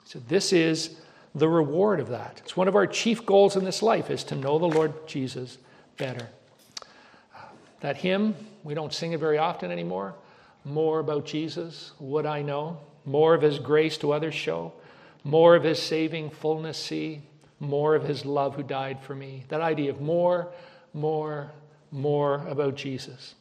So, 0.05 0.20
this 0.20 0.53
is 0.53 0.96
the 1.35 1.49
reward 1.49 2.01
of 2.01 2.09
that. 2.09 2.40
It's 2.42 2.57
one 2.57 2.68
of 2.68 2.77
our 2.77 2.87
chief 2.87 3.27
goals 3.27 3.57
in 3.57 3.64
this 3.64 3.83
life 3.83 4.11
is 4.11 4.25
to 4.25 4.35
know 4.35 4.59
the 4.59 4.66
Lord 4.66 5.07
Jesus 5.07 5.59
better. 5.99 6.29
That 7.81 7.99
hymn, 7.99 8.35
we 8.64 8.75
don't 8.75 8.92
sing 8.92 9.12
it 9.12 9.20
very 9.20 9.38
often 9.38 9.70
anymore. 9.70 10.14
More 10.64 10.99
about 10.99 11.27
Jesus, 11.27 11.92
would 12.01 12.27
I 12.27 12.42
know? 12.42 12.79
More 13.05 13.35
of 13.35 13.42
his 13.42 13.59
grace 13.59 13.99
to 13.99 14.12
others 14.12 14.35
show. 14.35 14.72
More 15.25 15.55
of 15.55 15.62
his 15.62 15.81
saving 15.81 16.31
fullness 16.31 16.79
see. 16.79 17.22
More 17.61 17.94
of 17.94 18.05
his 18.05 18.25
love 18.25 18.57
who 18.57 18.62
died 18.62 19.01
for 19.01 19.14
me. 19.14 19.44
That 19.49 19.61
idea 19.61 19.90
of 19.90 20.01
more, 20.01 20.49
more, 20.92 21.53
more 21.90 22.46
about 22.49 22.75
Jesus. 22.75 23.35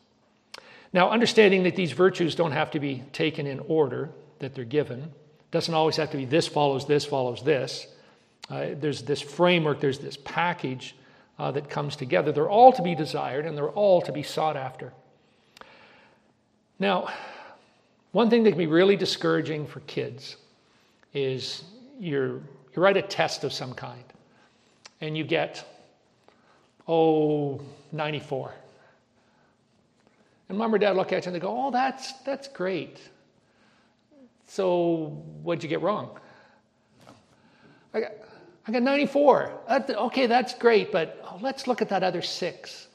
Now, 0.94 1.10
understanding 1.10 1.64
that 1.64 1.76
these 1.76 1.92
virtues 1.92 2.36
don't 2.36 2.54
have 2.54 2.72
to 2.72 2.80
be 2.80 3.04
taken 3.12 3.48
in 3.48 3.60
order 3.68 4.10
that 4.40 4.56
they're 4.56 4.64
given, 4.64 5.12
doesn't 5.52 5.74
always 5.74 5.98
have 5.98 6.12
to 6.12 6.18
be 6.18 6.26
this 6.26 6.48
follows 6.48 6.88
this 6.88 7.06
follows 7.06 7.44
this. 7.44 7.88
Uh, 8.50 8.68
there's 8.74 9.02
this 9.02 9.22
framework, 9.22 9.80
there's 9.80 10.00
this 10.00 10.18
package 10.24 10.96
uh, 11.40 11.52
that 11.52 11.70
comes 11.70 11.96
together. 11.96 12.32
They're 12.32 12.50
all 12.50 12.72
to 12.74 12.82
be 12.82 12.96
desired 12.96 13.46
and 13.46 13.58
they're 13.58 13.70
all 13.70 14.02
to 14.04 14.12
be 14.12 14.24
sought 14.24 14.56
after. 14.56 14.94
Now, 16.80 17.10
one 18.12 18.30
thing 18.30 18.44
that 18.44 18.52
can 18.52 18.60
be 18.60 18.68
really 18.68 18.96
discouraging 18.96 19.68
for 19.68 19.82
kids 19.82 20.38
is 21.14 21.64
you're, 22.00 22.36
you 22.36 22.42
write 22.76 22.98
a 22.98 23.02
test 23.02 23.44
of 23.44 23.52
some 23.52 23.74
kind 23.74 24.04
and 25.02 25.18
you 25.18 25.24
get 25.24 25.66
oh, 26.88 27.62
94. 27.92 28.54
And 30.50 30.58
mom 30.58 30.74
or 30.74 30.78
dad 30.78 30.96
look 30.96 31.12
at 31.12 31.26
you 31.26 31.30
and 31.30 31.36
they 31.36 31.40
go, 31.40 31.68
oh, 31.68 31.72
that's, 31.72 32.14
that's 32.24 32.48
great. 32.48 33.00
So 34.48 35.24
what'd 35.42 35.64
you 35.64 35.70
get 35.70 35.82
wrong? 35.82 36.20
I 37.94 38.02
got, 38.02 38.12
I 38.68 38.72
got 38.72 38.84
94. 38.84 39.52
That, 39.68 39.90
okay, 39.90 40.28
that's 40.28 40.54
great, 40.54 40.92
but 40.92 41.20
oh, 41.24 41.40
let's 41.42 41.68
look 41.68 41.82
at 41.82 41.90
that 41.90 42.04
other 42.04 42.22
six. 42.22 42.88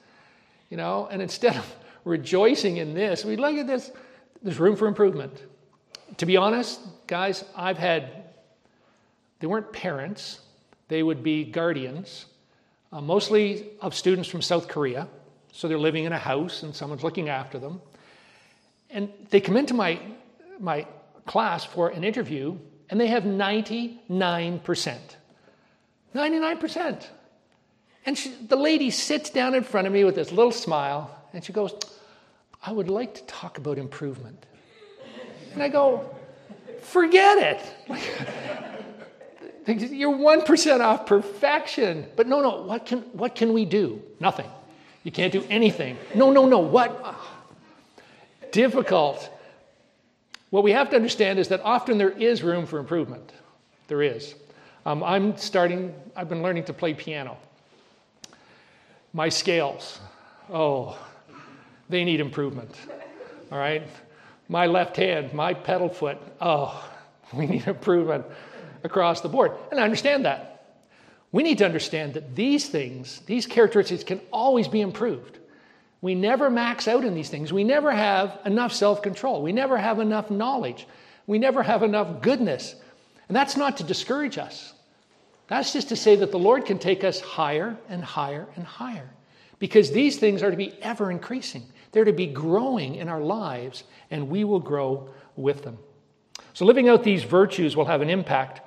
You 0.69 0.77
know, 0.77 1.09
and 1.11 1.21
instead 1.21 1.57
of 1.57 1.77
rejoicing 2.05 2.77
in 2.77 2.95
this, 2.95 3.25
we 3.25 3.37
look 3.37 3.57
at 3.57 3.67
this, 3.67 3.91
there's 4.43 4.61
room 4.61 4.77
for 4.77 4.87
improvement. 4.87 5.43
To 6.19 6.27
be 6.27 6.37
honest, 6.37 6.81
guys, 7.07 7.45
I've 7.57 7.79
had, 7.79 8.25
they 9.41 9.47
weren't 9.47 9.73
parents, 9.73 10.41
they 10.89 11.03
would 11.03 11.23
be 11.23 11.45
guardians 11.45 12.27
uh, 12.93 13.01
mostly 13.01 13.71
of 13.81 13.95
students 13.95 14.29
from 14.29 14.43
South 14.43 14.69
Korea. 14.69 15.09
So 15.53 15.69
they're 15.69 15.79
living 15.79 16.05
in 16.05 16.13
a 16.13 16.19
house 16.19 16.63
and 16.63 16.75
someone's 16.75 17.03
looking 17.03 17.29
after 17.29 17.59
them. 17.59 17.81
And 18.91 19.11
they 19.31 19.41
come 19.41 19.57
into 19.57 19.75
my, 19.75 20.01
my 20.59 20.87
class 21.27 21.65
for 21.65 21.89
an 21.89 22.05
interview 22.05 22.57
and 22.89 23.01
they 23.01 23.07
have 23.07 23.23
99%. 23.23 24.99
99%. 26.15 27.07
And 28.07 28.19
she, 28.19 28.31
the 28.31 28.57
lady 28.57 28.91
sits 28.91 29.31
down 29.31 29.55
in 29.55 29.63
front 29.63 29.87
of 29.87 29.93
me 29.93 30.05
with 30.05 30.15
this 30.15 30.33
little 30.33 30.53
smile 30.53 31.17
and 31.33 31.45
she 31.45 31.53
goes, 31.53 31.75
I 32.63 32.73
would 32.73 32.89
like 32.89 33.15
to 33.15 33.23
talk 33.25 33.59
about 33.59 33.79
improvement. 33.79 34.47
And 35.53 35.63
I 35.63 35.69
go, 35.69 36.15
forget 36.81 37.61
it. 37.89 38.65
You're 39.67 40.17
1% 40.17 40.81
off 40.81 41.07
perfection. 41.07 42.07
But 42.17 42.27
no, 42.27 42.41
no, 42.41 42.63
what 42.63 42.87
can, 42.87 43.01
what 43.13 43.35
can 43.35 43.53
we 43.53 43.65
do? 43.65 44.03
Nothing. 44.19 44.51
You 45.05 45.13
can't 45.13 45.33
do 45.33 45.45
anything. 45.49 45.97
No, 46.15 46.31
no, 46.31 46.47
no. 46.47 46.59
What? 46.59 47.01
Oh. 47.05 47.31
Difficult. 48.53 49.29
What 50.51 50.65
we 50.65 50.73
have 50.73 50.91
to 50.91 50.97
understand 50.97 51.39
is 51.39 51.49
that 51.49 51.61
often 51.63 51.99
there 51.99 52.11
is 52.11 52.43
room 52.43 52.67
for 52.67 52.79
improvement. 52.79 53.33
There 53.89 54.03
is. 54.03 54.35
Um, 54.85 55.03
I'm 55.03 55.37
starting, 55.37 55.95
I've 56.17 56.29
been 56.29 56.43
learning 56.43 56.65
to 56.65 56.73
play 56.73 56.95
piano. 56.95 57.37
My 59.13 59.29
scales, 59.29 60.01
oh, 60.51 60.99
they 61.89 62.05
need 62.05 62.21
improvement. 62.21 62.75
All 63.53 63.59
right? 63.59 63.87
My 64.49 64.67
left 64.67 64.97
hand, 64.97 65.33
my 65.35 65.55
pedal 65.55 65.89
foot, 65.89 66.19
oh, 66.41 66.91
we 67.33 67.47
need 67.47 67.67
improvement 67.67 68.25
across 68.85 69.21
the 69.21 69.29
board. 69.29 69.53
And 69.71 69.81
I 69.81 69.85
understand 69.85 70.25
that. 70.25 70.51
We 71.33 71.43
need 71.43 71.59
to 71.59 71.65
understand 71.65 72.15
that 72.15 72.35
these 72.35 72.69
things, 72.69 73.21
these 73.27 73.47
characteristics, 73.47 74.03
can 74.03 74.21
always 74.33 74.67
be 74.67 74.81
improved. 74.81 75.39
We 76.01 76.15
never 76.15 76.51
max 76.51 76.89
out 76.89 77.05
in 77.05 77.15
these 77.15 77.29
things. 77.29 77.53
We 77.53 77.63
never 77.63 77.93
have 77.93 78.39
enough 78.45 78.73
self 78.73 79.03
control. 79.03 79.43
We 79.43 79.53
never 79.53 79.77
have 79.77 80.01
enough 80.01 80.31
knowledge. 80.31 80.87
We 81.27 81.39
never 81.39 81.63
have 81.63 81.83
enough 81.83 82.23
goodness. 82.23 82.75
And 83.29 83.37
that's 83.37 83.57
not 83.57 83.77
to 83.77 83.85
discourage 83.85 84.39
us. 84.39 84.73
That's 85.47 85.73
just 85.73 85.89
to 85.91 85.97
say 85.97 86.17
that 86.17 86.31
the 86.31 86.39
Lord 86.39 86.65
can 86.65 86.79
take 86.79 87.05
us 87.05 87.21
higher 87.21 87.77
and 87.89 88.03
higher 88.03 88.49
and 88.57 88.65
higher. 88.65 89.11
Because 89.59 89.91
these 89.91 90.17
things 90.17 90.43
are 90.43 90.51
to 90.51 90.57
be 90.57 90.73
ever 90.81 91.11
increasing, 91.11 91.65
they're 91.93 92.05
to 92.05 92.13
be 92.13 92.27
growing 92.27 92.95
in 92.95 93.09
our 93.09 93.21
lives, 93.21 93.85
and 94.11 94.29
we 94.29 94.45
will 94.45 94.61
grow 94.61 95.11
with 95.37 95.63
them. 95.63 95.79
So, 96.55 96.65
living 96.65 96.89
out 96.89 97.05
these 97.05 97.25
virtues 97.25 97.77
will 97.77 97.85
have 97.85 98.01
an 98.01 98.11
impact 98.11 98.63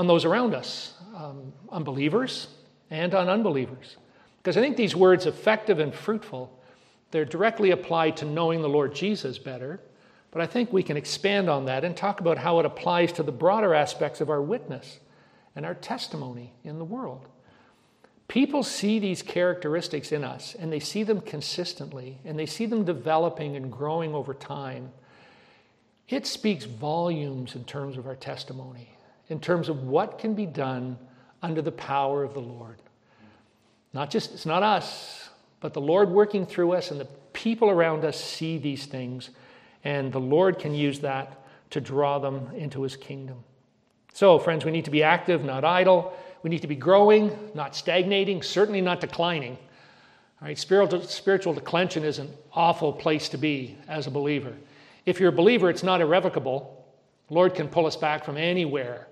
on 0.00 0.06
those 0.06 0.24
around 0.24 0.54
us, 0.54 0.94
um, 1.14 1.52
on 1.68 1.84
believers 1.84 2.48
and 2.88 3.14
on 3.14 3.28
unbelievers. 3.28 3.98
Because 4.38 4.56
I 4.56 4.62
think 4.62 4.78
these 4.78 4.96
words, 4.96 5.26
effective 5.26 5.78
and 5.78 5.94
fruitful, 5.94 6.50
they're 7.10 7.26
directly 7.26 7.70
applied 7.72 8.16
to 8.16 8.24
knowing 8.24 8.62
the 8.62 8.68
Lord 8.68 8.94
Jesus 8.94 9.38
better. 9.38 9.78
But 10.30 10.40
I 10.40 10.46
think 10.46 10.72
we 10.72 10.82
can 10.82 10.96
expand 10.96 11.50
on 11.50 11.66
that 11.66 11.84
and 11.84 11.94
talk 11.94 12.20
about 12.20 12.38
how 12.38 12.60
it 12.60 12.64
applies 12.64 13.12
to 13.12 13.22
the 13.22 13.30
broader 13.30 13.74
aspects 13.74 14.22
of 14.22 14.30
our 14.30 14.40
witness 14.40 15.00
and 15.54 15.66
our 15.66 15.74
testimony 15.74 16.54
in 16.64 16.78
the 16.78 16.84
world. 16.86 17.26
people 18.26 18.62
see 18.62 18.98
these 18.98 19.20
characteristics 19.20 20.12
in 20.12 20.24
us 20.24 20.54
and 20.58 20.72
they 20.72 20.80
see 20.80 21.02
them 21.02 21.20
consistently 21.20 22.16
and 22.24 22.38
they 22.38 22.46
see 22.46 22.64
them 22.64 22.84
developing 22.86 23.54
and 23.54 23.70
growing 23.70 24.14
over 24.14 24.32
time, 24.32 24.92
it 26.08 26.26
speaks 26.26 26.64
volumes 26.64 27.54
in 27.54 27.64
terms 27.64 27.98
of 27.98 28.06
our 28.06 28.16
testimony, 28.16 28.88
in 29.30 29.40
terms 29.40 29.68
of 29.68 29.84
what 29.84 30.18
can 30.18 30.34
be 30.34 30.44
done 30.44 30.98
under 31.42 31.62
the 31.62 31.72
power 31.72 32.22
of 32.22 32.34
the 32.34 32.40
Lord. 32.40 32.76
Not 33.92 34.10
just, 34.10 34.32
it's 34.32 34.46
not 34.46 34.62
us, 34.62 35.30
but 35.60 35.72
the 35.72 35.80
Lord 35.80 36.10
working 36.10 36.44
through 36.44 36.72
us 36.72 36.90
and 36.90 37.00
the 37.00 37.08
people 37.32 37.70
around 37.70 38.04
us 38.04 38.22
see 38.22 38.58
these 38.58 38.86
things, 38.86 39.30
and 39.84 40.12
the 40.12 40.20
Lord 40.20 40.58
can 40.58 40.74
use 40.74 41.00
that 41.00 41.44
to 41.70 41.80
draw 41.80 42.18
them 42.18 42.50
into 42.54 42.82
his 42.82 42.96
kingdom. 42.96 43.42
So, 44.12 44.38
friends, 44.38 44.64
we 44.64 44.72
need 44.72 44.84
to 44.86 44.90
be 44.90 45.02
active, 45.02 45.44
not 45.44 45.64
idle. 45.64 46.12
We 46.42 46.50
need 46.50 46.62
to 46.62 46.68
be 46.68 46.76
growing, 46.76 47.36
not 47.54 47.76
stagnating, 47.76 48.42
certainly 48.42 48.80
not 48.80 49.00
declining. 49.00 49.56
All 50.42 50.48
right, 50.48 50.58
spiritual, 50.58 51.02
spiritual 51.02 51.54
declension 51.54 52.02
is 52.02 52.18
an 52.18 52.30
awful 52.52 52.92
place 52.92 53.28
to 53.30 53.38
be 53.38 53.76
as 53.88 54.06
a 54.06 54.10
believer. 54.10 54.54
If 55.06 55.20
you're 55.20 55.28
a 55.28 55.32
believer, 55.32 55.70
it's 55.70 55.82
not 55.82 56.00
irrevocable. 56.00 56.84
The 57.28 57.34
Lord 57.34 57.54
can 57.54 57.68
pull 57.68 57.86
us 57.86 57.96
back 57.96 58.24
from 58.24 58.36
anywhere. 58.36 59.06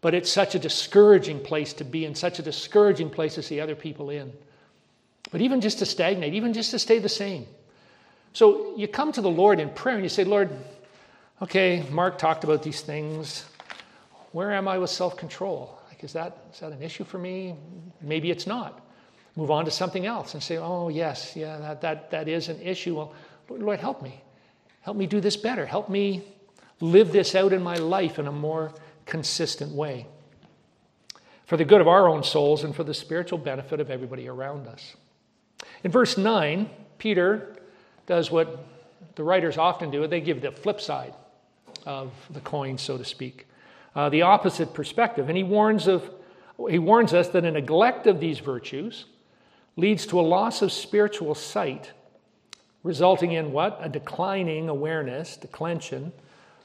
But 0.00 0.14
it's 0.14 0.30
such 0.30 0.54
a 0.54 0.58
discouraging 0.58 1.40
place 1.40 1.72
to 1.74 1.84
be 1.84 2.04
and 2.04 2.16
such 2.16 2.38
a 2.38 2.42
discouraging 2.42 3.10
place 3.10 3.34
to 3.34 3.42
see 3.42 3.60
other 3.60 3.74
people 3.74 4.10
in. 4.10 4.32
But 5.30 5.40
even 5.40 5.60
just 5.60 5.80
to 5.80 5.86
stagnate, 5.86 6.34
even 6.34 6.52
just 6.52 6.70
to 6.70 6.78
stay 6.78 6.98
the 6.98 7.08
same. 7.08 7.46
So 8.32 8.76
you 8.76 8.86
come 8.86 9.12
to 9.12 9.20
the 9.20 9.30
Lord 9.30 9.58
in 9.60 9.70
prayer 9.70 9.96
and 9.96 10.04
you 10.04 10.08
say, 10.08 10.24
Lord, 10.24 10.50
okay, 11.42 11.84
Mark 11.90 12.18
talked 12.18 12.44
about 12.44 12.62
these 12.62 12.80
things. 12.80 13.44
Where 14.32 14.52
am 14.52 14.68
I 14.68 14.78
with 14.78 14.90
self 14.90 15.16
control? 15.16 15.78
Like, 15.88 16.04
is 16.04 16.12
that, 16.12 16.36
is 16.52 16.60
that 16.60 16.72
an 16.72 16.82
issue 16.82 17.04
for 17.04 17.18
me? 17.18 17.56
Maybe 18.00 18.30
it's 18.30 18.46
not. 18.46 18.84
Move 19.34 19.50
on 19.50 19.64
to 19.64 19.70
something 19.70 20.06
else 20.06 20.34
and 20.34 20.42
say, 20.42 20.58
oh, 20.58 20.88
yes, 20.88 21.34
yeah, 21.36 21.58
that, 21.58 21.80
that, 21.80 22.10
that 22.10 22.28
is 22.28 22.48
an 22.48 22.60
issue. 22.60 22.96
Well, 22.96 23.14
Lord, 23.48 23.80
help 23.80 24.02
me. 24.02 24.20
Help 24.82 24.96
me 24.96 25.06
do 25.06 25.20
this 25.20 25.36
better. 25.36 25.66
Help 25.66 25.88
me 25.88 26.24
live 26.80 27.12
this 27.12 27.34
out 27.34 27.52
in 27.52 27.62
my 27.62 27.76
life 27.76 28.18
in 28.18 28.26
a 28.26 28.32
more 28.32 28.72
consistent 29.08 29.72
way 29.72 30.06
for 31.46 31.56
the 31.56 31.64
good 31.64 31.80
of 31.80 31.88
our 31.88 32.06
own 32.06 32.22
souls 32.22 32.62
and 32.62 32.76
for 32.76 32.84
the 32.84 32.92
spiritual 32.92 33.38
benefit 33.38 33.80
of 33.80 33.90
everybody 33.90 34.28
around 34.28 34.68
us. 34.68 34.94
In 35.82 35.90
verse 35.90 36.18
9, 36.18 36.68
Peter 36.98 37.56
does 38.06 38.30
what 38.30 38.66
the 39.14 39.24
writers 39.24 39.56
often 39.56 39.90
do 39.90 40.06
they 40.06 40.20
give 40.20 40.42
the 40.42 40.52
flip 40.52 40.80
side 40.80 41.14
of 41.86 42.12
the 42.30 42.40
coin, 42.40 42.76
so 42.76 42.98
to 42.98 43.04
speak, 43.04 43.46
uh, 43.96 44.10
the 44.10 44.22
opposite 44.22 44.74
perspective. 44.74 45.28
And 45.28 45.38
he 45.38 45.42
warns, 45.42 45.86
of, 45.86 46.10
he 46.68 46.78
warns 46.78 47.14
us 47.14 47.28
that 47.28 47.44
a 47.44 47.50
neglect 47.50 48.06
of 48.06 48.20
these 48.20 48.40
virtues 48.40 49.06
leads 49.76 50.04
to 50.06 50.20
a 50.20 50.22
loss 50.22 50.60
of 50.60 50.70
spiritual 50.70 51.34
sight, 51.34 51.92
resulting 52.82 53.32
in 53.32 53.52
what? 53.52 53.78
A 53.80 53.88
declining 53.88 54.68
awareness, 54.68 55.38
declension, 55.38 56.12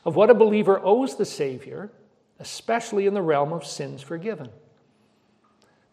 of 0.03 0.17
what 0.17 0.29
a 0.29 0.33
believer 0.33 0.81
owes 0.83 1.15
the 1.15 1.25
Savior, 1.25 1.89
especially 2.39 3.05
in 3.05 3.13
the 3.13 3.21
realm 3.21 3.53
of 3.53 3.65
sins 3.65 4.01
forgiven. 4.01 4.49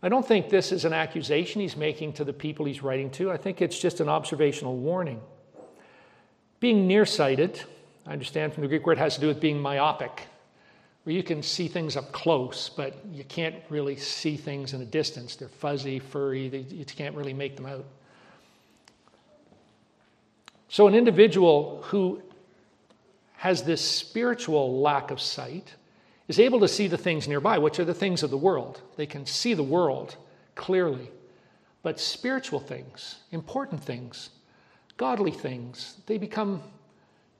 I 0.02 0.08
don't 0.08 0.26
think 0.26 0.48
this 0.48 0.72
is 0.72 0.84
an 0.84 0.92
accusation 0.92 1.60
he's 1.60 1.76
making 1.76 2.14
to 2.14 2.24
the 2.24 2.32
people 2.32 2.64
he's 2.64 2.82
writing 2.82 3.10
to. 3.12 3.30
I 3.30 3.36
think 3.36 3.60
it's 3.60 3.78
just 3.78 4.00
an 4.00 4.08
observational 4.08 4.76
warning. 4.76 5.20
Being 6.58 6.86
nearsighted, 6.86 7.62
I 8.06 8.12
understand 8.12 8.54
from 8.54 8.62
the 8.62 8.68
Greek 8.68 8.86
word, 8.86 8.98
has 8.98 9.14
to 9.16 9.20
do 9.20 9.26
with 9.26 9.40
being 9.40 9.60
myopic, 9.60 10.26
where 11.04 11.14
you 11.14 11.22
can 11.22 11.42
see 11.42 11.68
things 11.68 11.96
up 11.96 12.12
close, 12.12 12.70
but 12.70 12.96
you 13.12 13.24
can't 13.24 13.56
really 13.68 13.96
see 13.96 14.36
things 14.36 14.72
in 14.72 14.80
a 14.80 14.86
distance. 14.86 15.36
They're 15.36 15.48
fuzzy, 15.48 15.98
furry, 15.98 16.48
they, 16.48 16.58
you 16.58 16.84
can't 16.84 17.14
really 17.14 17.34
make 17.34 17.56
them 17.56 17.66
out. 17.66 17.84
So, 20.68 20.86
an 20.86 20.94
individual 20.94 21.82
who 21.86 22.22
has 23.36 23.62
this 23.62 23.82
spiritual 23.82 24.80
lack 24.80 25.10
of 25.10 25.20
sight 25.20 25.74
is 26.30 26.38
able 26.38 26.60
to 26.60 26.68
see 26.68 26.86
the 26.86 26.96
things 26.96 27.26
nearby, 27.26 27.58
which 27.58 27.80
are 27.80 27.84
the 27.84 27.92
things 27.92 28.22
of 28.22 28.30
the 28.30 28.36
world. 28.38 28.80
They 28.94 29.04
can 29.04 29.26
see 29.26 29.52
the 29.52 29.64
world 29.64 30.14
clearly. 30.54 31.10
But 31.82 31.98
spiritual 31.98 32.60
things, 32.60 33.16
important 33.32 33.82
things, 33.82 34.30
godly 34.96 35.32
things, 35.32 35.96
they 36.06 36.18
become 36.18 36.62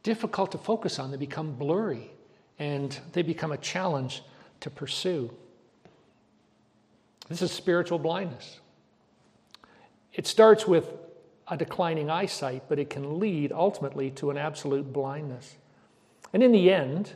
difficult 0.03 0.51
to 0.51 0.59
focus 0.59 0.99
on. 0.99 1.13
They 1.13 1.17
become 1.17 1.53
blurry 1.53 2.11
and 2.59 2.99
they 3.13 3.23
become 3.23 3.53
a 3.53 3.59
challenge 3.59 4.25
to 4.59 4.71
pursue. 4.71 5.31
This 7.29 7.43
is 7.43 7.53
spiritual 7.53 8.01
blindness. 8.01 8.59
It 10.15 10.27
starts 10.27 10.67
with 10.67 10.93
a 11.47 11.57
declining 11.57 12.11
eyesight, 12.11 12.65
but 12.69 12.81
it 12.81 12.91
can 12.91 13.21
lead 13.21 13.53
ultimately 13.53 14.11
to 14.11 14.31
an 14.31 14.37
absolute 14.37 14.93
blindness. 14.93 15.55
And 16.33 16.43
in 16.43 16.51
the 16.51 16.73
end, 16.73 17.13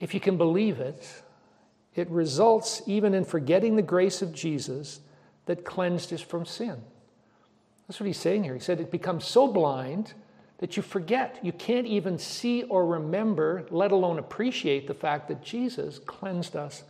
if 0.00 0.14
you 0.14 0.20
can 0.20 0.36
believe 0.36 0.80
it, 0.80 1.22
it 1.94 2.10
results 2.10 2.82
even 2.86 3.14
in 3.14 3.24
forgetting 3.24 3.76
the 3.76 3.82
grace 3.82 4.22
of 4.22 4.32
Jesus 4.32 5.00
that 5.46 5.64
cleansed 5.64 6.12
us 6.12 6.20
from 6.20 6.44
sin. 6.44 6.82
That's 7.86 8.00
what 8.00 8.06
he's 8.06 8.18
saying 8.18 8.44
here. 8.44 8.54
He 8.54 8.60
said 8.60 8.80
it 8.80 8.90
becomes 8.90 9.26
so 9.26 9.46
blind 9.46 10.14
that 10.58 10.76
you 10.76 10.82
forget. 10.82 11.38
You 11.42 11.52
can't 11.52 11.86
even 11.86 12.18
see 12.18 12.62
or 12.64 12.86
remember, 12.86 13.66
let 13.70 13.92
alone 13.92 14.18
appreciate 14.18 14.86
the 14.86 14.94
fact 14.94 15.28
that 15.28 15.42
Jesus 15.42 15.98
cleansed 15.98 16.56
us 16.56 16.84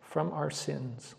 from 0.00 0.32
our 0.32 0.50
sins. 0.50 1.14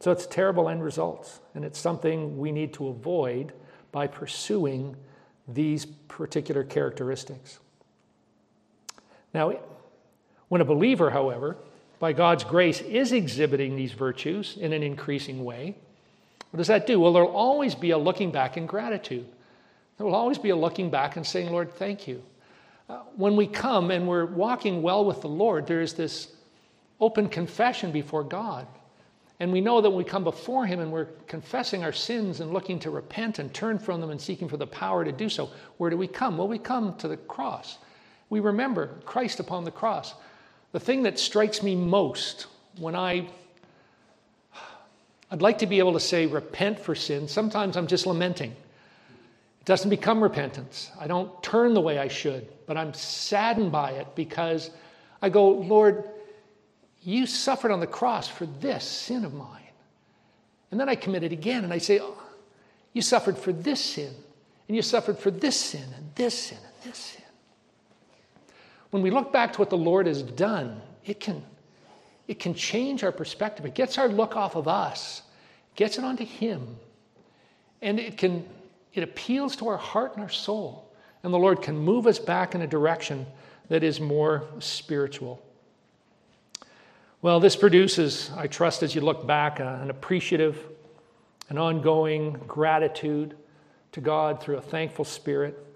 So 0.00 0.10
it's 0.10 0.26
terrible 0.26 0.68
end 0.68 0.82
results, 0.82 1.40
and 1.54 1.64
it's 1.64 1.78
something 1.78 2.38
we 2.38 2.52
need 2.52 2.72
to 2.74 2.88
avoid 2.88 3.52
by 3.92 4.06
pursuing 4.06 4.96
these 5.48 5.84
particular 5.84 6.64
characteristics. 6.64 7.58
Now, 9.34 9.52
when 10.50 10.60
a 10.60 10.64
believer, 10.64 11.10
however, 11.10 11.56
by 12.00 12.12
God's 12.12 12.42
grace, 12.42 12.80
is 12.80 13.12
exhibiting 13.12 13.76
these 13.76 13.92
virtues 13.92 14.56
in 14.60 14.72
an 14.72 14.82
increasing 14.82 15.44
way, 15.44 15.76
what 16.50 16.58
does 16.58 16.66
that 16.66 16.88
do? 16.88 16.98
Well, 16.98 17.12
there'll 17.12 17.30
always 17.30 17.76
be 17.76 17.92
a 17.92 17.98
looking 17.98 18.32
back 18.32 18.56
in 18.56 18.66
gratitude. 18.66 19.26
There 19.96 20.04
will 20.04 20.16
always 20.16 20.38
be 20.38 20.50
a 20.50 20.56
looking 20.56 20.90
back 20.90 21.14
and 21.14 21.24
saying, 21.24 21.52
Lord, 21.52 21.72
thank 21.74 22.08
you. 22.08 22.22
Uh, 22.88 22.98
when 23.14 23.36
we 23.36 23.46
come 23.46 23.92
and 23.92 24.08
we're 24.08 24.26
walking 24.26 24.82
well 24.82 25.04
with 25.04 25.20
the 25.20 25.28
Lord, 25.28 25.68
there 25.68 25.82
is 25.82 25.92
this 25.92 26.32
open 27.00 27.28
confession 27.28 27.92
before 27.92 28.24
God. 28.24 28.66
And 29.38 29.52
we 29.52 29.60
know 29.60 29.80
that 29.80 29.88
when 29.88 29.98
we 29.98 30.04
come 30.04 30.24
before 30.24 30.66
Him 30.66 30.80
and 30.80 30.90
we're 30.90 31.06
confessing 31.28 31.84
our 31.84 31.92
sins 31.92 32.40
and 32.40 32.52
looking 32.52 32.80
to 32.80 32.90
repent 32.90 33.38
and 33.38 33.54
turn 33.54 33.78
from 33.78 34.00
them 34.00 34.10
and 34.10 34.20
seeking 34.20 34.48
for 34.48 34.56
the 34.56 34.66
power 34.66 35.04
to 35.04 35.12
do 35.12 35.28
so, 35.28 35.50
where 35.76 35.90
do 35.90 35.96
we 35.96 36.08
come? 36.08 36.36
Well, 36.36 36.48
we 36.48 36.58
come 36.58 36.96
to 36.96 37.06
the 37.06 37.16
cross. 37.16 37.78
We 38.30 38.40
remember 38.40 38.98
Christ 39.04 39.38
upon 39.38 39.64
the 39.64 39.70
cross. 39.70 40.14
The 40.72 40.80
thing 40.80 41.02
that 41.02 41.18
strikes 41.18 41.62
me 41.62 41.74
most 41.74 42.46
when 42.78 42.94
I 42.94 43.28
I'd 45.32 45.42
like 45.42 45.58
to 45.58 45.66
be 45.66 45.78
able 45.78 45.92
to 45.92 46.00
say 46.00 46.26
repent 46.26 46.80
for 46.80 46.94
sin. 46.94 47.28
Sometimes 47.28 47.76
I'm 47.76 47.86
just 47.86 48.04
lamenting. 48.04 48.50
It 48.50 49.64
doesn't 49.64 49.90
become 49.90 50.22
repentance. 50.22 50.90
I 50.98 51.06
don't 51.06 51.40
turn 51.42 51.72
the 51.72 51.80
way 51.80 51.98
I 51.98 52.08
should, 52.08 52.48
but 52.66 52.76
I'm 52.76 52.92
saddened 52.94 53.70
by 53.70 53.92
it 53.92 54.08
because 54.16 54.70
I 55.22 55.28
go, 55.28 55.50
Lord, 55.50 56.08
you 57.02 57.26
suffered 57.26 57.70
on 57.70 57.78
the 57.78 57.86
cross 57.86 58.26
for 58.26 58.46
this 58.46 58.84
sin 58.84 59.24
of 59.24 59.32
mine. 59.32 59.46
And 60.70 60.80
then 60.80 60.88
I 60.88 60.96
commit 60.96 61.22
it 61.22 61.32
again 61.32 61.62
and 61.62 61.72
I 61.72 61.78
say, 61.78 62.00
oh, 62.00 62.20
you 62.92 63.02
suffered 63.02 63.38
for 63.38 63.52
this 63.52 63.80
sin, 63.80 64.12
and 64.66 64.76
you 64.76 64.82
suffered 64.82 65.18
for 65.18 65.30
this 65.30 65.56
sin, 65.56 65.84
and 65.96 66.10
this 66.16 66.36
sin, 66.36 66.58
and 66.58 66.90
this 66.90 66.98
sin. 66.98 67.19
When 68.90 69.02
we 69.02 69.10
look 69.10 69.32
back 69.32 69.52
to 69.52 69.58
what 69.58 69.70
the 69.70 69.78
Lord 69.78 70.06
has 70.06 70.22
done, 70.22 70.80
it 71.04 71.20
can, 71.20 71.44
it 72.26 72.38
can 72.38 72.54
change 72.54 73.04
our 73.04 73.12
perspective. 73.12 73.64
It 73.64 73.74
gets 73.74 73.98
our 73.98 74.08
look 74.08 74.36
off 74.36 74.56
of 74.56 74.68
us, 74.68 75.22
gets 75.76 75.98
it 75.98 76.04
onto 76.04 76.24
Him. 76.24 76.76
And 77.82 77.98
it 77.98 78.18
can 78.18 78.44
it 78.92 79.02
appeals 79.02 79.56
to 79.56 79.68
our 79.68 79.76
heart 79.76 80.14
and 80.14 80.22
our 80.22 80.30
soul. 80.30 80.90
And 81.22 81.32
the 81.32 81.38
Lord 81.38 81.62
can 81.62 81.76
move 81.76 82.06
us 82.06 82.18
back 82.18 82.54
in 82.54 82.62
a 82.62 82.66
direction 82.66 83.26
that 83.68 83.84
is 83.84 84.00
more 84.00 84.44
spiritual. 84.58 85.40
Well, 87.22 87.38
this 87.38 87.54
produces, 87.54 88.30
I 88.36 88.46
trust, 88.46 88.82
as 88.82 88.94
you 88.94 89.02
look 89.02 89.26
back, 89.26 89.60
an 89.60 89.90
appreciative, 89.90 90.58
an 91.50 91.58
ongoing 91.58 92.32
gratitude 92.48 93.36
to 93.92 94.00
God 94.00 94.42
through 94.42 94.56
a 94.56 94.62
thankful 94.62 95.04
spirit 95.04 95.66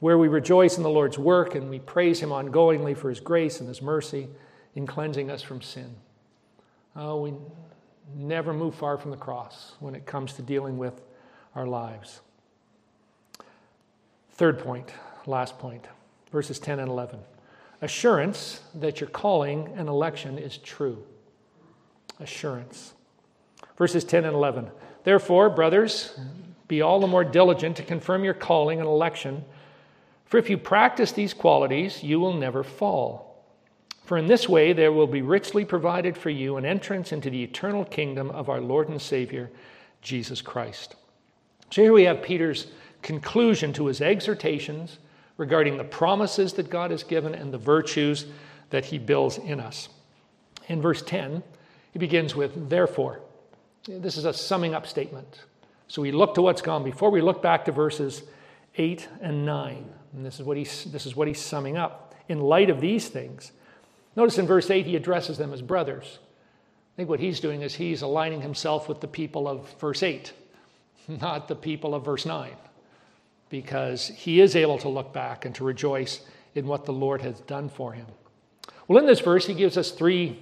where 0.00 0.18
we 0.18 0.28
rejoice 0.28 0.76
in 0.76 0.82
the 0.82 0.90
Lord's 0.90 1.18
work 1.18 1.54
and 1.54 1.70
we 1.70 1.78
praise 1.78 2.20
Him 2.20 2.30
ongoingly 2.30 2.96
for 2.96 3.08
His 3.08 3.20
grace 3.20 3.60
and 3.60 3.68
His 3.68 3.80
mercy 3.80 4.28
in 4.74 4.86
cleansing 4.86 5.30
us 5.30 5.42
from 5.42 5.60
sin. 5.60 5.94
Oh, 6.96 7.20
we 7.20 7.34
never 8.16 8.52
move 8.52 8.74
far 8.74 8.98
from 8.98 9.10
the 9.10 9.16
cross 9.16 9.74
when 9.78 9.94
it 9.94 10.06
comes 10.06 10.32
to 10.34 10.42
dealing 10.42 10.78
with 10.78 11.00
our 11.54 11.66
lives. 11.66 12.20
Third 14.32 14.58
point, 14.58 14.92
last 15.26 15.58
point, 15.58 15.86
verses 16.32 16.58
10 16.58 16.80
and 16.80 16.88
11. 16.88 17.20
Assurance 17.82 18.60
that 18.74 19.00
your 19.00 19.10
calling 19.10 19.72
and 19.76 19.88
election 19.88 20.38
is 20.38 20.58
true. 20.58 21.04
Assurance. 22.18 22.94
Verses 23.76 24.04
10 24.04 24.24
and 24.24 24.34
11. 24.34 24.70
Therefore, 25.04 25.48
brothers, 25.48 26.18
be 26.68 26.82
all 26.82 27.00
the 27.00 27.06
more 27.06 27.24
diligent 27.24 27.76
to 27.76 27.82
confirm 27.82 28.24
your 28.24 28.34
calling 28.34 28.78
and 28.78 28.88
election. 28.88 29.44
For 30.30 30.38
if 30.38 30.48
you 30.48 30.58
practice 30.58 31.10
these 31.10 31.34
qualities, 31.34 32.04
you 32.04 32.20
will 32.20 32.34
never 32.34 32.62
fall. 32.62 33.44
For 34.04 34.16
in 34.16 34.28
this 34.28 34.48
way 34.48 34.72
there 34.72 34.92
will 34.92 35.08
be 35.08 35.22
richly 35.22 35.64
provided 35.64 36.16
for 36.16 36.30
you 36.30 36.56
an 36.56 36.64
entrance 36.64 37.10
into 37.10 37.30
the 37.30 37.42
eternal 37.42 37.84
kingdom 37.84 38.30
of 38.30 38.48
our 38.48 38.60
Lord 38.60 38.88
and 38.88 39.02
Savior, 39.02 39.50
Jesus 40.02 40.40
Christ. 40.40 40.94
So 41.70 41.82
here 41.82 41.92
we 41.92 42.04
have 42.04 42.22
Peter's 42.22 42.68
conclusion 43.02 43.72
to 43.72 43.86
his 43.86 44.00
exhortations 44.00 44.98
regarding 45.36 45.76
the 45.76 45.82
promises 45.82 46.52
that 46.52 46.70
God 46.70 46.92
has 46.92 47.02
given 47.02 47.34
and 47.34 47.52
the 47.52 47.58
virtues 47.58 48.26
that 48.70 48.84
he 48.84 48.98
builds 48.98 49.36
in 49.36 49.58
us. 49.58 49.88
In 50.68 50.80
verse 50.80 51.02
10, 51.02 51.42
he 51.92 51.98
begins 51.98 52.36
with, 52.36 52.70
therefore. 52.70 53.18
This 53.88 54.16
is 54.16 54.26
a 54.26 54.32
summing 54.32 54.76
up 54.76 54.86
statement. 54.86 55.42
So 55.88 56.02
we 56.02 56.12
look 56.12 56.36
to 56.36 56.42
what's 56.42 56.62
gone 56.62 56.84
before. 56.84 57.10
We 57.10 57.20
look 57.20 57.42
back 57.42 57.64
to 57.64 57.72
verses 57.72 58.22
8 58.76 59.08
and 59.20 59.44
9. 59.44 59.94
And 60.12 60.24
this 60.24 60.40
is 60.40 60.46
what 60.46 60.56
he's, 60.56 60.84
this 60.84 61.06
is 61.06 61.14
what 61.14 61.28
he's 61.28 61.40
summing 61.40 61.76
up. 61.76 62.14
In 62.28 62.40
light 62.40 62.70
of 62.70 62.80
these 62.80 63.08
things, 63.08 63.52
notice 64.16 64.38
in 64.38 64.46
verse 64.46 64.70
8, 64.70 64.86
he 64.86 64.96
addresses 64.96 65.38
them 65.38 65.52
as 65.52 65.62
brothers. 65.62 66.18
I 66.94 66.96
think 66.96 67.08
what 67.08 67.20
he's 67.20 67.40
doing 67.40 67.62
is 67.62 67.74
he's 67.74 68.02
aligning 68.02 68.40
himself 68.40 68.88
with 68.88 69.00
the 69.00 69.08
people 69.08 69.48
of 69.48 69.72
verse 69.80 70.02
8, 70.02 70.32
not 71.08 71.48
the 71.48 71.56
people 71.56 71.94
of 71.94 72.04
verse 72.04 72.26
9, 72.26 72.52
because 73.48 74.08
he 74.08 74.40
is 74.40 74.56
able 74.56 74.78
to 74.78 74.88
look 74.88 75.12
back 75.12 75.44
and 75.44 75.54
to 75.54 75.64
rejoice 75.64 76.20
in 76.54 76.66
what 76.66 76.84
the 76.84 76.92
Lord 76.92 77.22
has 77.22 77.40
done 77.40 77.68
for 77.68 77.92
him. 77.92 78.06
Well, 78.88 78.98
in 78.98 79.06
this 79.06 79.20
verse, 79.20 79.46
he 79.46 79.54
gives 79.54 79.76
us 79.76 79.92
three, 79.92 80.40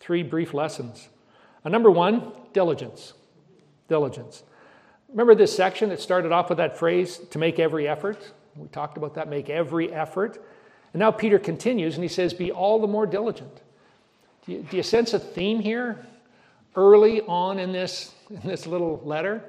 three 0.00 0.22
brief 0.22 0.54
lessons. 0.54 1.08
Uh, 1.64 1.68
number 1.68 1.90
one, 1.90 2.32
diligence. 2.54 3.12
Diligence. 3.88 4.42
Remember 5.10 5.34
this 5.34 5.54
section 5.54 5.90
that 5.90 6.00
started 6.00 6.32
off 6.32 6.48
with 6.48 6.58
that 6.58 6.78
phrase, 6.78 7.18
to 7.18 7.38
make 7.38 7.58
every 7.58 7.86
effort? 7.86 8.32
We 8.56 8.68
talked 8.68 8.96
about 8.96 9.14
that, 9.14 9.28
make 9.28 9.50
every 9.50 9.92
effort. 9.92 10.42
And 10.92 11.00
now 11.00 11.10
Peter 11.10 11.38
continues 11.38 11.94
and 11.94 12.02
he 12.02 12.08
says, 12.08 12.32
be 12.32 12.50
all 12.50 12.80
the 12.80 12.86
more 12.86 13.06
diligent. 13.06 13.62
Do 14.46 14.52
you, 14.52 14.62
do 14.62 14.76
you 14.76 14.82
sense 14.82 15.12
a 15.14 15.18
theme 15.18 15.60
here? 15.60 16.06
Early 16.74 17.22
on 17.22 17.58
in 17.58 17.72
this, 17.72 18.14
in 18.30 18.48
this 18.48 18.66
little 18.66 19.00
letter, 19.04 19.42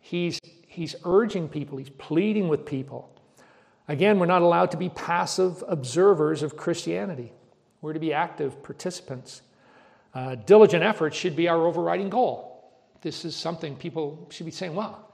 he's, 0.00 0.38
he's 0.66 0.94
urging 1.04 1.48
people, 1.48 1.78
he's 1.78 1.90
pleading 1.90 2.48
with 2.48 2.64
people. 2.64 3.10
Again, 3.88 4.18
we're 4.18 4.26
not 4.26 4.42
allowed 4.42 4.70
to 4.72 4.76
be 4.76 4.88
passive 4.90 5.64
observers 5.66 6.42
of 6.42 6.56
Christianity, 6.56 7.32
we're 7.80 7.92
to 7.94 8.00
be 8.00 8.12
active 8.12 8.62
participants. 8.62 9.42
Uh, 10.14 10.34
diligent 10.34 10.82
effort 10.82 11.14
should 11.14 11.36
be 11.36 11.48
our 11.48 11.66
overriding 11.66 12.08
goal. 12.08 12.72
This 13.02 13.24
is 13.24 13.36
something 13.36 13.76
people 13.76 14.26
should 14.30 14.46
be 14.46 14.52
saying, 14.52 14.74
wow, 14.74 15.04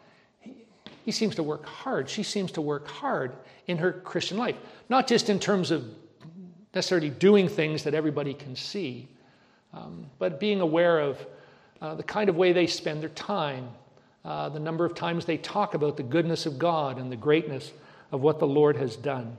he, 1.05 1.13
seems 1.13 1.35
to 1.37 1.43
work 1.43 1.65
hard. 1.67 2.09
She 2.09 2.23
seems 2.23 2.53
to 2.53 2.61
work 2.61 2.89
hard 2.89 3.33
in 3.67 3.79
her 3.79 3.93
Christian 3.93 4.37
life. 4.37 4.57
Not 4.89 5.07
just 5.07 5.31
in 5.31 5.39
terms 5.39 5.71
of 5.71 5.85
necessarily 6.75 7.11
doing 7.11 7.49
things 7.49 7.85
that 7.85 7.95
everybody 7.95 8.35
can 8.35 8.57
see, 8.57 9.09
um, 9.73 10.07
but 10.19 10.41
being 10.41 10.61
aware 10.61 11.01
of 11.01 11.27
uh, 11.81 11.95
the 11.95 12.03
kind 12.03 12.29
of 12.29 12.37
way 12.37 12.53
they 12.53 12.67
spend 12.67 13.03
their 13.03 13.11
time, 13.11 13.69
uh, 14.25 14.49
the 14.49 14.61
number 14.61 14.85
of 14.85 14.95
times 14.95 15.25
they 15.25 15.37
talk 15.37 15.75
about 15.75 15.97
the 15.97 16.03
goodness 16.03 16.47
of 16.47 16.59
God 16.59 16.99
and 16.99 17.13
the 17.13 17.17
greatness 17.17 17.73
of 18.11 18.21
what 18.21 18.39
the 18.39 18.47
Lord 18.47 18.77
has 18.77 18.97
done. 18.97 19.37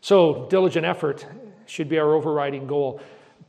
So, 0.00 0.46
diligent 0.50 0.84
effort 0.84 1.26
should 1.66 1.88
be 1.88 1.98
our 1.98 2.14
overriding 2.14 2.66
goal. 2.66 3.00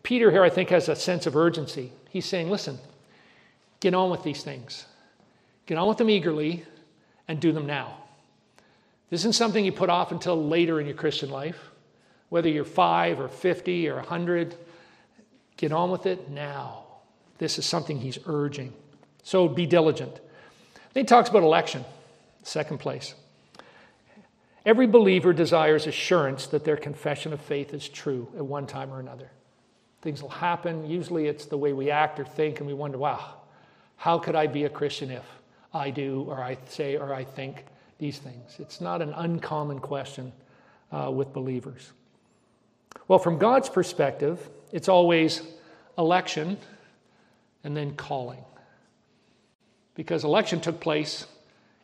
Peter 0.04 0.32
here, 0.32 0.44
I 0.44 0.50
think, 0.50 0.70
has 0.70 0.90
a 0.90 0.96
sense 0.96 1.28
of 1.28 1.36
urgency. 1.36 1.92
He's 2.10 2.26
saying, 2.26 2.50
listen, 2.50 2.80
Get 3.80 3.94
on 3.94 4.10
with 4.10 4.24
these 4.24 4.44
things. 4.44 4.86
Get 5.68 5.78
on 5.78 5.88
with 5.88 5.98
them 5.98 6.10
eagerly 6.10 6.64
and 7.28 7.40
do 7.40 7.52
them 7.52 7.68
now. 7.68 7.98
This 9.10 9.22
isn't 9.22 9.36
something 9.36 9.64
you 9.64 9.72
put 9.72 9.90
off 9.90 10.12
until 10.12 10.48
later 10.48 10.80
in 10.80 10.88
your 10.88 10.96
Christian 10.96 11.30
life, 11.30 11.60
whether 12.30 12.50
you're 12.50 12.66
five 12.66 13.20
or 13.20 13.28
50 13.28 13.90
or 13.90 13.96
100. 13.98 14.56
Get 15.58 15.72
on 15.72 15.92
with 15.92 16.06
it 16.06 16.30
now. 16.30 16.86
This 17.38 17.60
is 17.60 17.66
something 17.66 18.00
he's 18.00 18.18
urging. 18.26 18.74
So 19.24 19.48
be 19.48 19.66
diligent. 19.66 20.16
Then 20.94 21.04
he 21.04 21.06
talks 21.06 21.30
about 21.30 21.44
election, 21.44 21.84
second 22.44 22.80
place. 22.80 23.14
Every 24.66 24.88
believer 24.88 25.34
desires 25.34 25.86
assurance 25.86 26.48
that 26.48 26.66
their 26.66 26.78
confession 26.78 27.34
of 27.34 27.42
faith 27.42 27.74
is 27.74 27.88
true 27.88 28.28
at 28.36 28.46
one 28.46 28.68
time 28.68 28.92
or 28.92 29.00
another. 29.00 29.30
Things 30.02 30.22
will 30.22 30.30
happen. 30.30 30.90
Usually 30.90 31.28
it's 31.28 31.46
the 31.46 31.58
way 31.58 31.74
we 31.74 31.92
act 31.92 32.20
or 32.20 32.26
think, 32.26 32.60
and 32.60 32.68
we 32.68 32.74
wonder, 32.74 32.98
wow, 32.98 33.36
how 33.98 34.20
could 34.20 34.36
I 34.36 34.48
be 34.48 34.66
a 34.66 34.70
Christian 34.70 35.12
if 35.12 35.24
I 35.74 35.90
do 35.90 36.26
or 36.28 36.42
I 36.42 36.58
say 36.68 36.98
or 36.98 37.14
I 37.14 37.24
think 37.24 37.66
these 38.00 38.18
things? 38.20 38.56
It's 38.60 38.82
not 38.82 39.02
an 39.02 39.14
uncommon 39.14 39.80
question 39.80 40.32
uh, 40.92 41.12
with 41.12 41.34
believers. 41.34 41.92
Well, 43.08 43.20
from 43.20 43.38
God's 43.38 43.70
perspective, 43.70 44.50
it's 44.72 44.90
always 44.90 45.42
election 45.98 46.58
and 47.64 47.76
then 47.76 47.96
calling. 47.96 48.44
Because 49.96 50.24
election 50.24 50.62
took 50.62 50.80
place 50.80 51.26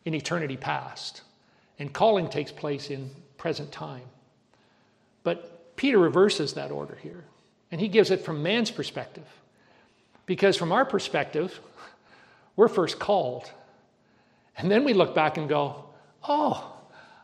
in 0.04 0.14
eternity 0.14 0.56
past, 0.56 1.22
and 1.78 1.92
calling 1.92 2.28
takes 2.28 2.52
place 2.52 2.90
in 2.90 3.10
present 3.38 3.72
time. 3.72 4.02
But 5.24 5.76
Peter 5.76 5.98
reverses 5.98 6.52
that 6.54 6.70
order 6.70 6.96
here, 7.02 7.24
and 7.72 7.80
he 7.80 7.88
gives 7.88 8.10
it 8.10 8.20
from 8.20 8.42
man's 8.42 8.70
perspective. 8.70 9.26
Because 10.26 10.56
from 10.56 10.72
our 10.72 10.84
perspective, 10.84 11.58
we're 12.54 12.68
first 12.68 12.98
called. 12.98 13.50
And 14.56 14.70
then 14.70 14.84
we 14.84 14.94
look 14.94 15.14
back 15.14 15.36
and 15.36 15.48
go, 15.48 15.84
oh, 16.28 16.72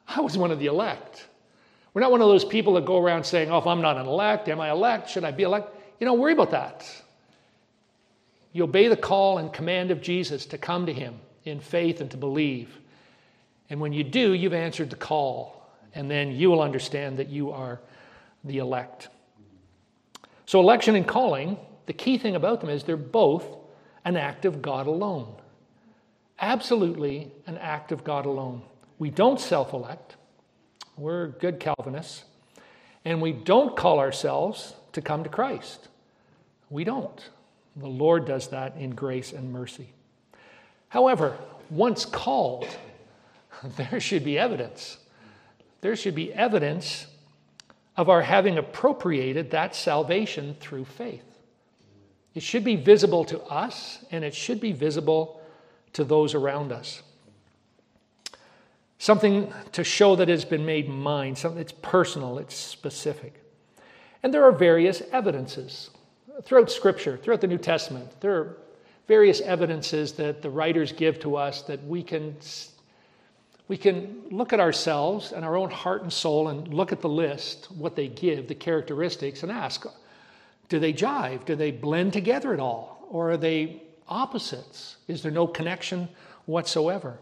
I 0.08 0.20
was 0.20 0.36
one 0.36 0.50
of 0.50 0.58
the 0.58 0.66
elect. 0.66 1.28
We're 1.92 2.00
not 2.00 2.10
one 2.10 2.20
of 2.20 2.28
those 2.28 2.44
people 2.44 2.74
that 2.74 2.84
go 2.84 2.98
around 2.98 3.24
saying, 3.24 3.50
oh, 3.50 3.58
if 3.58 3.66
I'm 3.66 3.80
not 3.80 3.96
an 3.96 4.06
elect, 4.06 4.48
am 4.48 4.60
I 4.60 4.70
elect? 4.70 5.10
Should 5.10 5.24
I 5.24 5.30
be 5.30 5.42
elect? 5.42 5.74
You 5.98 6.06
don't 6.06 6.18
worry 6.18 6.32
about 6.32 6.50
that. 6.52 6.86
You 8.52 8.64
obey 8.64 8.88
the 8.88 8.96
call 8.96 9.38
and 9.38 9.52
command 9.52 9.90
of 9.90 10.00
Jesus 10.00 10.46
to 10.46 10.58
come 10.58 10.86
to 10.86 10.92
him 10.92 11.14
in 11.44 11.60
faith 11.60 12.00
and 12.00 12.10
to 12.10 12.16
believe. 12.16 12.78
And 13.70 13.80
when 13.80 13.92
you 13.92 14.02
do, 14.02 14.32
you've 14.32 14.52
answered 14.52 14.90
the 14.90 14.96
call. 14.96 15.68
And 15.94 16.10
then 16.10 16.32
you 16.32 16.50
will 16.50 16.62
understand 16.62 17.18
that 17.18 17.28
you 17.28 17.50
are 17.50 17.80
the 18.44 18.58
elect. 18.58 19.08
So, 20.46 20.60
election 20.60 20.96
and 20.96 21.06
calling, 21.06 21.56
the 21.86 21.92
key 21.92 22.18
thing 22.18 22.36
about 22.36 22.60
them 22.60 22.70
is 22.70 22.84
they're 22.84 22.96
both 22.96 23.44
an 24.04 24.16
act 24.16 24.44
of 24.44 24.62
God 24.62 24.86
alone. 24.86 25.34
Absolutely 26.40 27.30
an 27.46 27.58
act 27.58 27.92
of 27.92 28.02
God 28.02 28.26
alone. 28.26 28.62
We 28.98 29.10
don't 29.10 29.40
self 29.40 29.72
elect, 29.72 30.16
we're 30.96 31.28
good 31.28 31.60
Calvinists, 31.60 32.24
and 33.04 33.20
we 33.20 33.32
don't 33.32 33.76
call 33.76 33.98
ourselves 33.98 34.74
to 34.92 35.02
come 35.02 35.22
to 35.24 35.30
Christ. 35.30 35.88
We 36.68 36.84
don't. 36.84 37.28
The 37.76 37.88
Lord 37.88 38.26
does 38.26 38.48
that 38.48 38.76
in 38.76 38.90
grace 38.90 39.32
and 39.32 39.52
mercy. 39.52 39.88
However, 40.88 41.36
once 41.70 42.04
called, 42.04 42.66
there 43.76 44.00
should 44.00 44.24
be 44.24 44.38
evidence. 44.38 44.98
There 45.80 45.96
should 45.96 46.14
be 46.14 46.32
evidence 46.32 47.06
of 47.96 48.08
our 48.08 48.22
having 48.22 48.58
appropriated 48.58 49.50
that 49.50 49.74
salvation 49.74 50.56
through 50.60 50.84
faith. 50.84 51.24
It 52.34 52.42
should 52.42 52.64
be 52.64 52.76
visible 52.76 53.24
to 53.26 53.40
us 53.42 54.04
and 54.10 54.24
it 54.24 54.34
should 54.34 54.60
be 54.60 54.72
visible 54.72 55.39
to 55.92 56.04
those 56.04 56.34
around 56.34 56.72
us. 56.72 57.02
Something 58.98 59.52
to 59.72 59.82
show 59.82 60.16
that 60.16 60.28
has 60.28 60.44
been 60.44 60.66
made 60.66 60.88
mine, 60.88 61.34
something 61.34 61.58
that's 61.58 61.72
personal, 61.72 62.38
it's 62.38 62.54
specific. 62.54 63.42
And 64.22 64.32
there 64.34 64.44
are 64.44 64.52
various 64.52 65.02
evidences 65.12 65.90
throughout 66.44 66.70
Scripture, 66.70 67.16
throughout 67.16 67.40
the 67.40 67.46
New 67.46 67.58
Testament. 67.58 68.20
There 68.20 68.36
are 68.36 68.56
various 69.08 69.40
evidences 69.40 70.12
that 70.12 70.42
the 70.42 70.50
writers 70.50 70.92
give 70.92 71.18
to 71.20 71.36
us 71.36 71.62
that 71.62 71.82
we 71.84 72.02
can, 72.02 72.36
we 73.68 73.76
can 73.76 74.22
look 74.30 74.52
at 74.52 74.60
ourselves 74.60 75.32
and 75.32 75.44
our 75.44 75.56
own 75.56 75.70
heart 75.70 76.02
and 76.02 76.12
soul 76.12 76.48
and 76.48 76.68
look 76.72 76.92
at 76.92 77.00
the 77.00 77.08
list, 77.08 77.70
what 77.72 77.96
they 77.96 78.08
give, 78.08 78.48
the 78.48 78.54
characteristics, 78.54 79.42
and 79.42 79.50
ask 79.50 79.86
do 80.70 80.78
they 80.78 80.92
jive? 80.92 81.44
Do 81.44 81.56
they 81.56 81.72
blend 81.72 82.12
together 82.12 82.54
at 82.54 82.60
all? 82.60 83.04
Or 83.10 83.32
are 83.32 83.36
they 83.36 83.82
opposites? 84.10 84.96
Is 85.08 85.22
there 85.22 85.32
no 85.32 85.46
connection 85.46 86.08
whatsoever? 86.46 87.18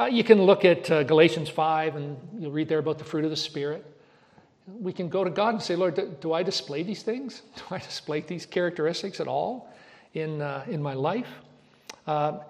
Uh, 0.00 0.04
you 0.04 0.22
can 0.22 0.42
look 0.42 0.64
at 0.64 0.90
uh, 0.90 1.02
Galatians 1.04 1.48
5 1.48 1.96
and 1.96 2.16
you'll 2.38 2.52
read 2.52 2.68
there 2.68 2.78
about 2.78 2.98
the 2.98 3.04
fruit 3.04 3.24
of 3.24 3.30
the 3.30 3.36
Spirit. 3.36 3.84
We 4.66 4.92
can 4.92 5.08
go 5.08 5.24
to 5.24 5.30
God 5.30 5.54
and 5.54 5.62
say, 5.62 5.76
Lord, 5.76 5.94
do, 5.94 6.14
do 6.20 6.32
I 6.32 6.42
display 6.42 6.82
these 6.82 7.02
things? 7.02 7.42
Do 7.56 7.62
I 7.70 7.78
display 7.78 8.20
these 8.20 8.44
characteristics 8.44 9.18
at 9.18 9.26
all 9.26 9.72
in, 10.14 10.42
uh, 10.42 10.64
in 10.68 10.82
my 10.82 10.94
life? 10.94 11.28
Uh, 12.06 12.40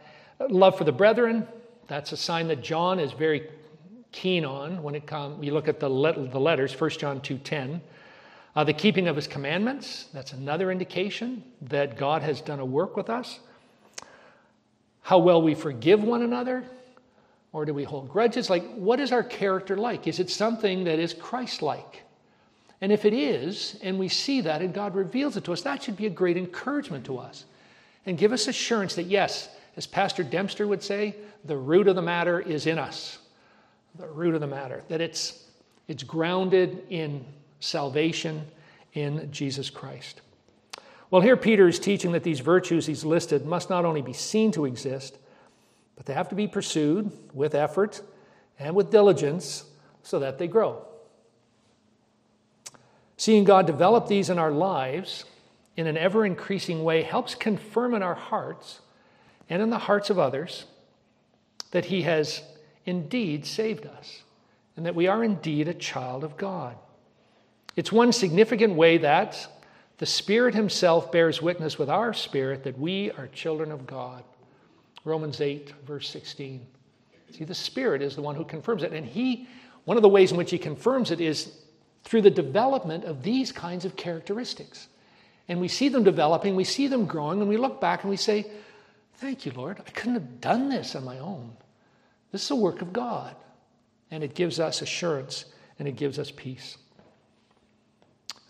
love 0.49 0.77
for 0.77 0.85
the 0.85 0.93
brethren, 0.93 1.47
that's 1.87 2.13
a 2.13 2.17
sign 2.17 2.49
that 2.49 2.63
John 2.63 3.01
is 3.01 3.13
very 3.13 3.49
keen 4.13 4.45
on 4.45 4.83
when 4.83 4.95
it 4.95 5.07
comes. 5.07 5.45
You 5.45 5.53
look 5.53 5.69
at 5.69 5.81
the, 5.81 5.89
let, 5.89 6.31
the 6.31 6.41
letters, 6.41 6.79
1 6.79 6.91
John 6.91 7.21
2.10. 7.21 7.81
Uh, 8.55 8.65
the 8.65 8.73
keeping 8.73 9.09
of 9.09 9.17
his 9.17 9.27
commandments, 9.27 10.07
that's 10.13 10.33
another 10.33 10.71
indication 10.71 11.45
that 11.63 11.97
God 11.97 12.23
has 12.23 12.41
done 12.41 12.61
a 12.61 12.65
work 12.65 12.97
with 12.97 13.09
us. 13.09 13.41
How 15.09 15.17
well 15.17 15.41
we 15.41 15.55
forgive 15.55 16.05
one 16.05 16.21
another? 16.21 16.63
Or 17.55 17.65
do 17.65 17.73
we 17.73 17.83
hold 17.83 18.11
grudges? 18.11 18.51
Like, 18.51 18.75
what 18.75 19.01
is 19.01 19.11
our 19.11 19.23
character 19.23 19.75
like? 19.75 20.07
Is 20.07 20.21
it 20.21 20.29
something 20.29 20.85
that 20.85 20.99
is 20.99 21.15
Christ 21.15 21.63
like? 21.63 22.03
And 22.83 22.93
if 22.93 23.07
it 23.07 23.15
is, 23.15 23.79
and 23.83 23.99
we 23.99 24.09
see 24.09 24.43
that 24.43 24.61
and 24.61 24.75
God 24.75 24.95
reveals 24.95 25.39
it 25.39 25.45
to 25.45 25.55
us, 25.55 25.63
that 25.63 25.83
should 25.83 25.97
be 25.97 26.05
a 26.05 26.11
great 26.11 26.37
encouragement 26.37 27.07
to 27.07 27.17
us 27.17 27.47
and 28.05 28.19
give 28.19 28.33
us 28.33 28.49
assurance 28.49 28.97
that, 28.97 29.05
yes, 29.05 29.49
as 29.79 29.87
Pastor 29.87 30.23
Dempster 30.23 30.67
would 30.67 30.83
say, 30.83 31.17
the 31.43 31.57
root 31.57 31.89
of 31.89 31.97
the 31.97 32.03
matter 32.03 32.39
is 32.39 32.67
in 32.67 32.79
us. 32.79 33.17
The 33.99 34.09
root 34.09 34.35
of 34.35 34.43
the 34.43 34.47
matter, 34.47 34.83
that 34.89 35.01
it's, 35.01 35.43
it's 35.87 36.03
grounded 36.03 36.83
in 36.91 37.25
salvation 37.61 38.47
in 38.93 39.33
Jesus 39.33 39.71
Christ. 39.71 40.21
Well, 41.11 41.23
here 41.23 41.37
Peter 41.37 41.67
is 41.69 41.79
teaching 41.79 42.13
that 42.13 42.23
these 42.23 42.41
virtues 42.41 42.87
he's 42.87 43.05
listed 43.05 43.47
must 43.47 43.71
not 43.71 43.85
only 43.85 44.03
be 44.03 44.13
seen 44.13 44.53
to 44.53 44.67
exist, 44.67 45.19
but 45.97 46.07
they 46.07 46.13
have 46.13 46.29
to 46.29 46.35
be 46.35 46.47
pursued 46.47 47.11
with 47.33 47.55
effort 47.55 48.03
and 48.59 48.75
with 48.75 48.91
diligence 48.91 49.65
so 50.03 50.19
that 50.19 50.39
they 50.39 50.47
grow. 50.47 50.85
Seeing 53.17 53.45
God 53.45 53.67
develop 53.67 54.07
these 54.07 54.31
in 54.31 54.39
our 54.39 54.53
lives 54.53 55.25
in 55.77 55.87
an 55.87 55.97
ever 55.97 56.27
increasing 56.27 56.85
way 56.85 57.03
helps 57.03 57.35
confirm 57.35 57.95
in 57.95 58.03
our 58.03 58.15
hearts 58.15 58.81
and 59.49 59.63
in 59.63 59.71
the 59.71 59.79
hearts 59.79 60.11
of 60.11 60.19
others 60.19 60.67
that 61.71 61.87
He 61.87 62.03
has 62.03 62.43
indeed 62.85 63.47
saved 63.47 63.87
us 63.87 64.23
and 64.77 64.87
that 64.87 64.95
we 64.95 65.07
are 65.07 65.25
indeed 65.25 65.69
a 65.69 65.75
child 65.75 66.23
of 66.23 66.37
God. 66.37 66.77
It's 67.77 67.91
one 67.91 68.13
significant 68.13 68.75
way 68.75 68.99
that 68.99 69.49
the 69.99 70.07
Spirit 70.07 70.55
Himself 70.55 71.13
bears 71.13 71.43
witness 71.43 71.79
with 71.79 71.91
our 71.91 72.15
spirit 72.15 72.63
that 72.65 72.79
we 72.79 73.11
are 73.13 73.27
children 73.29 73.73
of 73.73 73.87
God. 73.87 74.23
Romans 75.05 75.41
8, 75.41 75.75
verse 75.87 76.09
16. 76.09 76.65
See, 77.33 77.45
the 77.45 77.55
Spirit 77.55 78.01
is 78.01 78.15
the 78.15 78.23
one 78.23 78.37
who 78.37 78.45
confirms 78.45 78.83
it. 78.83 78.93
And 78.93 79.05
He, 79.05 79.49
one 79.85 79.97
of 79.97 80.03
the 80.03 80.09
ways 80.09 80.31
in 80.31 80.39
which 80.39 80.51
He 80.51 80.59
confirms 80.59 81.11
it 81.11 81.21
is 81.21 81.53
through 82.05 82.23
the 82.23 82.31
development 82.31 83.05
of 83.05 83.23
these 83.23 83.51
kinds 83.53 83.85
of 83.85 83.97
characteristics. 83.97 84.89
And 85.49 85.61
we 85.61 85.69
see 85.69 85.89
them 85.89 86.05
developing, 86.05 86.55
we 86.55 86.65
see 86.65 86.87
them 86.87 87.07
growing, 87.07 87.41
and 87.41 87.49
we 87.49 87.57
look 87.57 87.81
back 87.81 88.03
and 88.03 88.11
we 88.11 88.17
say, 88.17 88.47
Thank 89.15 89.45
you, 89.45 89.53
Lord. 89.53 89.83
I 89.85 89.91
couldn't 89.91 90.15
have 90.15 90.41
done 90.41 90.69
this 90.69 90.95
on 90.95 91.05
my 91.05 91.19
own. 91.19 91.57
This 92.31 92.45
is 92.45 92.51
a 92.53 92.57
work 92.57 92.83
of 92.83 92.93
God. 92.93 93.35
And 94.13 94.23
it 94.23 94.37
gives 94.37 94.61
us 94.61 94.81
assurance 94.81 95.47
and 95.79 95.89
it 95.89 95.97
gives 95.97 96.21
us 96.21 96.31
peace. 96.31 96.79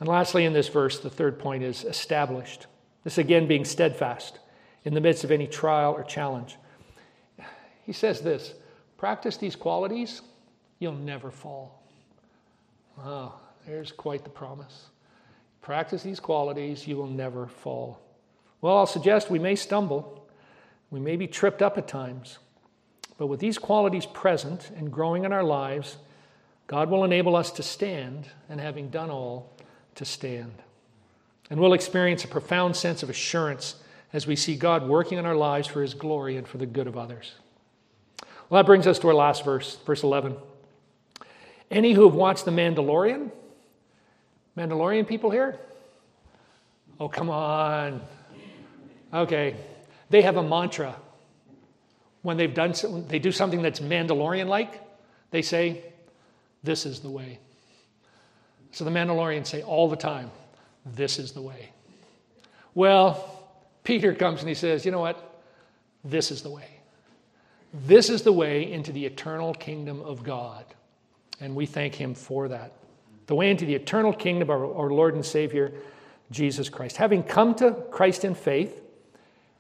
And 0.00 0.08
lastly, 0.08 0.44
in 0.44 0.52
this 0.52 0.68
verse, 0.68 0.98
the 0.98 1.10
third 1.10 1.38
point 1.38 1.62
is 1.62 1.84
established. 1.84 2.66
This 3.04 3.18
again 3.18 3.48
being 3.48 3.64
steadfast 3.64 4.38
in 4.84 4.94
the 4.94 5.00
midst 5.00 5.24
of 5.24 5.30
any 5.30 5.46
trial 5.46 5.92
or 5.92 6.04
challenge. 6.04 6.56
He 7.84 7.92
says 7.92 8.20
this 8.20 8.54
practice 8.96 9.36
these 9.36 9.56
qualities, 9.56 10.22
you'll 10.78 10.92
never 10.92 11.30
fall. 11.30 11.82
Wow, 12.96 13.34
there's 13.66 13.92
quite 13.92 14.24
the 14.24 14.30
promise. 14.30 14.86
Practice 15.62 16.02
these 16.02 16.20
qualities, 16.20 16.86
you 16.86 16.96
will 16.96 17.06
never 17.06 17.46
fall. 17.46 18.00
Well, 18.60 18.76
I'll 18.76 18.86
suggest 18.86 19.30
we 19.30 19.38
may 19.38 19.54
stumble, 19.54 20.26
we 20.90 21.00
may 21.00 21.16
be 21.16 21.26
tripped 21.26 21.62
up 21.62 21.78
at 21.78 21.86
times, 21.86 22.38
but 23.18 23.26
with 23.26 23.40
these 23.40 23.58
qualities 23.58 24.06
present 24.06 24.70
and 24.76 24.92
growing 24.92 25.24
in 25.24 25.32
our 25.32 25.44
lives, 25.44 25.98
God 26.66 26.90
will 26.90 27.04
enable 27.04 27.36
us 27.36 27.50
to 27.52 27.62
stand, 27.62 28.28
and 28.48 28.60
having 28.60 28.88
done 28.90 29.10
all, 29.10 29.52
to 29.98 30.04
stand. 30.04 30.54
And 31.50 31.60
we'll 31.60 31.74
experience 31.74 32.24
a 32.24 32.28
profound 32.28 32.76
sense 32.76 33.02
of 33.02 33.10
assurance 33.10 33.76
as 34.12 34.26
we 34.26 34.36
see 34.36 34.56
God 34.56 34.88
working 34.88 35.18
in 35.18 35.26
our 35.26 35.34
lives 35.34 35.68
for 35.68 35.82
His 35.82 35.94
glory 35.94 36.36
and 36.36 36.48
for 36.48 36.58
the 36.58 36.66
good 36.66 36.86
of 36.86 36.96
others. 36.96 37.34
Well, 38.48 38.62
that 38.62 38.66
brings 38.66 38.86
us 38.86 38.98
to 39.00 39.08
our 39.08 39.14
last 39.14 39.44
verse, 39.44 39.76
verse 39.84 40.02
11. 40.02 40.36
Any 41.70 41.92
who 41.92 42.04
have 42.04 42.14
watched 42.14 42.44
The 42.44 42.50
Mandalorian? 42.50 43.30
Mandalorian 44.56 45.06
people 45.06 45.30
here? 45.30 45.58
Oh, 46.98 47.08
come 47.08 47.30
on. 47.30 48.00
Okay. 49.12 49.54
They 50.10 50.22
have 50.22 50.36
a 50.36 50.42
mantra. 50.42 50.96
When 52.22 52.36
they've 52.36 52.52
done 52.52 52.74
they 53.08 53.18
do 53.18 53.30
something 53.30 53.62
that's 53.62 53.80
Mandalorian 53.80 54.46
like, 54.46 54.82
they 55.30 55.42
say, 55.42 55.82
This 56.62 56.86
is 56.86 57.00
the 57.00 57.10
way. 57.10 57.38
So 58.72 58.84
the 58.84 58.90
Mandalorians 58.90 59.46
say 59.46 59.62
all 59.62 59.88
the 59.88 59.96
time, 59.96 60.30
This 60.84 61.18
is 61.18 61.32
the 61.32 61.42
way. 61.42 61.70
Well, 62.74 63.38
Peter 63.84 64.14
comes 64.14 64.40
and 64.40 64.48
he 64.48 64.54
says, 64.54 64.84
You 64.84 64.92
know 64.92 65.00
what? 65.00 65.42
This 66.04 66.30
is 66.30 66.42
the 66.42 66.50
way. 66.50 66.68
This 67.72 68.08
is 68.08 68.22
the 68.22 68.32
way 68.32 68.70
into 68.70 68.92
the 68.92 69.04
eternal 69.04 69.52
kingdom 69.54 70.00
of 70.00 70.22
God. 70.22 70.64
And 71.40 71.54
we 71.54 71.66
thank 71.66 71.94
him 71.94 72.14
for 72.14 72.48
that. 72.48 72.72
The 73.26 73.34
way 73.34 73.50
into 73.50 73.66
the 73.66 73.74
eternal 73.74 74.12
kingdom 74.12 74.48
of 74.50 74.60
our 74.60 74.90
Lord 74.90 75.14
and 75.14 75.24
Savior, 75.24 75.72
Jesus 76.30 76.68
Christ. 76.68 76.96
Having 76.96 77.24
come 77.24 77.54
to 77.56 77.72
Christ 77.90 78.24
in 78.24 78.34
faith, 78.34 78.82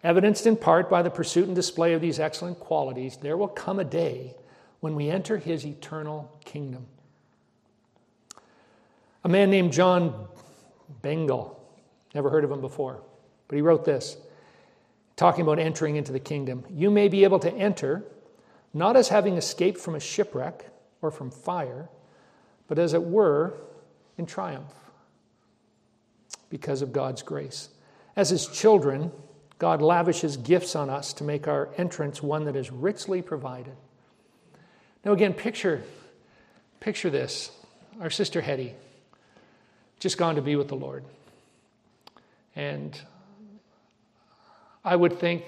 evidenced 0.02 0.46
in 0.46 0.56
part 0.56 0.88
by 0.88 1.02
the 1.02 1.10
pursuit 1.10 1.46
and 1.46 1.54
display 1.54 1.92
of 1.92 2.00
these 2.00 2.18
excellent 2.18 2.58
qualities, 2.58 3.18
there 3.18 3.36
will 3.36 3.48
come 3.48 3.78
a 3.78 3.84
day 3.84 4.34
when 4.80 4.94
we 4.94 5.10
enter 5.10 5.36
his 5.36 5.66
eternal 5.66 6.32
kingdom. 6.44 6.86
A 9.28 9.30
man 9.30 9.50
named 9.50 9.74
John 9.74 10.26
Bengel, 11.02 11.54
never 12.14 12.30
heard 12.30 12.44
of 12.44 12.50
him 12.50 12.62
before, 12.62 13.02
but 13.46 13.56
he 13.56 13.60
wrote 13.60 13.84
this, 13.84 14.16
talking 15.16 15.42
about 15.42 15.58
entering 15.58 15.96
into 15.96 16.12
the 16.12 16.18
kingdom. 16.18 16.64
You 16.70 16.90
may 16.90 17.08
be 17.08 17.24
able 17.24 17.38
to 17.40 17.52
enter, 17.52 18.04
not 18.72 18.96
as 18.96 19.10
having 19.10 19.36
escaped 19.36 19.78
from 19.78 19.94
a 19.94 20.00
shipwreck 20.00 20.70
or 21.02 21.10
from 21.10 21.30
fire, 21.30 21.90
but 22.68 22.78
as 22.78 22.94
it 22.94 23.02
were, 23.02 23.52
in 24.16 24.24
triumph 24.24 24.72
because 26.48 26.80
of 26.80 26.94
God's 26.94 27.20
grace. 27.20 27.68
As 28.16 28.30
His 28.30 28.46
children, 28.46 29.12
God 29.58 29.82
lavishes 29.82 30.38
gifts 30.38 30.74
on 30.74 30.88
us 30.88 31.12
to 31.12 31.22
make 31.22 31.46
our 31.46 31.68
entrance 31.76 32.22
one 32.22 32.46
that 32.46 32.56
is 32.56 32.72
richly 32.72 33.20
provided. 33.20 33.76
Now, 35.04 35.12
again, 35.12 35.34
picture, 35.34 35.82
picture 36.80 37.10
this. 37.10 37.50
Our 38.00 38.08
sister 38.08 38.40
Hetty, 38.40 38.74
just 39.98 40.18
gone 40.18 40.36
to 40.36 40.42
be 40.42 40.56
with 40.56 40.68
the 40.68 40.76
Lord. 40.76 41.04
And 42.54 42.98
I 44.84 44.96
would 44.96 45.18
think 45.18 45.44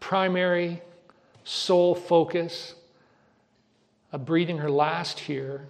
primary 0.00 0.82
sole 1.44 1.94
focus 1.94 2.74
of 4.12 4.24
breathing 4.24 4.58
her 4.58 4.70
last 4.70 5.18
here 5.18 5.66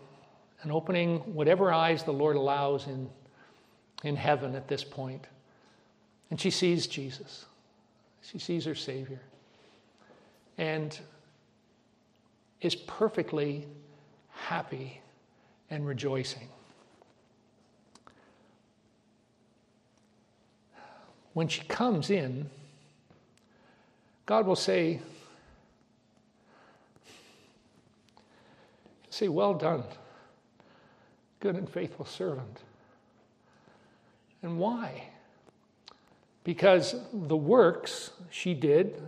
and 0.63 0.73
opening 0.73 1.19
whatever 1.35 1.73
eyes 1.73 2.03
the 2.03 2.13
Lord 2.13 2.37
allows 2.37 2.87
in, 2.87 3.09
in 4.05 4.17
heaven 4.17 4.55
at 4.55 4.69
this 4.69 4.83
point. 4.83 5.27
And 6.31 6.41
she 6.41 6.51
sees 6.51 6.87
Jesus, 6.87 7.47
she 8.23 8.39
sees 8.39 8.65
her 8.65 8.75
Savior, 8.75 9.21
and 10.59 10.99
is 12.61 12.75
perfectly 12.75 13.67
happy 14.31 15.01
and 15.71 15.87
rejoicing. 15.87 16.49
When 21.37 21.49
she 21.49 21.61
comes 21.65 22.09
in, 22.09 22.49
God 24.25 24.47
will 24.47 24.57
say, 24.57 25.01
Say, 29.11 29.29
well 29.29 29.53
done, 29.53 29.83
good 31.41 31.57
and 31.57 31.69
faithful 31.69 32.07
servant. 32.07 32.63
And 34.43 34.59
why? 34.59 35.11
Because 36.43 36.95
the 37.13 37.37
works 37.37 38.13
she 38.31 38.55
did, 38.55 39.03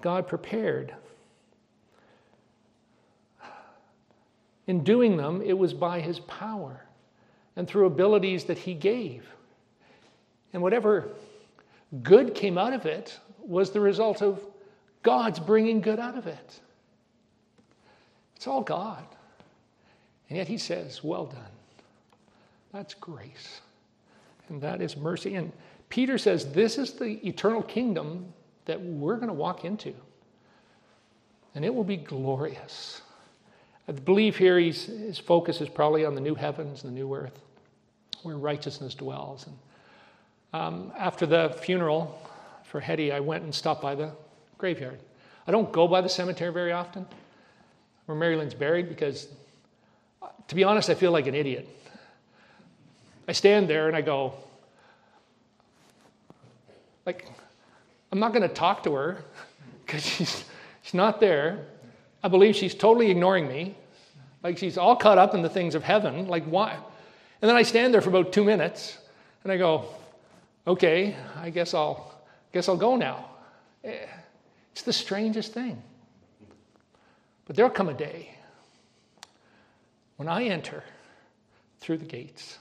God 0.00 0.28
prepared. 0.28 0.94
In 4.68 4.84
doing 4.84 5.16
them, 5.16 5.42
it 5.44 5.58
was 5.58 5.74
by 5.74 5.98
his 5.98 6.20
power 6.20 6.84
and 7.56 7.66
through 7.66 7.86
abilities 7.86 8.44
that 8.44 8.58
he 8.58 8.74
gave. 8.74 9.26
And 10.52 10.62
whatever 10.62 11.08
good 12.02 12.34
came 12.34 12.56
out 12.56 12.72
of 12.72 12.86
it 12.86 13.18
was 13.38 13.70
the 13.70 13.80
result 13.80 14.22
of 14.22 14.40
God's 15.02 15.38
bringing 15.38 15.80
good 15.80 15.98
out 15.98 16.16
of 16.16 16.26
it. 16.26 16.60
It's 18.36 18.46
all 18.46 18.62
God. 18.62 19.04
And 20.28 20.36
yet 20.36 20.48
he 20.48 20.58
says, 20.58 21.04
Well 21.04 21.26
done. 21.26 21.42
That's 22.72 22.94
grace. 22.94 23.60
And 24.48 24.60
that 24.62 24.80
is 24.80 24.96
mercy. 24.96 25.34
And 25.34 25.52
Peter 25.88 26.18
says, 26.18 26.52
This 26.52 26.78
is 26.78 26.94
the 26.94 27.26
eternal 27.26 27.62
kingdom 27.62 28.32
that 28.64 28.80
we're 28.80 29.16
going 29.16 29.28
to 29.28 29.34
walk 29.34 29.64
into. 29.64 29.94
And 31.54 31.64
it 31.64 31.74
will 31.74 31.84
be 31.84 31.98
glorious. 31.98 33.02
I 33.88 33.92
believe 33.92 34.36
here 34.36 34.58
his 34.58 35.18
focus 35.18 35.60
is 35.60 35.68
probably 35.68 36.04
on 36.04 36.14
the 36.14 36.20
new 36.20 36.34
heavens 36.34 36.84
and 36.84 36.92
the 36.92 36.98
new 36.98 37.14
earth 37.14 37.38
where 38.22 38.36
righteousness 38.36 38.94
dwells. 38.94 39.46
And 39.46 39.56
um, 40.52 40.92
after 40.98 41.26
the 41.26 41.56
funeral 41.62 42.20
for 42.64 42.80
Hetty, 42.80 43.12
I 43.12 43.20
went 43.20 43.44
and 43.44 43.54
stopped 43.54 43.82
by 43.82 43.94
the 43.94 44.12
graveyard. 44.58 44.98
I 45.46 45.52
don't 45.52 45.72
go 45.72 45.88
by 45.88 46.00
the 46.00 46.08
cemetery 46.08 46.52
very 46.52 46.72
often 46.72 47.06
where 48.06 48.16
Mary 48.16 48.36
Lynn's 48.36 48.54
buried 48.54 48.88
because, 48.88 49.28
to 50.48 50.54
be 50.54 50.64
honest, 50.64 50.90
I 50.90 50.94
feel 50.94 51.12
like 51.12 51.26
an 51.26 51.34
idiot. 51.34 51.68
I 53.26 53.32
stand 53.32 53.68
there 53.68 53.88
and 53.88 53.96
I 53.96 54.02
go, 54.02 54.34
like, 57.06 57.26
I'm 58.10 58.18
not 58.18 58.32
going 58.32 58.46
to 58.46 58.54
talk 58.54 58.84
to 58.84 58.94
her 58.94 59.24
because 59.86 60.04
she's, 60.04 60.44
she's 60.82 60.94
not 60.94 61.20
there. 61.20 61.66
I 62.22 62.28
believe 62.28 62.54
she's 62.54 62.74
totally 62.74 63.10
ignoring 63.10 63.48
me. 63.48 63.76
Like, 64.42 64.58
she's 64.58 64.76
all 64.76 64.96
caught 64.96 65.18
up 65.18 65.34
in 65.34 65.42
the 65.42 65.48
things 65.48 65.74
of 65.74 65.84
heaven. 65.84 66.26
Like, 66.26 66.44
why? 66.44 66.72
And 67.40 67.48
then 67.48 67.56
I 67.56 67.62
stand 67.62 67.94
there 67.94 68.00
for 68.00 68.10
about 68.10 68.32
two 68.32 68.44
minutes 68.44 68.98
and 69.42 69.52
I 69.52 69.56
go, 69.56 69.86
okay, 70.66 71.16
I 71.36 71.50
guess 71.50 71.74
I'll, 71.74 72.22
guess 72.52 72.68
I'll 72.68 72.76
go 72.76 72.96
now. 72.96 73.30
Eh, 73.84 74.06
it's 74.72 74.82
the 74.82 74.92
strangest 74.92 75.52
thing. 75.52 75.82
But 77.46 77.56
there'll 77.56 77.70
come 77.70 77.88
a 77.88 77.94
day 77.94 78.30
when 80.16 80.28
I 80.28 80.44
enter 80.44 80.84
through 81.80 81.98
the 81.98 82.06
gates. 82.06 82.58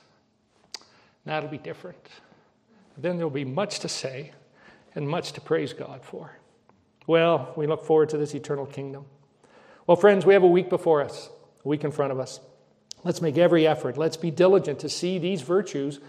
That'll 1.25 1.49
be 1.49 1.57
different. 1.57 2.07
Then 2.97 3.17
there'll 3.17 3.29
be 3.29 3.45
much 3.45 3.79
to 3.79 3.87
say 3.87 4.31
and 4.95 5.07
much 5.07 5.33
to 5.33 5.41
praise 5.41 5.73
God 5.73 6.03
for. 6.03 6.31
Well, 7.07 7.53
we 7.55 7.67
look 7.67 7.85
forward 7.85 8.09
to 8.09 8.17
this 8.17 8.33
eternal 8.33 8.65
kingdom. 8.65 9.05
Well, 9.87 9.97
friends, 9.97 10.25
we 10.25 10.33
have 10.33 10.43
a 10.43 10.47
week 10.47 10.69
before 10.69 11.01
us, 11.01 11.29
a 11.63 11.67
week 11.67 11.83
in 11.83 11.91
front 11.91 12.11
of 12.11 12.19
us. 12.19 12.39
Let's 13.03 13.21
make 13.21 13.37
every 13.37 13.65
effort. 13.65 13.97
Let's 13.97 14.17
be 14.17 14.31
diligent 14.31 14.79
to 14.79 14.89
see 14.89 15.17
these 15.17 15.41
virtues 15.41 15.99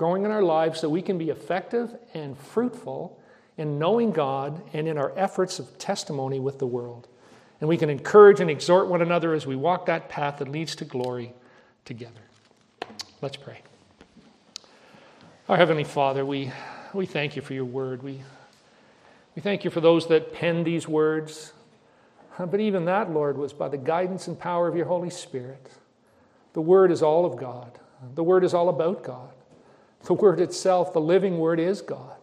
growing 0.00 0.24
in 0.24 0.30
our 0.30 0.42
lives 0.42 0.80
so 0.80 0.88
we 0.88 1.02
can 1.02 1.18
be 1.18 1.28
effective 1.28 1.94
and 2.14 2.38
fruitful 2.38 3.20
in 3.58 3.78
knowing 3.78 4.12
God 4.12 4.62
and 4.72 4.88
in 4.88 4.96
our 4.96 5.12
efforts 5.14 5.58
of 5.58 5.76
testimony 5.76 6.40
with 6.40 6.58
the 6.58 6.66
world. 6.66 7.06
And 7.60 7.68
we 7.68 7.76
can 7.76 7.90
encourage 7.90 8.40
and 8.40 8.50
exhort 8.50 8.88
one 8.88 9.02
another 9.02 9.34
as 9.34 9.46
we 9.46 9.56
walk 9.56 9.84
that 9.84 10.08
path 10.08 10.38
that 10.38 10.48
leads 10.48 10.74
to 10.76 10.86
glory 10.86 11.34
together. 11.84 12.22
Let's 13.20 13.36
pray. 13.36 13.60
Our 15.50 15.58
Heavenly 15.58 15.84
Father, 15.84 16.24
we, 16.24 16.50
we 16.94 17.04
thank 17.04 17.36
you 17.36 17.42
for 17.42 17.52
your 17.52 17.66
word. 17.66 18.02
We, 18.02 18.22
we 19.36 19.42
thank 19.42 19.64
you 19.64 19.70
for 19.70 19.82
those 19.82 20.08
that 20.08 20.32
penned 20.32 20.64
these 20.64 20.88
words. 20.88 21.52
Uh, 22.38 22.46
but 22.46 22.60
even 22.60 22.86
that, 22.86 23.10
Lord, 23.10 23.36
was 23.36 23.52
by 23.52 23.68
the 23.68 23.76
guidance 23.76 24.28
and 24.28 24.38
power 24.38 24.66
of 24.66 24.74
your 24.74 24.86
Holy 24.86 25.10
Spirit. 25.10 25.72
The 26.54 26.62
word 26.62 26.90
is 26.90 27.02
all 27.02 27.26
of 27.26 27.36
God, 27.36 27.78
the 28.14 28.24
word 28.24 28.44
is 28.44 28.54
all 28.54 28.70
about 28.70 29.02
God. 29.02 29.34
The 30.04 30.14
word 30.14 30.40
itself, 30.40 30.92
the 30.92 31.00
living 31.00 31.38
word, 31.38 31.60
is 31.60 31.82
God. 31.82 32.16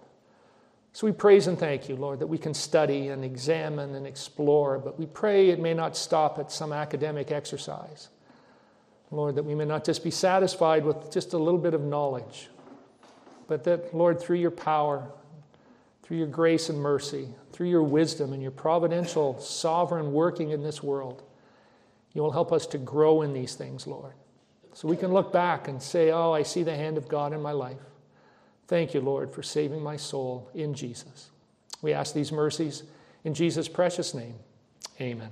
So 0.94 1.06
we 1.06 1.14
praise 1.14 1.46
and 1.46 1.60
thank 1.60 1.90
you, 1.90 1.96
Lord, 1.96 2.20
that 2.20 2.28
we 2.28 2.40
can 2.40 2.56
study 2.56 3.10
and 3.10 3.24
examine 3.24 3.94
and 3.94 4.08
explore, 4.08 4.80
but 4.80 4.98
we 4.98 5.06
pray 5.06 5.50
it 5.50 5.60
may 5.60 5.76
not 5.76 5.96
stop 5.96 6.40
at 6.40 6.52
some 6.52 6.74
academic 6.74 7.32
exercise. 7.32 8.10
Lord, 9.12 9.36
that 9.36 9.44
we 9.44 9.56
may 9.56 9.66
not 9.66 9.86
just 9.86 10.04
be 10.04 10.12
satisfied 10.12 10.84
with 10.84 11.12
just 11.12 11.34
a 11.34 11.38
little 11.38 11.60
bit 11.60 11.74
of 11.74 11.82
knowledge, 11.82 12.50
but 13.48 13.64
that, 13.66 13.94
Lord, 13.96 14.20
through 14.20 14.38
your 14.38 14.52
power, 14.52 15.08
through 16.02 16.18
your 16.18 16.28
grace 16.28 16.70
and 16.70 16.80
mercy, 16.80 17.30
through 17.52 17.70
your 17.70 17.84
wisdom 17.84 18.34
and 18.34 18.42
your 18.42 18.52
providential, 18.52 19.40
sovereign 19.40 20.12
working 20.14 20.50
in 20.50 20.64
this 20.64 20.82
world, 20.82 21.24
you 22.14 22.22
will 22.22 22.32
help 22.32 22.52
us 22.52 22.66
to 22.68 22.78
grow 22.78 23.22
in 23.22 23.34
these 23.34 23.56
things, 23.56 23.86
Lord. 23.86 24.14
So 24.78 24.88
we 24.88 24.96
can 24.96 25.12
look 25.12 25.34
back 25.34 25.68
and 25.68 25.82
say, 25.82 26.12
Oh, 26.12 26.34
I 26.34 26.44
see 26.44 26.62
the 26.62 26.76
hand 26.76 27.00
of 27.00 27.08
God 27.08 27.34
in 27.34 27.42
my 27.42 27.52
life. 27.52 27.80
Thank 28.68 28.94
you, 28.94 29.02
Lord, 29.02 29.32
for 29.32 29.42
saving 29.42 29.82
my 29.82 29.98
soul 29.98 30.52
in 30.54 30.76
Jesus. 30.76 31.32
We 31.82 31.94
ask 31.94 32.14
these 32.14 32.32
mercies 32.32 32.84
in 33.24 33.34
Jesus' 33.34 33.68
precious 33.68 34.14
name. 34.14 34.36
Amen. 35.02 35.32